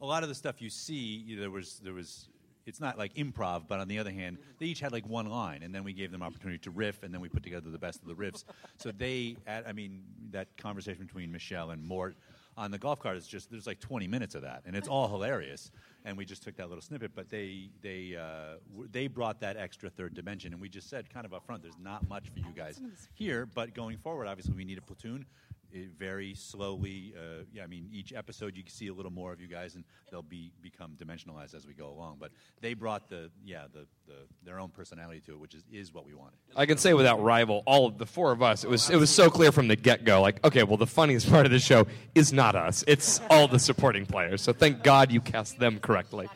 a 0.00 0.06
lot 0.06 0.22
of 0.22 0.28
the 0.28 0.34
stuff 0.34 0.60
you 0.60 0.70
see 0.70 0.94
you 1.26 1.36
know, 1.36 1.42
there 1.42 1.50
was 1.50 1.80
there 1.82 1.94
was 1.94 2.28
it's 2.66 2.80
not 2.80 2.98
like 2.98 3.14
improv, 3.14 3.62
but 3.66 3.80
on 3.80 3.88
the 3.88 3.98
other 3.98 4.10
hand, 4.10 4.36
they 4.58 4.66
each 4.66 4.80
had 4.80 4.92
like 4.92 5.08
one 5.08 5.24
line, 5.26 5.62
and 5.62 5.74
then 5.74 5.84
we 5.84 5.94
gave 5.94 6.12
them 6.12 6.22
opportunity 6.22 6.58
to 6.58 6.70
riff, 6.70 7.02
and 7.02 7.14
then 7.14 7.20
we 7.22 7.28
put 7.30 7.42
together 7.42 7.70
the 7.70 7.78
best 7.78 8.02
of 8.02 8.08
the 8.08 8.14
riffs. 8.14 8.44
So 8.76 8.92
they, 8.92 9.36
at, 9.46 9.66
I 9.66 9.72
mean, 9.72 10.02
that 10.32 10.54
conversation 10.58 11.06
between 11.06 11.32
Michelle 11.32 11.70
and 11.70 11.82
Mort 11.82 12.16
on 12.58 12.70
the 12.70 12.76
golf 12.76 12.98
cart 12.98 13.16
is 13.16 13.26
just 13.26 13.50
there's 13.50 13.66
like 13.66 13.80
20 13.80 14.06
minutes 14.06 14.34
of 14.34 14.42
that, 14.42 14.62
and 14.66 14.76
it's 14.76 14.86
all 14.88 15.08
hilarious. 15.08 15.70
And 16.04 16.14
we 16.16 16.26
just 16.26 16.42
took 16.42 16.56
that 16.56 16.68
little 16.68 16.82
snippet, 16.82 17.12
but 17.14 17.30
they 17.30 17.70
they 17.80 18.16
uh, 18.16 18.58
w- 18.70 18.88
they 18.92 19.06
brought 19.06 19.40
that 19.40 19.56
extra 19.56 19.88
third 19.88 20.12
dimension, 20.12 20.52
and 20.52 20.60
we 20.60 20.68
just 20.68 20.90
said 20.90 21.08
kind 21.08 21.24
of 21.24 21.32
up 21.32 21.46
front, 21.46 21.62
there's 21.62 21.78
not 21.82 22.06
much 22.06 22.28
for 22.28 22.40
you 22.40 22.52
guys 22.54 22.82
here, 23.14 23.46
but 23.46 23.72
going 23.72 23.96
forward, 23.96 24.26
obviously 24.26 24.52
we 24.54 24.64
need 24.66 24.76
a 24.76 24.82
platoon 24.82 25.24
it 25.72 25.90
very 25.98 26.34
slowly. 26.34 27.14
Uh, 27.16 27.44
yeah, 27.52 27.64
I 27.64 27.66
mean, 27.66 27.88
each 27.92 28.12
episode 28.12 28.56
you 28.56 28.62
can 28.62 28.72
see 28.72 28.88
a 28.88 28.94
little 28.94 29.12
more 29.12 29.32
of 29.32 29.40
you 29.40 29.48
guys, 29.48 29.74
and 29.74 29.84
they'll 30.10 30.22
be 30.22 30.52
become 30.62 30.96
dimensionalized 30.96 31.54
as 31.54 31.66
we 31.66 31.74
go 31.74 31.88
along. 31.88 32.16
But 32.20 32.30
they 32.60 32.74
brought 32.74 33.08
the 33.08 33.30
yeah 33.44 33.64
the, 33.72 33.86
the 34.06 34.14
their 34.44 34.58
own 34.58 34.70
personality 34.70 35.20
to 35.26 35.32
it, 35.32 35.40
which 35.40 35.54
is, 35.54 35.64
is 35.72 35.92
what 35.92 36.06
we 36.06 36.14
wanted. 36.14 36.38
I 36.56 36.66
can 36.66 36.78
say 36.78 36.94
without 36.94 37.22
rival, 37.22 37.62
all 37.66 37.86
of 37.86 37.98
the 37.98 38.06
four 38.06 38.32
of 38.32 38.42
us, 38.42 38.64
it 38.64 38.70
was 38.70 38.90
it 38.90 38.96
was 38.96 39.10
so 39.10 39.30
clear 39.30 39.52
from 39.52 39.68
the 39.68 39.76
get 39.76 40.04
go. 40.04 40.20
Like, 40.20 40.44
okay, 40.44 40.62
well, 40.62 40.76
the 40.76 40.86
funniest 40.86 41.30
part 41.30 41.46
of 41.46 41.52
the 41.52 41.58
show 41.58 41.86
is 42.14 42.32
not 42.32 42.54
us; 42.54 42.84
it's 42.86 43.20
all 43.30 43.48
the 43.48 43.58
supporting 43.58 44.06
players. 44.06 44.42
So 44.42 44.52
thank 44.52 44.82
God 44.82 45.12
you 45.12 45.20
cast 45.20 45.58
them 45.58 45.78
correctly. 45.78 46.28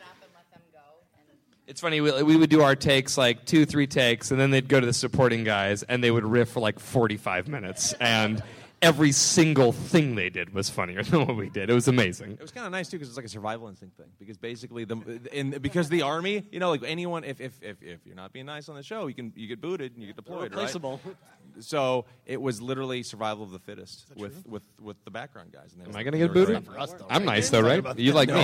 It's 1.65 1.79
funny. 1.79 2.01
We, 2.01 2.23
we 2.23 2.35
would 2.35 2.49
do 2.49 2.61
our 2.61 2.75
takes 2.75 3.17
like 3.17 3.45
two, 3.45 3.65
three 3.65 3.87
takes, 3.87 4.31
and 4.31 4.39
then 4.39 4.51
they'd 4.51 4.67
go 4.67 4.81
to 4.81 4.85
the 4.85 4.93
supporting 4.93 5.45
guys, 5.45 5.81
and 5.81 6.03
they 6.03 6.11
would 6.11 6.25
riff 6.25 6.49
for 6.49 6.59
like 6.59 6.77
forty-five 6.77 7.47
minutes, 7.47 7.93
and 7.93 8.43
every 8.83 9.11
single 9.11 9.71
thing 9.71 10.15
they 10.15 10.29
did 10.29 10.53
was 10.53 10.69
funnier 10.69 11.01
than 11.03 11.25
what 11.25 11.35
we 11.35 11.49
did. 11.49 11.69
It 11.69 11.73
was 11.73 11.87
amazing. 11.87 12.33
It 12.33 12.41
was 12.41 12.51
kind 12.51 12.65
of 12.65 12.71
nice 12.71 12.89
too 12.89 12.97
because 12.97 13.07
it's 13.07 13.17
like 13.17 13.25
a 13.25 13.29
survival 13.29 13.67
instinct 13.67 13.97
thing. 13.97 14.07
Because 14.19 14.37
basically, 14.37 14.85
the 14.85 15.19
in 15.31 15.51
because 15.51 15.89
the 15.89 16.03
army, 16.03 16.45
you 16.51 16.59
know, 16.59 16.69
like 16.69 16.83
anyone, 16.85 17.23
if, 17.23 17.41
if 17.41 17.61
if 17.63 17.81
if 17.81 18.05
you're 18.05 18.15
not 18.15 18.33
being 18.33 18.45
nice 18.45 18.69
on 18.69 18.75
the 18.75 18.83
show, 18.83 19.07
you 19.07 19.15
can 19.15 19.33
you 19.35 19.47
get 19.47 19.61
booted 19.61 19.93
and 19.93 20.01
you 20.01 20.07
get 20.07 20.15
deployed, 20.17 20.41
right? 20.41 20.51
replaceable. 20.51 20.99
So 21.59 22.05
it 22.25 22.41
was 22.41 22.61
literally 22.61 23.03
survival 23.03 23.43
of 23.43 23.51
the 23.51 23.59
fittest 23.59 24.05
with, 24.15 24.45
with 24.47 24.63
with 24.81 25.03
the 25.05 25.11
background 25.11 25.51
guys. 25.51 25.73
And 25.77 25.87
Am 25.87 25.95
I 25.95 26.03
going 26.03 26.13
to 26.13 26.17
get 26.19 26.33
booted? 26.33 26.65
great. 26.65 26.75
For 26.75 26.79
us, 26.79 26.93
though, 26.93 27.05
I'm 27.09 27.21
right? 27.21 27.35
nice 27.35 27.49
though, 27.49 27.61
right? 27.61 27.97
You 27.97 28.13
like 28.13 28.29
me? 28.29 28.35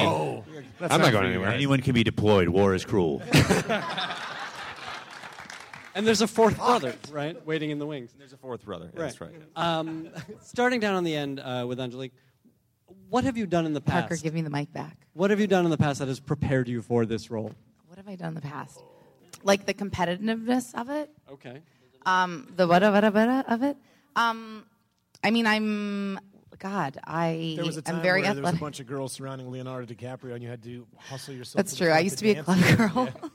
I'm 0.81 1.01
not 1.01 1.11
going 1.11 1.27
anywhere. 1.27 1.49
Anyone 1.49 1.81
can 1.81 1.93
be 1.93 2.03
deployed. 2.03 2.49
War 2.49 2.73
is 2.73 2.85
cruel. 2.85 3.21
And 5.99 6.07
there's 6.07 6.21
a 6.21 6.27
fourth 6.27 6.55
brother, 6.55 6.95
right, 7.11 7.45
waiting 7.45 7.71
in 7.71 7.77
the 7.77 7.85
wings. 7.85 8.13
And 8.13 8.21
There's 8.21 8.31
a 8.31 8.37
fourth 8.37 8.63
brother. 8.63 8.89
That's 8.93 9.19
right. 9.19 9.33
Um, 9.57 10.07
starting 10.41 10.79
down 10.79 10.95
on 10.95 11.03
the 11.03 11.13
end 11.13 11.41
uh, 11.41 11.65
with 11.67 11.77
Angelique, 11.77 12.13
what 13.09 13.25
have 13.25 13.35
you 13.35 13.45
done 13.45 13.65
in 13.65 13.73
the 13.73 13.81
past? 13.81 14.07
Parker, 14.07 14.15
give 14.15 14.33
me 14.33 14.41
the 14.41 14.49
mic 14.49 14.71
back. 14.71 14.95
What 15.11 15.29
have 15.29 15.41
you 15.41 15.47
done 15.47 15.65
in 15.65 15.71
the 15.71 15.77
past 15.77 15.99
that 15.99 16.07
has 16.07 16.21
prepared 16.21 16.69
you 16.69 16.81
for 16.81 17.05
this 17.05 17.29
role? 17.29 17.51
What 17.87 17.97
have 17.97 18.07
I 18.07 18.15
done 18.15 18.29
in 18.29 18.35
the 18.35 18.41
past? 18.41 18.81
Like 19.43 19.65
the 19.65 19.73
competitiveness 19.73 20.73
of 20.73 20.89
it. 20.89 21.09
Okay. 21.33 21.61
Um, 22.05 22.53
the 22.55 22.65
what 22.65 22.81
what 22.81 23.03
what 23.13 23.49
of 23.51 23.63
it. 23.63 23.75
Um, 24.15 24.65
I 25.21 25.31
mean, 25.31 25.45
I'm 25.47 26.17
God. 26.59 26.97
I 27.03 27.55
There 27.57 27.65
was 27.65 27.75
a 27.75 27.81
time 27.81 27.97
am 27.97 28.01
very 28.01 28.21
where 28.21 28.33
there 28.33 28.43
was 28.43 28.53
a 28.53 28.57
bunch 28.57 28.79
of 28.79 28.87
girls 28.87 29.11
surrounding 29.11 29.51
Leonardo 29.51 29.93
DiCaprio, 29.93 30.33
and 30.33 30.41
you 30.41 30.49
had 30.49 30.63
to 30.63 30.87
hustle 30.97 31.33
yourself. 31.33 31.57
That's 31.57 31.75
true. 31.75 31.89
I 31.89 31.99
used 31.99 32.19
to 32.19 32.25
to 32.27 32.33
be 32.33 32.39
a 32.39 32.43
club 32.43 32.77
girl. 32.77 33.09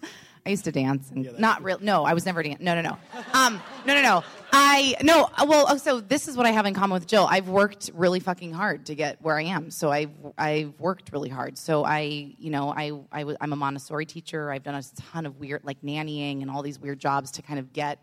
I 0.47 0.51
used 0.51 0.65
to 0.65 0.73
dance 0.73 1.11
and 1.11 1.39
not 1.39 1.65
real. 1.65 1.79
No, 1.81 2.05
I 2.05 2.13
was 2.13 2.27
never 2.27 2.43
dance. 2.43 2.61
No, 2.61 2.75
no, 2.75 2.83
no. 2.83 2.99
Um, 3.33 3.63
no, 3.87 3.95
no, 3.95 4.03
no. 4.03 4.25
I 4.53 4.95
no. 5.03 5.31
uh, 5.37 5.47
Well, 5.49 5.67
oh, 5.69 5.77
so 5.79 6.01
this 6.01 6.29
is 6.29 6.37
what 6.37 6.45
I 6.45 6.51
have 6.51 6.67
in 6.67 6.75
common 6.75 6.95
with 6.95 7.07
Jill. 7.07 7.27
I've 7.29 7.49
worked 7.49 7.91
really 7.95 8.21
fucking 8.21 8.53
hard 8.53 8.87
to 8.87 8.95
get 8.95 9.23
where 9.23 9.39
I 9.39 9.45
am. 9.45 9.71
So 9.71 9.91
I've 9.91 10.11
I've 10.37 10.79
worked 10.79 11.13
really 11.13 11.31
hard. 11.31 11.57
So 11.57 11.83
I, 11.85 12.35
you 12.39 12.51
know, 12.51 12.75
I, 12.77 12.93
I'm 13.41 13.53
a 13.53 13.57
Montessori 13.57 14.05
teacher. 14.05 14.51
I've 14.53 14.63
done 14.63 14.75
a 14.75 14.83
ton 15.11 15.25
of 15.25 15.41
weird 15.41 15.65
like 15.65 15.81
nannying 15.81 16.43
and 16.43 16.51
all 16.51 16.63
these 16.63 16.79
weird 16.79 16.99
jobs 16.99 17.31
to 17.33 17.43
kind 17.43 17.59
of 17.59 17.73
get 17.73 17.99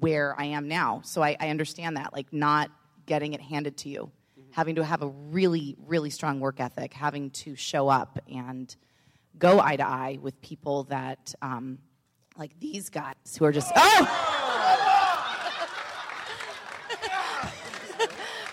where 0.00 0.38
I 0.38 0.44
am 0.44 0.68
now. 0.68 1.00
So 1.02 1.22
I, 1.22 1.36
I 1.40 1.48
understand 1.48 1.96
that, 1.96 2.12
like 2.12 2.30
not 2.30 2.70
getting 3.06 3.32
it 3.32 3.40
handed 3.40 3.78
to 3.78 3.88
you, 3.88 4.10
having 4.50 4.74
to 4.74 4.84
have 4.84 5.02
a 5.02 5.08
really, 5.08 5.76
really 5.86 6.10
strong 6.10 6.40
work 6.40 6.60
ethic, 6.60 6.92
having 6.92 7.30
to 7.30 7.56
show 7.56 7.88
up 7.88 8.18
and 8.30 8.74
go 9.38 9.60
eye 9.60 9.76
to 9.76 9.86
eye 9.86 10.18
with 10.20 10.40
people 10.40 10.84
that, 10.84 11.34
um, 11.42 11.78
like 12.36 12.58
these 12.60 12.88
guys 12.90 13.14
who 13.38 13.44
are 13.44 13.52
just, 13.52 13.70
oh! 13.76 14.30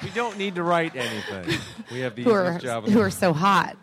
We 0.04 0.10
don't 0.10 0.36
need 0.38 0.56
to 0.56 0.64
write 0.64 0.96
anything. 0.96 1.60
We 1.92 2.00
have 2.00 2.16
the 2.16 2.24
Who 2.24 2.32
are, 2.32 2.46
easiest 2.48 2.66
job. 2.66 2.88
who 2.88 3.00
are 3.02 3.12
so 3.12 3.34
hot. 3.34 3.78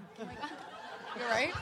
You're 1.17 1.29
right. 1.29 1.53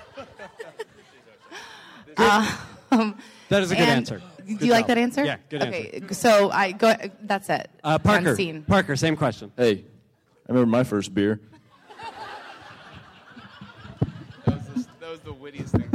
Um, 2.90 3.18
That 3.50 3.62
is 3.62 3.70
a 3.70 3.74
good 3.74 3.88
answer. 3.88 4.22
Do 4.46 4.52
you 4.52 4.56
Good 4.58 4.68
like 4.70 4.86
that 4.86 4.96
answer? 4.96 5.22
Yeah, 5.24 5.36
good 5.50 5.62
answer. 5.62 5.78
okay, 5.78 6.02
so 6.12 6.50
I 6.50 6.72
go. 6.72 6.94
That's 7.20 7.50
it. 7.50 7.68
Uh, 7.84 7.98
Parker, 7.98 8.28
End 8.28 8.36
scene. 8.38 8.62
Parker, 8.62 8.96
same 8.96 9.16
question. 9.16 9.52
Hey, 9.56 9.84
I 10.48 10.52
remember 10.52 10.70
my 10.70 10.82
first 10.84 11.12
beer. 11.12 11.40
That 14.46 15.10
was 15.10 15.15
the 15.26 15.34
wittiest 15.34 15.72
thing. 15.74 15.82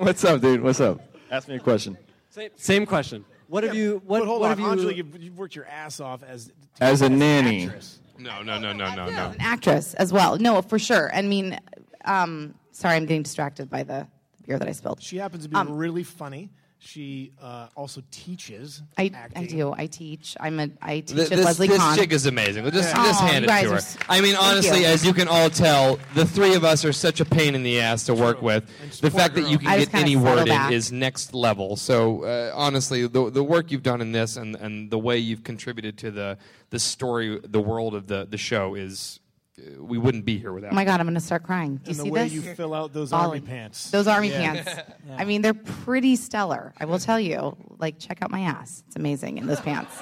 What's 0.00 0.24
up, 0.24 0.40
dude? 0.40 0.60
What's 0.60 0.80
up? 0.80 1.00
Ask 1.30 1.46
me 1.48 1.54
a 1.54 1.60
question. 1.60 1.96
Same, 2.30 2.50
same 2.56 2.84
question. 2.84 3.24
What 3.46 3.62
have 3.64 3.74
you? 3.74 4.02
What, 4.04 4.20
but 4.20 4.26
hold 4.26 4.40
what 4.40 4.50
on, 4.50 4.58
have 4.58 4.66
you? 4.66 4.70
Angela, 4.70 4.92
you've, 4.92 5.22
you've 5.22 5.38
worked 5.38 5.54
your 5.54 5.66
ass 5.66 6.00
off 6.00 6.22
as 6.24 6.52
As 6.80 7.02
a 7.02 7.06
an 7.06 7.18
nanny. 7.18 7.66
actress. 7.66 8.00
No, 8.18 8.42
no, 8.42 8.58
no, 8.58 8.72
no, 8.72 8.92
no, 8.94 9.08
no. 9.08 9.30
an 9.30 9.36
actress 9.40 9.94
as 9.94 10.12
well. 10.12 10.36
No, 10.36 10.60
for 10.62 10.78
sure. 10.78 11.10
I 11.14 11.22
mean, 11.22 11.58
um, 12.04 12.54
sorry, 12.72 12.96
I'm 12.96 13.06
getting 13.06 13.22
distracted 13.22 13.70
by 13.70 13.82
the 13.84 14.06
beer 14.46 14.58
that 14.58 14.68
I 14.68 14.72
spilled. 14.72 15.00
She 15.00 15.16
happens 15.16 15.44
to 15.44 15.48
be 15.48 15.56
Um, 15.56 15.76
really 15.76 16.02
funny. 16.02 16.50
She 16.82 17.32
uh, 17.42 17.68
also 17.76 18.02
teaches 18.10 18.82
I, 18.96 19.10
acting. 19.14 19.42
I 19.42 19.46
do. 19.46 19.72
I 19.76 19.84
teach. 19.86 20.34
I'm 20.40 20.58
a. 20.58 20.70
I 20.80 21.00
teach 21.00 21.08
Th- 21.14 21.30
at 21.30 21.36
this 21.36 21.44
Leslie 21.44 21.68
this 21.68 21.76
Kahn. 21.76 21.98
chick 21.98 22.10
is 22.10 22.24
amazing. 22.24 22.64
Just, 22.70 22.88
Yeah. 22.88 23.04
just 23.04 23.22
Aw, 23.22 23.26
hand 23.26 23.44
you 23.44 23.44
it 23.44 23.48
guys 23.48 23.62
to 23.64 23.68
are 23.68 23.72
her. 23.72 23.76
s- 23.76 23.98
I 24.08 24.20
mean, 24.22 24.34
honestly, 24.34 24.80
you. 24.80 24.86
as 24.86 25.04
you 25.04 25.12
can 25.12 25.28
all 25.28 25.50
tell, 25.50 25.98
the 26.14 26.24
three 26.24 26.54
of 26.54 26.64
us 26.64 26.82
are 26.86 26.92
such 26.94 27.20
a 27.20 27.26
pain 27.26 27.54
in 27.54 27.62
the 27.62 27.80
ass 27.80 28.04
to 28.04 28.14
work 28.14 28.40
with. 28.40 28.64
The 29.02 29.10
fact 29.10 29.34
that 29.34 29.46
you 29.46 29.58
can 29.58 29.66
just 29.66 29.78
get 29.78 29.90
kinda 29.90 29.98
any 30.06 30.14
settle 30.14 30.24
word 30.36 30.40
in 30.48 30.48
back. 30.48 30.72
is 30.72 30.90
next 30.90 31.34
level. 31.34 31.76
So 31.76 32.24
uh, 32.24 32.52
honestly, 32.54 33.06
the 33.06 33.30
the 33.30 33.44
work 33.44 33.70
you've 33.70 33.82
done 33.82 34.00
in 34.00 34.12
this 34.12 34.38
and, 34.38 34.56
and 34.56 34.90
the 34.90 34.98
way 34.98 35.18
you've 35.18 35.44
contributed 35.44 35.98
to 35.98 36.10
the 36.10 36.38
the 36.70 36.78
story, 36.78 37.38
the 37.44 37.60
world 37.60 37.94
of 37.94 38.06
the 38.06 38.26
the 38.28 38.38
show 38.38 38.74
is. 38.74 39.20
Uh, 39.58 39.82
We 39.82 39.98
wouldn't 39.98 40.24
be 40.24 40.38
here 40.38 40.52
without. 40.52 40.72
Oh 40.72 40.74
my 40.74 40.84
God, 40.84 41.00
I'm 41.00 41.06
going 41.06 41.14
to 41.14 41.20
start 41.20 41.42
crying. 41.42 41.76
Do 41.76 41.90
you 41.90 41.90
And 41.90 41.98
the 41.98 42.02
see 42.04 42.10
way 42.10 42.24
this? 42.24 42.32
you 42.32 42.42
fill 42.42 42.74
out 42.74 42.92
those 42.92 43.10
Bawling. 43.10 43.26
army 43.26 43.40
pants. 43.40 43.90
Those 43.90 44.06
army 44.06 44.30
Yeah. 44.30 44.62
pants. 44.62 44.92
I 45.16 45.24
mean, 45.24 45.42
they're 45.42 45.54
pretty 45.54 46.16
stellar. 46.16 46.72
I 46.78 46.84
will 46.84 46.98
tell 46.98 47.18
you. 47.20 47.56
Like, 47.78 47.98
check 47.98 48.18
out 48.22 48.30
my 48.30 48.40
ass. 48.40 48.82
It's 48.86 48.96
amazing 48.96 49.38
in 49.38 49.46
those 49.46 49.60
pants. 49.60 49.92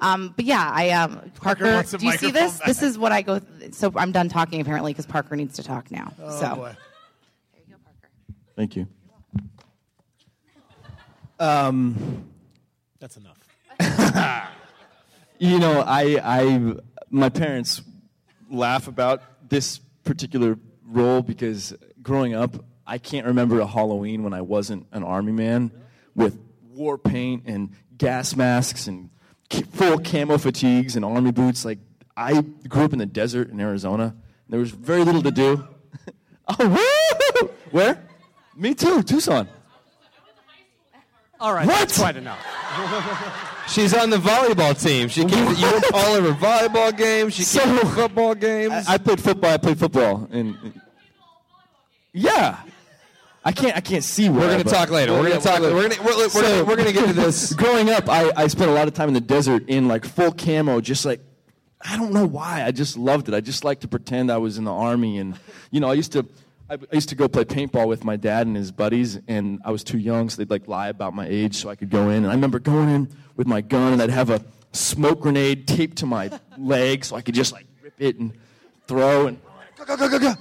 Um, 0.00 0.32
but 0.36 0.44
yeah, 0.44 0.70
I 0.72 0.90
um, 0.90 1.32
Parker. 1.40 1.64
wants 1.74 1.92
a 1.92 1.98
do 1.98 2.06
you 2.06 2.12
see 2.12 2.26
microphone 2.28 2.32
this? 2.48 2.60
This 2.66 2.82
is 2.82 2.96
what 2.98 3.10
I 3.10 3.22
go. 3.22 3.40
so 3.72 3.92
I'm 3.96 4.12
done 4.12 4.28
talking 4.28 4.60
apparently 4.60 4.92
because 4.92 5.06
Parker 5.06 5.34
needs 5.34 5.56
to 5.56 5.62
talk 5.64 5.90
now. 5.90 6.12
Oh, 6.22 6.40
so 6.40 6.54
boy. 6.54 6.76
Thank 8.54 8.76
you. 8.76 8.86
Um, 11.40 12.24
That's 13.00 13.16
enough. 13.16 13.38
You 15.40 15.60
know, 15.60 15.84
I, 15.86 16.18
I, 16.20 16.74
my 17.10 17.28
parents 17.28 17.80
laugh 18.50 18.88
about 18.88 19.22
this 19.48 19.78
particular 20.04 20.58
role 20.86 21.22
because 21.22 21.74
growing 22.02 22.34
up, 22.34 22.64
I 22.86 22.98
can't 22.98 23.26
remember 23.26 23.60
a 23.60 23.66
Halloween 23.66 24.22
when 24.22 24.32
I 24.32 24.40
wasn't 24.40 24.86
an 24.92 25.02
army 25.02 25.32
man 25.32 25.70
with 26.14 26.38
war 26.72 26.96
paint 26.98 27.44
and 27.46 27.70
gas 27.96 28.34
masks 28.36 28.86
and 28.86 29.10
full 29.72 29.98
camo 29.98 30.38
fatigues 30.38 30.96
and 30.96 31.04
army 31.04 31.32
boots. 31.32 31.64
Like, 31.64 31.78
I 32.16 32.40
grew 32.40 32.84
up 32.84 32.92
in 32.92 32.98
the 32.98 33.06
desert 33.06 33.50
in 33.50 33.60
Arizona. 33.60 34.16
There 34.48 34.60
was 34.60 34.70
very 34.70 35.04
little 35.04 35.22
to 35.22 35.30
do. 35.30 35.66
oh, 36.48 36.68
woo! 37.42 37.48
Where? 37.70 38.02
Me 38.56 38.74
too, 38.74 39.02
Tucson. 39.02 39.48
All 41.40 41.52
right, 41.52 41.66
What? 41.66 41.78
that's 41.78 41.98
quite 41.98 42.16
enough. 42.16 42.38
She's 43.68 43.92
on 43.94 44.10
the 44.10 44.16
volleyball 44.16 44.80
team. 44.80 45.08
She 45.08 45.22
keeps 45.24 45.60
you 45.60 45.66
went 45.70 45.84
to 45.84 45.94
all 45.94 46.16
of 46.16 46.24
her 46.24 46.32
volleyball 46.32 46.96
games. 46.96 47.34
She 47.34 47.42
So- 47.42 47.60
to 47.80 47.86
football 47.86 48.34
games. 48.34 48.72
I, 48.88 48.94
I 48.94 48.98
played 48.98 49.20
football. 49.20 49.50
I 49.50 49.56
played 49.58 49.78
football, 49.78 50.28
and 50.32 50.56
and- 50.62 50.80
yeah, 52.12 52.56
I 53.44 53.52
can't. 53.52 53.76
I 53.76 53.80
can't 53.80 54.02
see. 54.02 54.28
we're 54.28 54.48
gonna 54.50 54.64
talk 54.64 54.90
later. 54.90 55.12
We're 55.12 55.28
gonna 55.28 55.40
talk. 55.40 55.60
We're 55.60 55.88
gonna 55.88 56.02
we're, 56.02 56.16
we're, 56.16 56.28
So- 56.28 56.40
gonna, 56.42 56.64
we're 56.64 56.76
gonna 56.76 56.92
get 56.92 57.06
to 57.06 57.12
this. 57.24 57.52
Growing 57.52 57.90
up, 57.90 58.08
I, 58.08 58.30
I 58.36 58.46
spent 58.48 58.70
a 58.70 58.74
lot 58.74 58.88
of 58.88 58.94
time 58.94 59.08
in 59.08 59.14
the 59.14 59.20
desert 59.20 59.68
in 59.68 59.86
like 59.88 60.04
full 60.04 60.32
camo, 60.32 60.80
just 60.80 61.04
like 61.04 61.20
I 61.80 61.96
don't 61.96 62.12
know 62.12 62.26
why. 62.26 62.64
I 62.64 62.70
just 62.70 62.96
loved 62.96 63.28
it. 63.28 63.34
I 63.34 63.40
just 63.40 63.64
like 63.64 63.80
to 63.80 63.88
pretend 63.88 64.32
I 64.32 64.38
was 64.38 64.58
in 64.58 64.64
the 64.64 64.72
army, 64.72 65.18
and 65.18 65.38
you 65.70 65.80
know, 65.80 65.88
I 65.90 65.94
used 65.94 66.12
to 66.12 66.26
I, 66.70 66.74
I 66.74 66.94
used 66.94 67.08
to 67.08 67.14
go 67.14 67.28
play 67.28 67.44
paintball 67.44 67.88
with 67.88 68.04
my 68.04 68.16
dad 68.16 68.46
and 68.46 68.56
his 68.56 68.70
buddies, 68.70 69.18
and 69.26 69.60
I 69.64 69.70
was 69.70 69.82
too 69.82 69.98
young, 69.98 70.28
so 70.28 70.36
they'd 70.36 70.50
like 70.50 70.68
lie 70.68 70.88
about 70.88 71.14
my 71.14 71.26
age 71.26 71.56
so 71.56 71.68
I 71.68 71.76
could 71.76 71.90
go 71.90 72.10
in. 72.10 72.24
And 72.24 72.28
I 72.28 72.34
remember 72.34 72.58
going 72.58 72.88
in 72.88 73.08
with 73.36 73.46
my 73.46 73.60
gun, 73.60 73.94
and 73.94 74.02
I'd 74.02 74.10
have 74.10 74.30
a 74.30 74.44
smoke 74.72 75.20
grenade 75.20 75.66
taped 75.66 75.98
to 75.98 76.06
my 76.06 76.30
leg 76.58 77.04
so 77.04 77.16
I 77.16 77.22
could 77.22 77.34
just 77.34 77.52
like 77.52 77.66
rip 77.82 77.94
it 77.98 78.18
and 78.18 78.32
throw 78.86 79.26
and 79.26 79.40
go, 79.76 79.84
go, 79.84 79.96
go, 79.96 80.08
go, 80.08 80.18
go. 80.18 80.34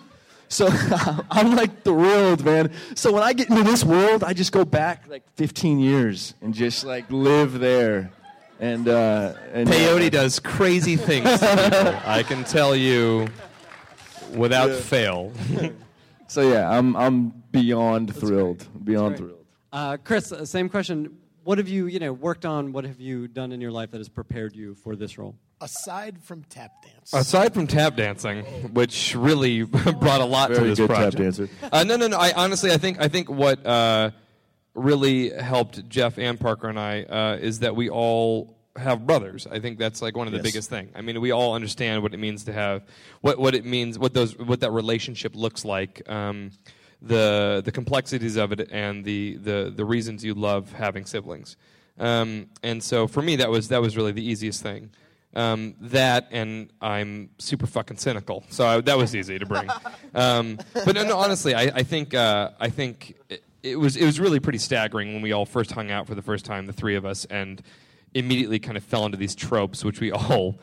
So 0.50 0.70
I'm 1.32 1.56
like 1.56 1.84
thrilled, 1.84 2.44
man. 2.44 2.72
So 2.96 3.12
when 3.12 3.24
I 3.24 3.34
get 3.34 3.50
into 3.50 3.64
this 3.64 3.84
world, 3.84 4.24
I 4.24 4.34
just 4.34 4.52
go 4.52 4.66
back 4.66 5.06
like 5.08 5.24
15 5.36 5.80
years 5.80 6.34
and 6.42 6.54
just 6.54 6.84
like 6.86 7.10
live 7.10 7.60
there. 7.60 8.12
And 8.60 8.88
uh, 8.88 9.34
and 9.54 9.70
Peyote 9.70 10.10
does 10.10 10.40
crazy 10.40 10.96
things. 10.96 11.28
I 11.44 12.24
can 12.24 12.44
tell 12.44 12.76
you, 12.76 13.28
without 14.34 14.72
fail. 14.72 15.32
So 16.28 16.42
yeah, 16.42 16.70
I'm 16.70 16.96
I'm 16.96 17.30
beyond 17.52 18.16
thrilled, 18.16 18.68
beyond 18.84 19.18
thrilled. 19.18 19.46
Uh, 19.72 19.98
Chris, 19.98 20.32
uh, 20.32 20.46
same 20.46 20.70
question. 20.70 21.18
What 21.44 21.60
have 21.60 21.70
you, 21.70 21.88
you 21.88 22.00
know, 22.00 22.12
worked 22.12 22.46
on? 22.46 22.74
What 22.74 22.84
have 22.84 23.00
you 23.00 23.28
done 23.28 23.54
in 23.54 23.62
your 23.62 23.72
life 23.72 23.92
that 23.92 24.00
has 24.00 24.10
prepared 24.10 24.56
you 24.56 24.76
for 24.76 24.98
this 24.98 25.18
role? 25.18 25.38
Aside 25.62 26.22
from 26.22 26.44
tap 26.44 26.84
dance. 26.84 27.14
Aside 27.14 27.54
from 27.54 27.68
tap 27.68 27.96
dancing, 27.96 28.44
which 28.74 29.16
really 29.16 29.64
brought 29.64 30.20
a 30.20 30.26
lot 30.26 30.50
to 30.50 30.56
Very 30.56 30.70
this 30.70 30.80
good 30.80 30.90
tap 30.90 30.98
project. 31.14 31.18
dancer. 31.18 31.50
Uh, 31.72 31.84
no, 31.84 31.96
no, 31.96 32.08
no. 32.08 32.18
I 32.18 32.34
honestly, 32.34 32.72
I 32.72 32.78
think, 32.78 33.00
I 33.00 33.08
think 33.08 33.30
what 33.30 33.66
uh, 33.66 34.12
really 34.74 35.30
helped 35.30 35.88
Geoff 35.88 36.20
and 36.20 36.38
Parker 36.40 36.68
and 36.68 36.80
I 36.80 37.04
uh, 37.04 37.38
is 37.40 37.60
that 37.60 37.76
we 37.76 37.90
all 37.90 38.57
have 38.78 39.06
brothers. 39.06 39.48
I 39.50 39.60
think 39.60 39.78
that's 39.80 40.02
like 40.02 40.16
one 40.16 40.28
of 40.28 40.32
the 40.34 40.38
Yes. 40.40 40.46
biggest 40.46 40.70
thing. 40.70 40.90
I 40.96 41.02
mean, 41.02 41.20
we 41.22 41.32
all 41.32 41.56
understand 41.56 42.02
what 42.04 42.14
it 42.14 42.18
means 42.18 42.44
to 42.46 42.54
have 42.54 42.84
what 43.22 43.38
what 43.40 43.56
it 43.56 43.66
means, 43.66 43.98
what 44.00 44.14
those 44.14 44.38
what 44.38 44.60
that 44.62 44.72
relationship 44.72 45.36
looks 45.36 45.66
like. 45.66 46.02
Um, 46.10 46.52
the 47.02 47.62
the 47.64 47.72
complexities 47.72 48.38
of 48.38 48.52
it 48.52 48.70
and 48.72 49.06
the 49.06 49.38
the 49.38 49.72
the 49.76 49.86
reasons 49.86 50.24
you 50.24 50.34
love 50.34 50.72
having 50.74 51.06
siblings. 51.06 51.56
Um, 52.00 52.48
and 52.64 52.84
so 52.84 53.08
for 53.08 53.22
me, 53.22 53.36
that 53.38 53.50
was 53.50 53.68
that 53.70 53.82
was 53.82 53.96
really 53.98 54.12
the 54.12 54.24
easiest 54.28 54.62
thing. 54.64 54.92
Um, 55.36 55.76
that 55.82 56.28
and 56.32 56.72
I'm 56.82 57.30
super 57.38 57.68
fucking 57.68 57.98
cynical, 57.98 58.44
so 58.50 58.66
I, 58.66 58.82
that 58.82 58.98
was 58.98 59.16
easy 59.16 59.38
to 59.40 59.46
bring. 59.46 59.68
Um, 60.16 60.58
but 60.74 60.96
no, 60.96 61.04
no, 61.04 61.18
honestly, 61.18 61.54
I, 61.54 61.64
I 61.76 61.84
think 61.84 62.16
uh, 62.16 62.52
I 62.60 62.70
think 62.70 63.16
it, 63.30 63.44
it 63.62 63.76
was 63.80 63.96
it 63.96 64.06
was 64.06 64.20
really 64.20 64.40
pretty 64.40 64.58
staggering 64.58 65.14
when 65.14 65.22
we 65.22 65.32
all 65.32 65.46
first 65.46 65.72
hung 65.72 65.92
out 65.92 66.08
for 66.08 66.16
the 66.16 66.24
first 66.24 66.44
time, 66.46 66.66
the 66.66 66.74
three 66.74 66.96
of 66.96 67.06
us, 67.06 67.26
and 67.26 67.62
immediately 68.18 68.60
kind 68.60 68.78
of 68.78 68.84
fell 68.84 69.06
into 69.06 69.18
these 69.18 69.36
tropes, 69.36 69.84
which 69.84 70.00
we 70.00 70.12
all 70.14 70.60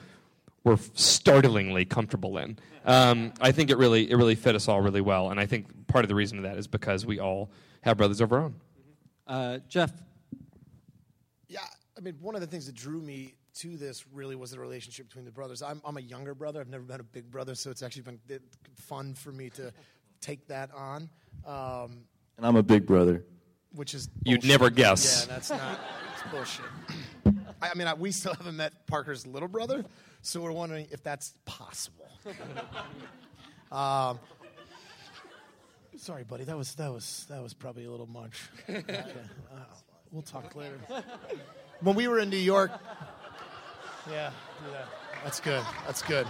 were 0.65 0.77
startlingly 0.95 1.85
comfortable 1.85 2.39
in. 2.39 2.59
Um, 2.85 3.33
I 3.41 3.53
think 3.53 3.71
it 3.71 3.79
really 3.79 4.11
it 4.11 4.17
really 4.17 4.35
fit 4.35 4.55
us 4.55 4.69
all 4.69 4.81
really 4.81 5.01
well, 5.01 5.31
and 5.31 5.41
I 5.41 5.47
think 5.47 5.87
part 5.87 6.05
of 6.05 6.09
the 6.09 6.15
reason 6.15 6.39
of 6.39 6.45
that 6.45 6.59
is 6.59 6.67
because 6.67 7.07
we 7.07 7.19
all 7.19 7.51
have 7.83 7.97
brothers 7.97 8.21
of 8.21 8.33
our 8.33 8.41
own. 8.41 8.55
Uh, 9.27 9.59
Geoff, 9.69 9.93
Yeah, 11.49 11.61
I 11.97 12.01
mean, 12.01 12.17
one 12.21 12.35
of 12.35 12.41
the 12.43 12.47
things 12.47 12.67
that 12.67 12.75
drew 12.75 13.01
me 13.01 13.35
to 13.55 13.77
this 13.77 14.05
really 14.13 14.37
was 14.37 14.51
the 14.51 14.59
relationship 14.59 15.07
between 15.07 15.25
the 15.25 15.31
brothers. 15.31 15.63
I'm, 15.63 15.81
I'm 15.85 15.97
a 15.97 16.01
younger 16.01 16.35
brother. 16.35 16.61
I've 16.61 16.69
never 16.69 16.83
been 16.83 17.01
a 17.01 17.05
big 17.05 17.31
brother, 17.31 17.55
so 17.55 17.71
it's 17.71 17.83
actually 17.83 18.03
been 18.27 18.41
fun 18.75 19.15
for 19.15 19.33
me 19.33 19.49
to 19.51 19.73
take 20.21 20.47
that 20.49 20.71
on, 20.75 21.09
um, 21.47 22.05
And 22.37 22.47
I'm 22.47 22.57
a 22.57 22.63
big 22.63 22.87
brother. 22.87 23.25
which 23.73 23.95
is 23.95 24.09
You'd 24.25 24.45
never 24.45 24.71
guess. 24.71 25.27
Yeah, 25.27 25.35
that's 25.35 25.51
not. 25.51 25.79
It's 26.15 26.31
bullshit. 26.31 26.65
I, 27.71 27.75
mean, 27.75 27.87
I, 27.87 27.95
we 27.95 28.13
still 28.13 28.35
haven't 28.39 28.57
met 28.57 28.87
Parker's 28.87 29.27
little 29.27 29.49
brother, 29.49 29.85
so 30.23 30.41
we're 30.41 30.53
wondering 30.53 30.87
if 30.91 31.03
that's 31.03 31.35
possible. 31.45 32.09
um, 33.73 34.19
sorry, 35.97 36.25
buddy. 36.25 36.45
That 36.45 36.57
was 36.57 36.75
that 36.77 36.93
was 36.93 37.27
that 37.29 37.43
was 37.43 37.55
probably 37.55 37.85
a 37.85 37.91
little 37.91 38.07
much. 38.07 38.41
Okay. 38.69 39.05
Uh, 39.53 39.59
we'll 40.11 40.23
talk 40.23 40.55
later. 40.55 40.79
When 41.81 41.97
we 41.97 42.09
were 42.09 42.19
in 42.19 42.31
New 42.31 42.37
York. 42.37 42.71
Yeah, 44.11 44.31
do 44.65 44.71
that. 44.73 44.87
That's 45.23 45.41
good. 45.41 45.63
That's 45.87 46.03
good. 46.03 46.27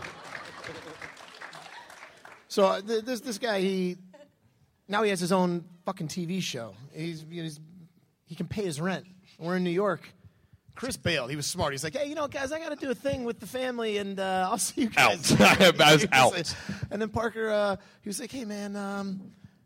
So 2.49 2.67
uh, 2.67 2.81
th- 2.81 3.05
this 3.05 3.21
this 3.21 3.39
guy 3.39 3.61
he 3.61 3.97
now 4.89 5.03
he 5.03 5.11
has 5.11 5.21
his 5.21 5.33
own 5.33 5.65
fucking 5.85 6.09
TV 6.09 6.41
show. 6.41 6.75
He's, 6.95 7.25
he's 7.29 7.61
he 8.27 8.35
can 8.35 8.47
pay 8.47 8.65
his 8.65 8.81
rent. 8.81 9.07
We're 9.39 9.57
in 9.57 9.65
New 9.65 9.71
York. 9.71 10.09
Chris 10.75 10.97
bailed. 10.97 11.31
He 11.31 11.37
was 11.37 11.47
smart. 11.47 11.73
He's 11.73 11.85
like, 11.85 11.97
hey, 11.97 12.09
you 12.09 12.15
know, 12.15 12.27
guys, 12.27 12.51
I 12.53 12.59
got 12.59 12.71
to 12.71 12.77
do 12.77 12.91
a 12.91 12.95
thing 12.95 13.25
with 13.25 13.39
the 13.41 13.47
family, 13.47 13.99
and 13.99 14.19
uh, 14.19 14.49
I'll 14.51 14.59
see 14.59 14.83
you 14.83 14.89
guys. 14.89 15.33
Out. 15.41 15.81
I 15.81 15.93
was 15.95 16.07
out. 16.13 16.33
like- 16.33 16.47
and 16.91 17.01
then 17.01 17.09
Parker, 17.11 17.49
uh, 17.51 17.77
he 18.03 18.09
was 18.09 18.21
like, 18.21 18.33
hey, 18.33 18.45
man, 18.45 18.75
um, 18.77 19.21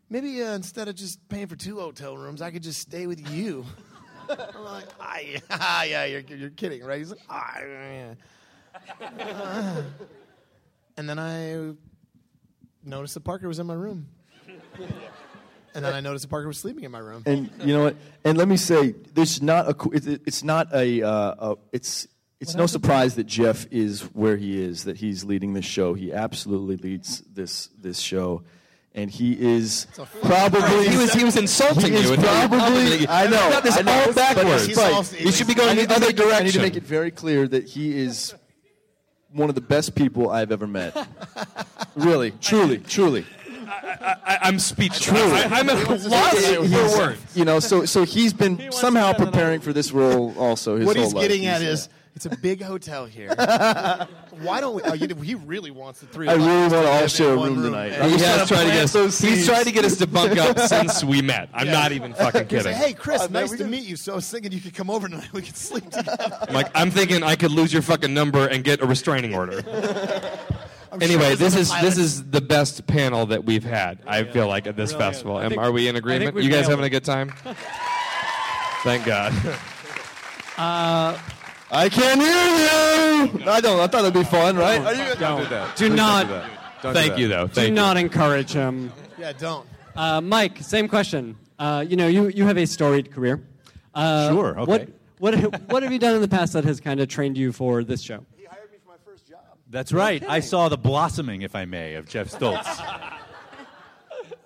maybe 0.09 0.41
uh, 0.43 0.53
instead 0.53 0.87
of 0.87 0.95
just 0.95 1.27
paying 1.29 1.47
for 1.47 1.55
two 1.55 1.79
hotel 1.79 2.15
rooms, 2.17 2.41
I 2.41 2.51
could 2.51 2.63
just 2.63 2.79
stay 2.79 3.07
with 3.07 3.27
you. 3.31 3.65
I'm 4.29 4.63
like, 4.63 4.85
ah, 4.99 5.17
yeah, 5.17 5.83
yeah, 5.83 6.05
you're, 6.05 6.21
you're 6.21 6.49
kidding, 6.51 6.83
right? 6.83 6.99
He's 6.99 7.09
like, 7.09 7.19
ah, 7.29 7.59
yeah. 7.59 8.13
Uh, 9.01 9.81
and 10.97 11.09
then 11.09 11.17
I 11.17 11.73
noticed 12.83 13.15
that 13.15 13.21
Parker 13.21 13.47
was 13.47 13.57
in 13.57 13.65
my 13.65 13.73
room. 13.73 14.07
And 15.75 15.85
then 15.85 15.93
I 15.93 15.99
noticed 16.01 16.23
that 16.23 16.29
Parker 16.29 16.47
was 16.47 16.57
sleeping 16.57 16.83
in 16.83 16.91
my 16.91 16.99
room. 16.99 17.23
And 17.25 17.49
you 17.63 17.73
know 17.75 17.83
what? 17.83 17.95
And 18.23 18.37
let 18.37 18.47
me 18.47 18.57
say, 18.57 18.95
there's 19.13 19.41
not 19.41 19.69
a. 19.69 19.73
co- 19.73 19.91
it- 19.91 20.07
it- 20.07 20.21
It's 20.25 20.43
not 20.43 20.67
a. 20.73 21.01
Uh, 21.03 21.51
a 21.51 21.55
it's. 21.71 22.07
It's 22.41 22.55
no 22.55 22.67
surprise 22.67 23.15
that 23.15 23.25
Geoff 23.27 23.65
is 23.69 24.01
where 24.13 24.37
he 24.37 24.61
is. 24.63 24.85
That 24.85 24.95
he's 24.97 25.25
leading 25.25 25.53
this 25.53 25.65
show. 25.65 25.93
He 25.93 26.13
absolutely 26.13 26.77
leads 26.77 27.19
this 27.33 27.67
this 27.77 27.99
show, 27.99 28.43
and 28.95 29.11
he 29.11 29.33
is 29.33 29.87
probably. 30.23 30.87
He 30.87 30.95
was 30.97 31.11
he 31.13 31.23
was 31.25 31.35
insulting 31.35 31.91
He 31.93 32.01
you. 32.01 32.13
and 32.13 32.23
probably. 32.23 32.57
complimenting 32.59 33.01
you. 33.01 33.07
I 33.09 33.27
know. 33.27 33.45
You 33.45 33.51
got 33.51 33.63
this 33.63 33.77
I 33.77 33.81
know, 33.81 33.91
all 33.91 34.05
but 34.07 34.15
backwards. 34.15 34.65
he's 34.67 34.77
Right. 34.77 34.93
also- 34.93 35.17
You 35.17 35.31
should 35.33 35.47
be 35.47 35.53
going 35.53 35.69
I 35.69 35.75
the 35.75 35.81
need 35.81 35.91
other 35.91 36.05
make 36.07 36.19
it- 36.19 36.33
I 36.33 36.43
need 36.43 36.53
to 36.53 36.61
make 36.61 36.75
it 36.77 36.83
very 36.83 37.11
clear 37.11 37.45
that 37.47 37.65
he 37.67 37.97
is 37.97 38.33
one 39.33 39.49
of 39.49 39.55
the 39.55 39.61
best 39.61 39.93
people 39.93 40.29
I've 40.31 40.51
ever 40.53 40.65
met. 40.65 40.95
really, 41.95 42.31
truly, 42.39 42.77
truly. 42.77 43.25
I, 44.01 44.37
I'm 44.43 44.59
speechless. 44.59 45.09
I, 45.21 45.43
I'm 45.59 45.69
at 45.69 45.87
a 45.87 46.09
loss 46.09 46.45
for 46.45 46.97
words. 46.99 47.35
You 47.35 47.45
know, 47.45 47.59
so 47.59 47.85
so 47.85 48.03
he's 48.03 48.33
been 48.33 48.71
somehow 48.71 49.13
preparing 49.13 49.61
for 49.61 49.73
this 49.73 49.91
role 49.91 50.33
also. 50.37 50.77
His 50.77 50.85
what 50.85 50.95
whole 50.95 51.05
he's 51.05 51.13
life. 51.13 51.21
getting 51.27 51.45
at 51.45 51.61
He's- 51.61 51.79
is 51.85 51.89
it's 52.15 52.25
a 52.25 52.35
big 52.37 52.61
hotel 52.61 53.05
here. 53.05 53.29
Why 54.41 54.59
don't 54.59 54.75
we? 54.75 54.81
Oh, 54.83 54.93
you, 54.93 55.07
he 55.21 55.35
really 55.35 55.71
wants 55.71 55.99
the 56.01 56.07
three. 56.07 56.27
I 56.27 56.33
of 56.33 56.39
really 56.39 56.59
want 56.61 56.71
to 56.73 56.87
all 56.87 57.07
share 57.07 57.33
a 57.33 57.37
one 57.37 57.53
room 57.55 57.63
tonight. 57.65 57.93
And 57.93 58.03
I'm 58.03 58.09
He 58.09 58.17
has 58.25 58.47
trying 58.47 58.47
tried 58.47 58.63
to 58.65 58.71
get 58.71 58.83
us. 58.83 58.93
He's 59.21 59.35
seeds. 59.35 59.45
tried 59.47 59.63
to 59.65 59.71
get 59.71 59.85
us 59.85 59.97
to 59.97 60.07
bunk 60.07 60.37
up 60.37 60.59
since 60.67 61.03
we 61.03 61.21
met. 61.21 61.49
I'm 61.53 61.67
not 61.67 61.91
even 61.93 62.13
fucking 62.13 62.47
kidding. 62.47 62.65
like, 62.73 62.75
hey, 62.75 62.93
Chris, 62.93 63.21
Oh, 63.21 63.27
nice 63.27 63.51
to 63.51 63.63
meet 63.65 63.83
you. 63.83 63.95
So 63.95 64.13
I 64.13 64.15
was 64.15 64.29
thinking 64.29 64.51
you 64.51 64.59
could 64.59 64.73
come 64.73 64.89
over 64.89 65.07
tonight. 65.07 65.29
We 65.33 65.43
could 65.43 65.55
sleep 65.55 65.89
together. 65.91 66.37
I'm 66.47 66.53
like, 66.53 66.69
I'm 66.75 66.89
thinking 66.91 67.23
I 67.23 67.35
could 67.35 67.51
lose 67.51 67.71
your 67.71 67.83
fucking 67.83 68.13
number 68.13 68.47
and 68.47 68.63
get 68.63 68.81
a 68.81 68.85
restraining 68.85 69.33
order. 69.35 69.61
I'm 70.91 71.01
Anyway, 71.01 71.27
sure 71.29 71.35
this 71.35 71.55
is 71.55 71.71
this 71.81 71.97
is 71.97 72.29
the 72.29 72.41
best 72.41 72.87
panel 72.87 73.25
that 73.27 73.45
we've 73.45 73.63
had. 73.63 73.99
I 74.07 74.23
feel 74.23 74.47
like 74.47 74.65
at 74.67 74.75
this 74.75 74.93
festival. 74.93 75.39
Am, 75.39 75.49
think- 75.49 75.61
are 75.61 75.71
we 75.71 75.87
in 75.87 75.95
agreement? 75.95 76.35
You 76.41 76.49
guys 76.49 76.67
having 76.67 76.83
it. 76.83 76.87
a 76.87 76.89
good 76.89 77.05
time? 77.05 77.29
Thank 78.83 79.05
God. 79.05 79.33
I 81.71 81.87
can't 81.89 82.19
hear 82.19 83.39
you. 83.39 83.49
I 83.49 83.61
don't. 83.61 83.79
I 83.79 83.87
thought 83.87 84.01
it'd 84.01 84.13
be 84.13 84.23
fun, 84.23 84.57
right? 84.57 84.81
Are 84.81 84.93
you? 84.93 85.15
Don't 85.15 85.43
do 85.43 85.49
that. 85.49 85.75
do 85.75 85.87
Please 85.89 85.95
not- 85.95 86.27
Don't 86.27 86.39
that. 86.39 86.49
Don't 86.81 86.93
Thank 86.93 87.17
you 87.17 87.27
though. 87.27 87.47
do 87.47 87.53
Thank 87.53 87.67
you. 87.69 87.73
not 87.75 87.97
encourage 87.97 88.53
him. 88.53 88.91
Yeah, 89.17 89.33
don't. 89.33 89.67
Uh, 89.95 90.21
Mike, 90.21 90.59
same 90.61 90.87
question. 90.87 91.35
Uh, 91.59 91.83
you 91.85 91.97
know, 91.97 92.07
you, 92.07 92.29
you 92.29 92.45
have 92.45 92.57
a 92.57 92.65
storied 92.65 93.11
career. 93.11 93.43
Uh, 93.93 94.29
Sure, 94.29 94.57
okay. 94.61 94.87
What, 95.17 95.35
what, 95.41 95.61
what 95.69 95.83
have 95.83 95.91
you 95.91 95.99
done 95.99 96.15
in 96.15 96.21
the 96.21 96.27
past 96.29 96.53
that 96.53 96.63
has 96.63 96.79
kind 96.79 97.01
of 97.01 97.09
trained 97.09 97.37
you 97.37 97.51
for 97.51 97.83
this 97.83 98.01
show? 98.01 98.25
He 98.37 98.45
hired 98.45 98.71
me 98.71 98.77
for 98.81 98.91
my 98.91 98.95
first 99.05 99.27
job. 99.27 99.39
That's 99.69 99.93
right. 99.93 100.23
I 100.27 100.39
saw 100.39 100.67
the 100.69 100.77
blossoming, 100.77 101.43
if 101.43 101.55
I 101.55 101.65
may, 101.65 101.95
of 101.95 102.07
Geoff 102.07 102.29
Stults. 102.29 102.67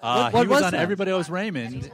Uh, 0.02 0.30
What- 0.32 0.34
what 0.34 0.42
he 0.44 0.48
was, 0.50 0.56
was 0.58 0.64
on 0.66 0.72
that? 0.74 0.82
Everybody 0.82 1.14
Loves 1.14 1.30
Raymond 1.30 1.90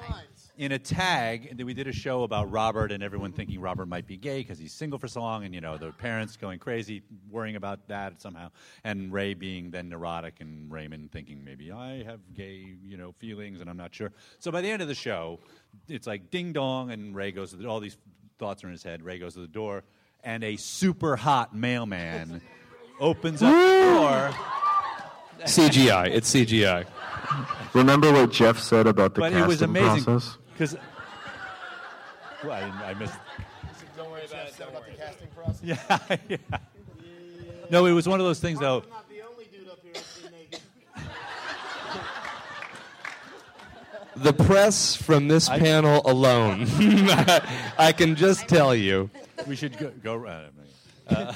in 0.57 0.71
a 0.71 0.79
tag. 0.79 1.45
and 1.45 1.59
then 1.59 1.67
We 1.67 1.75
did 1.75 1.87
a 1.87 1.91
show 1.91 2.23
about 2.23 2.49
Robert 2.49 2.91
and 2.91 3.03
everyone 3.03 3.33
thinking 3.33 3.59
Robert 3.61 3.85
might 3.85 4.07
be 4.07 4.17
gay 4.17 4.39
because 4.39 4.57
he's 4.57 4.73
single 4.73 4.97
for 4.97 5.07
so 5.07 5.21
long, 5.21 5.43
and 5.45 5.53
you 5.53 5.61
know 5.61 5.77
the 5.77 5.91
parents 5.91 6.35
going 6.35 6.57
crazy, 6.57 7.03
worrying 7.29 7.55
about 7.55 7.87
that 7.89 8.19
somehow, 8.19 8.49
and 8.83 9.13
Ray 9.13 9.35
being 9.35 9.69
then 9.69 9.89
neurotic, 9.89 10.41
and 10.41 10.71
Raymond 10.71 11.11
thinking 11.11 11.43
maybe 11.43 11.71
I 11.71 12.01
have 12.01 12.19
gay, 12.33 12.65
you 12.83 12.97
know, 12.97 13.11
feelings, 13.19 13.61
and 13.61 13.69
I'm 13.69 13.77
not 13.77 13.93
sure. 13.93 14.11
So 14.39 14.49
by 14.51 14.61
the 14.61 14.71
end 14.71 14.81
of 14.81 14.87
the 14.87 14.95
show, 14.95 15.39
it's 15.87 16.07
like 16.07 16.31
ding 16.31 16.51
dong, 16.51 16.89
and 16.89 17.15
Ray 17.15 17.31
goes 17.31 17.51
to 17.51 17.57
the, 17.57 17.67
all 17.69 17.79
these 17.79 17.97
thoughts 18.39 18.63
are 18.63 18.67
in 18.67 18.73
his 18.73 18.81
head. 18.81 19.03
Ray 19.03 19.19
goes 19.19 19.35
to 19.35 19.39
the 19.41 19.47
door, 19.47 19.83
and 20.23 20.43
a 20.43 20.55
super 20.55 21.15
hot 21.15 21.55
mailman 21.55 22.41
opens 22.99 23.41
up 23.41 23.51
the 23.51 23.93
door. 23.93 25.45
CGI. 25.45 26.09
It's 26.09 26.33
CGI. 26.33 26.85
Remember 27.73 28.11
what 28.11 28.31
Geoff 28.31 28.59
said 28.59 28.87
about 28.87 29.15
the 29.15 29.21
but 29.21 29.31
casting 29.31 29.43
it 29.43 29.47
was 29.47 29.61
amazing 29.61 30.03
process? 30.03 30.37
because 30.53 30.75
well, 32.43 32.51
I, 32.53 32.61
didn't- 32.61 32.81
I 32.81 32.93
missed. 32.95 33.13
Don't 33.95 34.09
worry 34.11 34.21
about, 34.25 34.49
said 34.51 34.69
about 34.69 34.85
the 34.85 34.91
casting 34.93 35.27
process. 35.35 35.61
Yeah, 35.63 36.17
yeah. 36.29 36.57
No, 37.69 37.85
it 37.85 37.91
was 37.91 38.07
one 38.07 38.19
of 38.19 38.25
those 38.25 38.39
things 38.39 38.59
though. 38.59 38.81
I'm 38.81 38.89
not 38.89 39.07
the 39.09 39.21
only 39.21 39.45
dude 39.45 39.69
up 39.69 39.79
here 39.83 39.93
that's 39.93 40.19
been 40.19 40.31
naked. 40.31 40.59
the 44.15 44.33
press 44.33 44.95
from 44.95 45.27
this 45.27 45.47
panel 45.49 46.01
alone. 46.05 46.65
I 47.77 47.93
can 47.95 48.15
just 48.15 48.47
tell 48.47 48.73
you. 48.73 49.09
we 49.45 49.55
should 49.55 49.77
go. 49.77 49.91
go 50.03 50.25
uh, 51.07 51.33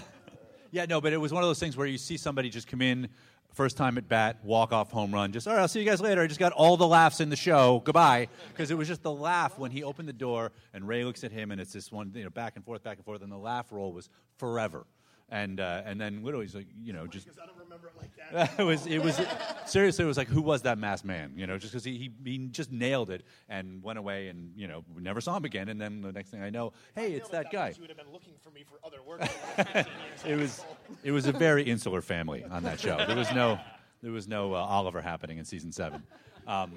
yeah, 0.73 0.85
no, 0.85 0.99
but 0.99 1.13
it 1.13 1.17
was 1.17 1.31
one 1.31 1.43
of 1.43 1.47
those 1.47 1.59
things 1.59 1.77
where 1.77 1.85
you 1.85 1.99
see 1.99 2.17
somebody 2.17 2.49
just 2.49 2.67
come 2.67 2.81
in, 2.81 3.07
first 3.53 3.77
time 3.77 3.99
at 3.99 4.09
bat, 4.09 4.39
walk 4.43 4.73
off 4.73 4.89
home 4.89 5.13
run, 5.13 5.31
just, 5.31 5.47
all 5.47 5.53
right, 5.53 5.61
I'll 5.61 5.67
see 5.67 5.79
you 5.79 5.85
guys 5.85 6.01
later. 6.01 6.21
I 6.21 6.25
just 6.25 6.39
got 6.39 6.51
all 6.51 6.77
the 6.77 6.87
laughs 6.87 7.19
in 7.19 7.29
the 7.29 7.35
show. 7.35 7.83
Goodbye. 7.85 8.27
Because 8.51 8.71
it 8.71 8.77
was 8.77 8.87
just 8.87 9.03
the 9.03 9.11
laugh 9.11 9.59
when 9.59 9.69
he 9.69 9.83
opened 9.83 10.09
the 10.09 10.13
door 10.13 10.51
and 10.73 10.87
Ray 10.87 11.03
looks 11.03 11.23
at 11.23 11.31
him 11.31 11.51
and 11.51 11.61
it's 11.61 11.71
this 11.71 11.91
one, 11.91 12.11
you 12.15 12.23
know, 12.23 12.31
back 12.31 12.55
and 12.55 12.65
forth, 12.65 12.83
back 12.83 12.97
and 12.97 13.05
forth, 13.05 13.21
and 13.21 13.31
the 13.31 13.37
laugh 13.37 13.71
roll 13.71 13.93
was 13.93 14.09
forever. 14.37 14.87
And, 15.33 15.59
uh, 15.59 15.81
and 15.85 15.99
then 15.99 16.23
literally, 16.23 16.45
he's 16.45 16.55
like, 16.55 16.67
you 16.81 16.93
know, 16.93 17.07
just. 17.07 17.27
I 17.41 17.45
don't 17.45 17.57
remember 17.57 17.87
it 17.87 17.99
like 17.99 18.11
that. 18.31 18.53
it 18.59 18.63
was 18.63 18.85
it 18.87 18.99
was 18.99 19.19
seriously 19.65 20.03
it 20.03 20.07
was 20.07 20.17
like 20.17 20.27
who 20.27 20.41
was 20.41 20.63
that 20.63 20.77
masked 20.77 21.05
man 21.05 21.33
you 21.35 21.47
know 21.47 21.57
just 21.57 21.73
because 21.73 21.83
he, 21.83 21.97
he 21.97 22.31
he 22.31 22.37
just 22.47 22.71
nailed 22.71 23.09
it 23.09 23.23
and 23.49 23.83
went 23.83 23.99
away 23.99 24.27
and 24.27 24.51
you 24.55 24.67
know 24.67 24.83
we 24.95 25.01
never 25.01 25.21
saw 25.21 25.35
him 25.37 25.45
again 25.45 25.69
and 25.69 25.79
then 25.79 26.01
the 26.01 26.11
next 26.11 26.29
thing 26.29 26.41
I 26.41 26.49
know 26.49 26.73
hey 26.95 27.13
it's 27.13 27.29
that 27.29 27.51
guy 27.51 27.73
You 27.75 27.81
would 27.81 27.89
have 27.89 27.97
been 27.97 28.11
looking 28.11 28.33
for 28.41 28.49
me 28.51 28.63
for 28.63 28.79
other 28.85 29.01
work. 29.03 29.21
it 30.25 30.35
was 30.37 30.63
it 31.03 31.11
was 31.11 31.27
a 31.27 31.31
very 31.31 31.63
insular 31.63 32.01
family 32.01 32.43
on 32.43 32.63
that 32.63 32.79
show 32.79 32.97
there 32.97 33.15
was 33.15 33.31
no 33.33 33.59
there 34.01 34.11
was 34.11 34.27
no 34.27 34.53
uh, 34.53 34.57
Oliver 34.57 35.01
happening 35.01 35.37
in 35.37 35.45
season 35.45 35.71
seven 35.71 36.03
um, 36.47 36.71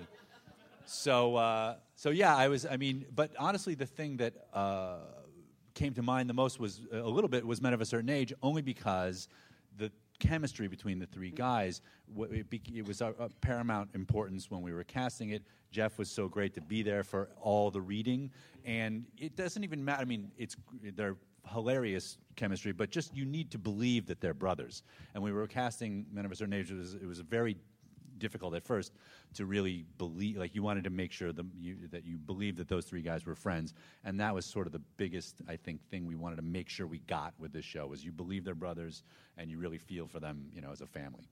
so 0.84 1.36
uh, 1.36 1.76
so 1.94 2.10
yeah 2.10 2.34
I 2.36 2.48
was 2.48 2.66
I 2.66 2.76
mean 2.76 3.06
but 3.14 3.30
honestly 3.38 3.74
the 3.74 3.86
thing 3.86 4.18
that 4.18 4.34
uh, 4.52 4.96
came 5.76 5.94
to 5.94 6.02
mind 6.02 6.28
the 6.28 6.34
most 6.34 6.58
was 6.58 6.80
a 6.90 6.98
little 6.98 7.28
bit 7.28 7.46
was 7.46 7.62
Men 7.62 7.72
of 7.72 7.80
a 7.80 7.84
Certain 7.84 8.08
Age 8.10 8.32
only 8.42 8.62
because 8.62 9.28
the 9.76 9.92
chemistry 10.18 10.66
between 10.66 10.98
the 10.98 11.06
three 11.06 11.30
guys 11.30 11.82
it, 12.18 12.48
be, 12.48 12.60
it 12.74 12.88
was 12.88 13.02
a 13.02 13.14
paramount 13.42 13.90
importance 13.94 14.50
when 14.50 14.62
we 14.62 14.72
were 14.72 14.84
casting 14.84 15.30
it. 15.30 15.42
Geoff 15.70 15.98
was 15.98 16.10
so 16.10 16.26
great 16.26 16.54
to 16.54 16.62
be 16.62 16.82
there 16.82 17.04
for 17.04 17.28
all 17.40 17.70
the 17.70 17.80
reading. 17.80 18.30
And 18.64 19.04
it 19.18 19.36
doesn't 19.36 19.62
even 19.62 19.84
matter 19.84 20.02
i 20.02 20.04
mean 20.06 20.32
it's 20.36 20.56
they're 20.96 21.16
hilarious 21.48 22.18
chemistry 22.34 22.72
but 22.72 22.90
just 22.90 23.14
you 23.14 23.24
need 23.24 23.52
to 23.52 23.58
believe 23.58 24.06
that 24.06 24.20
they're 24.20 24.34
brothers. 24.34 24.82
And 25.14 25.22
we 25.22 25.30
were 25.30 25.46
casting 25.46 26.06
men 26.10 26.24
of 26.24 26.32
a 26.32 26.36
certain 26.36 26.54
age 26.54 26.70
it 26.70 26.76
was, 26.76 26.94
it 26.94 27.06
was 27.06 27.20
a 27.20 27.24
very 27.24 27.56
difficult 28.18 28.54
at 28.54 28.64
first 28.64 28.92
to 29.34 29.46
really 29.46 29.84
believe 29.98 30.36
like 30.36 30.54
you 30.54 30.62
wanted 30.62 30.84
to 30.84 30.90
make 30.90 31.12
sure 31.12 31.32
the, 31.32 31.44
you, 31.58 31.76
that 31.90 32.04
you 32.04 32.18
believed 32.18 32.58
that 32.58 32.68
those 32.68 32.84
three 32.84 33.02
guys 33.02 33.26
were 33.26 33.34
friends. 33.34 33.74
And 34.04 34.20
that 34.20 34.34
was 34.34 34.44
sort 34.44 34.66
of 34.66 34.72
the 34.72 34.82
biggest 34.96 35.36
i 35.48 35.56
think 35.56 35.80
thing 35.90 36.06
we 36.06 36.14
wanted 36.14 36.36
to 36.36 36.42
make 36.42 36.68
sure 36.68 36.86
we 36.86 37.00
got 37.00 37.34
with 37.38 37.52
this 37.52 37.64
show 37.64 37.86
was 37.86 38.04
you 38.04 38.12
believe 38.12 38.44
they're 38.44 38.54
brothers 38.54 39.02
and 39.36 39.50
you 39.50 39.58
really 39.58 39.78
feel 39.78 40.06
for 40.06 40.20
them 40.20 40.48
you 40.52 40.60
know 40.60 40.70
as 40.70 40.80
a 40.80 40.86
family. 40.86 41.28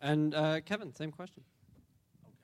And 0.00 0.34
uh, 0.34 0.60
Kevin, 0.60 0.92
same 0.94 1.10
question. 1.10 1.42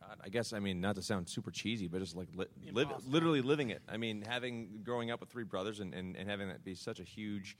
God, 0.01 0.19
I 0.25 0.29
guess 0.29 0.53
I 0.53 0.59
mean 0.59 0.81
not 0.81 0.97
to 0.97 1.03
sound 1.03 1.29
super 1.29 1.51
cheesy, 1.51 1.87
but 1.89 2.01
just 2.01 2.17
like 2.17 2.29
li- 2.35 2.47
live, 2.73 2.89
literally 3.07 3.41
living 3.41 3.71
it. 3.71 3.83
I 3.89 3.97
mean, 3.97 4.23
having 4.27 4.81
growing 4.85 5.11
up 5.11 5.21
with 5.21 5.31
three 5.31 5.45
brothers 5.45 5.81
and, 5.81 5.95
and, 5.95 6.17
and 6.17 6.29
having 6.29 6.49
that 6.49 6.65
be 6.65 6.75
such 6.75 7.01
a 7.01 7.05
huge 7.05 7.57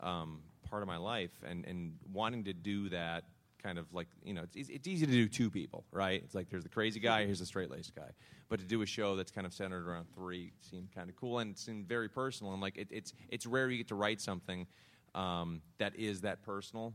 um, 0.00 0.40
part 0.68 0.82
of 0.82 0.88
my 0.88 0.96
life, 0.96 1.30
and, 1.46 1.64
and 1.66 1.94
wanting 2.12 2.44
to 2.44 2.52
do 2.52 2.88
that 2.90 3.24
kind 3.64 3.78
of 3.78 3.86
like 3.92 4.08
you 4.22 4.34
know 4.34 4.42
it's 4.42 4.56
easy, 4.56 4.74
it's 4.74 4.86
easy 4.86 5.06
to 5.06 5.12
do 5.12 5.26
two 5.26 5.50
people, 5.50 5.84
right? 5.90 6.22
It's 6.22 6.34
like 6.34 6.50
there's 6.50 6.62
the 6.62 6.68
crazy 6.68 7.00
guy, 7.00 7.24
here's 7.24 7.38
the 7.38 7.46
straight 7.46 7.70
laced 7.70 7.94
guy, 7.94 8.10
but 8.48 8.60
to 8.60 8.66
do 8.66 8.82
a 8.82 8.86
show 8.86 9.16
that's 9.16 9.30
kind 9.30 9.46
of 9.46 9.54
centered 9.54 9.88
around 9.88 10.06
three 10.14 10.52
seemed 10.60 10.88
kind 10.94 11.08
of 11.08 11.16
cool 11.16 11.38
and 11.38 11.52
it 11.52 11.58
seemed 11.58 11.88
very 11.88 12.08
personal. 12.08 12.52
And 12.52 12.60
like 12.60 12.76
it, 12.76 12.88
it's 12.90 13.14
it's 13.30 13.46
rare 13.46 13.70
you 13.70 13.78
get 13.78 13.88
to 13.88 13.94
write 13.94 14.20
something 14.20 14.66
um, 15.14 15.62
that 15.78 15.96
is 15.96 16.20
that 16.20 16.42
personal 16.42 16.92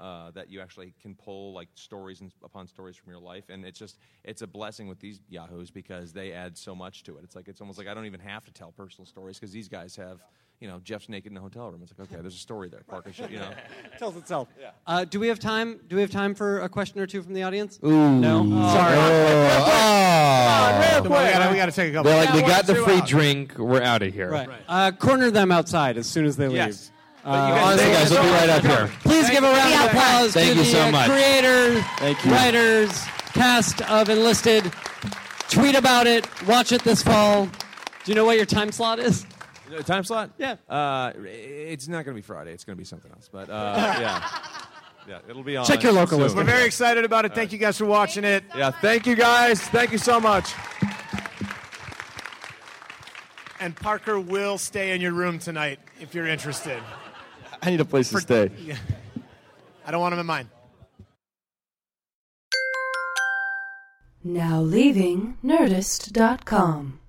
uh, 0.00 0.30
that 0.32 0.50
you 0.50 0.60
actually 0.60 0.94
can 1.00 1.14
pull 1.14 1.52
like 1.52 1.68
stories 1.74 2.20
and, 2.20 2.32
upon 2.42 2.66
stories 2.66 2.96
from 2.96 3.12
your 3.12 3.20
life, 3.20 3.44
and 3.50 3.64
it's 3.64 3.78
just 3.78 3.98
it's 4.24 4.42
a 4.42 4.46
blessing 4.46 4.88
with 4.88 4.98
these 4.98 5.20
yahoos 5.28 5.70
because 5.70 6.12
they 6.12 6.32
add 6.32 6.56
so 6.56 6.74
much 6.74 7.04
to 7.04 7.18
it. 7.18 7.24
It's 7.24 7.36
like 7.36 7.48
it's 7.48 7.60
almost 7.60 7.78
like 7.78 7.86
I 7.86 7.94
don't 7.94 8.06
even 8.06 8.20
have 8.20 8.44
to 8.46 8.52
tell 8.52 8.72
personal 8.72 9.06
stories 9.06 9.38
because 9.38 9.52
these 9.52 9.68
guys 9.68 9.96
have. 9.96 10.18
You 10.62 10.68
know, 10.68 10.78
Geoff's 10.84 11.08
naked 11.08 11.30
in 11.30 11.34
the 11.34 11.40
hotel 11.40 11.70
room. 11.70 11.80
It's 11.82 11.90
like, 11.98 12.12
okay, 12.12 12.20
there's 12.20 12.34
a 12.34 12.38
story 12.38 12.68
there. 12.68 12.82
Parker, 12.86 13.14
should, 13.14 13.30
you 13.30 13.38
know. 13.38 13.48
Tells 13.98 14.14
itself. 14.18 14.48
Uh, 14.86 15.06
do 15.06 15.18
we 15.18 15.28
have 15.28 15.38
time? 15.38 15.80
Do 15.88 15.96
we 15.96 16.02
have 16.02 16.10
time 16.10 16.34
for 16.34 16.60
a 16.60 16.68
question 16.68 17.00
or 17.00 17.06
two 17.06 17.22
from 17.22 17.32
the 17.32 17.44
audience? 17.44 17.80
Ooh. 17.82 18.10
No. 18.20 18.46
Sorry. 18.46 18.96
Oh. 18.98 21.00
Come 21.02 21.12
on, 21.12 21.24
we 21.24 21.30
gotta, 21.32 21.50
we 21.50 21.56
gotta 21.56 21.72
take 21.72 21.90
a 21.90 21.94
couple. 21.94 22.12
They're 22.12 22.26
like, 22.26 22.34
we 22.34 22.42
got 22.42 22.66
the 22.66 22.74
free 22.74 22.96
out. 22.96 23.06
drink. 23.06 23.58
We're 23.58 23.80
out 23.80 24.02
of 24.02 24.12
here. 24.12 24.30
Right. 24.30 24.50
Uh, 24.68 24.92
corner 24.92 25.30
them 25.30 25.50
outside 25.50 25.96
as 25.96 26.06
soon 26.06 26.26
as 26.26 26.36
they 26.36 26.48
leave. 26.48 26.56
Yes. 26.56 26.90
Uh, 27.24 27.28
Honestly, 27.28 27.90
guys, 27.90 28.10
we'll 28.10 28.22
be 28.22 28.28
right 28.28 28.48
up 28.48 28.62
here. 28.62 28.90
Please 29.20 29.30
give 29.30 29.44
a 29.44 29.52
round 29.52 29.74
of 29.74 29.86
applause 29.90 30.32
Thank 30.32 30.52
to 30.52 30.54
you 30.54 30.60
the 30.60 30.64
so 30.64 30.80
uh, 30.82 30.90
much. 30.90 31.10
creators, 31.10 31.82
Thank 31.98 32.24
you. 32.24 32.30
writers, 32.32 33.04
cast 33.34 33.82
of 33.82 34.08
Enlisted. 34.08 34.72
Tweet 35.50 35.74
about 35.74 36.06
it. 36.06 36.26
Watch 36.46 36.72
it 36.72 36.82
this 36.84 37.02
fall. 37.02 37.46
Do 37.46 37.52
you 38.06 38.14
know 38.14 38.24
what 38.24 38.36
your 38.36 38.46
time 38.46 38.72
slot 38.72 38.98
is? 38.98 39.26
You 39.68 39.76
know, 39.76 39.82
time 39.82 40.04
slot? 40.04 40.30
Yeah. 40.38 40.56
Uh, 40.68 41.12
it's 41.16 41.86
not 41.86 42.04
going 42.04 42.14
to 42.16 42.20
be 42.20 42.22
Friday. 42.22 42.52
It's 42.52 42.64
going 42.64 42.76
to 42.76 42.80
be 42.80 42.84
something 42.84 43.10
else. 43.12 43.28
But 43.30 43.50
uh, 43.50 43.74
yeah, 44.00 44.28
yeah, 45.06 45.18
it'll 45.28 45.42
be 45.42 45.56
on. 45.56 45.66
Check 45.66 45.82
your 45.82 45.92
local 45.92 46.12
soon. 46.16 46.22
listing. 46.22 46.38
We're 46.38 46.44
very 46.44 46.64
excited 46.64 47.04
about 47.04 47.24
it. 47.24 47.34
Thank 47.34 47.52
you 47.52 47.58
guys 47.58 47.76
for 47.76 47.84
watching 47.84 48.24
it. 48.24 48.42
Yeah, 48.56 48.70
thank 48.70 49.06
you 49.06 49.16
guys. 49.16 49.60
Thank 49.60 49.92
you 49.92 49.98
so 49.98 50.18
much. 50.18 50.52
And 53.60 53.76
Parker 53.76 54.18
will 54.18 54.56
stay 54.56 54.92
in 54.92 55.02
your 55.02 55.12
room 55.12 55.38
tonight 55.38 55.78
if 56.00 56.14
you're 56.14 56.26
interested. 56.26 56.82
I 57.62 57.70
need 57.70 57.80
a 57.80 57.84
place 57.84 58.08
to 58.10 58.20
stay. 58.20 58.50
I 59.90 59.92
don't 59.92 60.02
want 60.02 60.12
him 60.12 60.20
in 60.20 60.26
mine. 60.26 60.48
Now 64.22 64.60
leaving 64.60 65.36
Nerdist.com. 65.44 67.00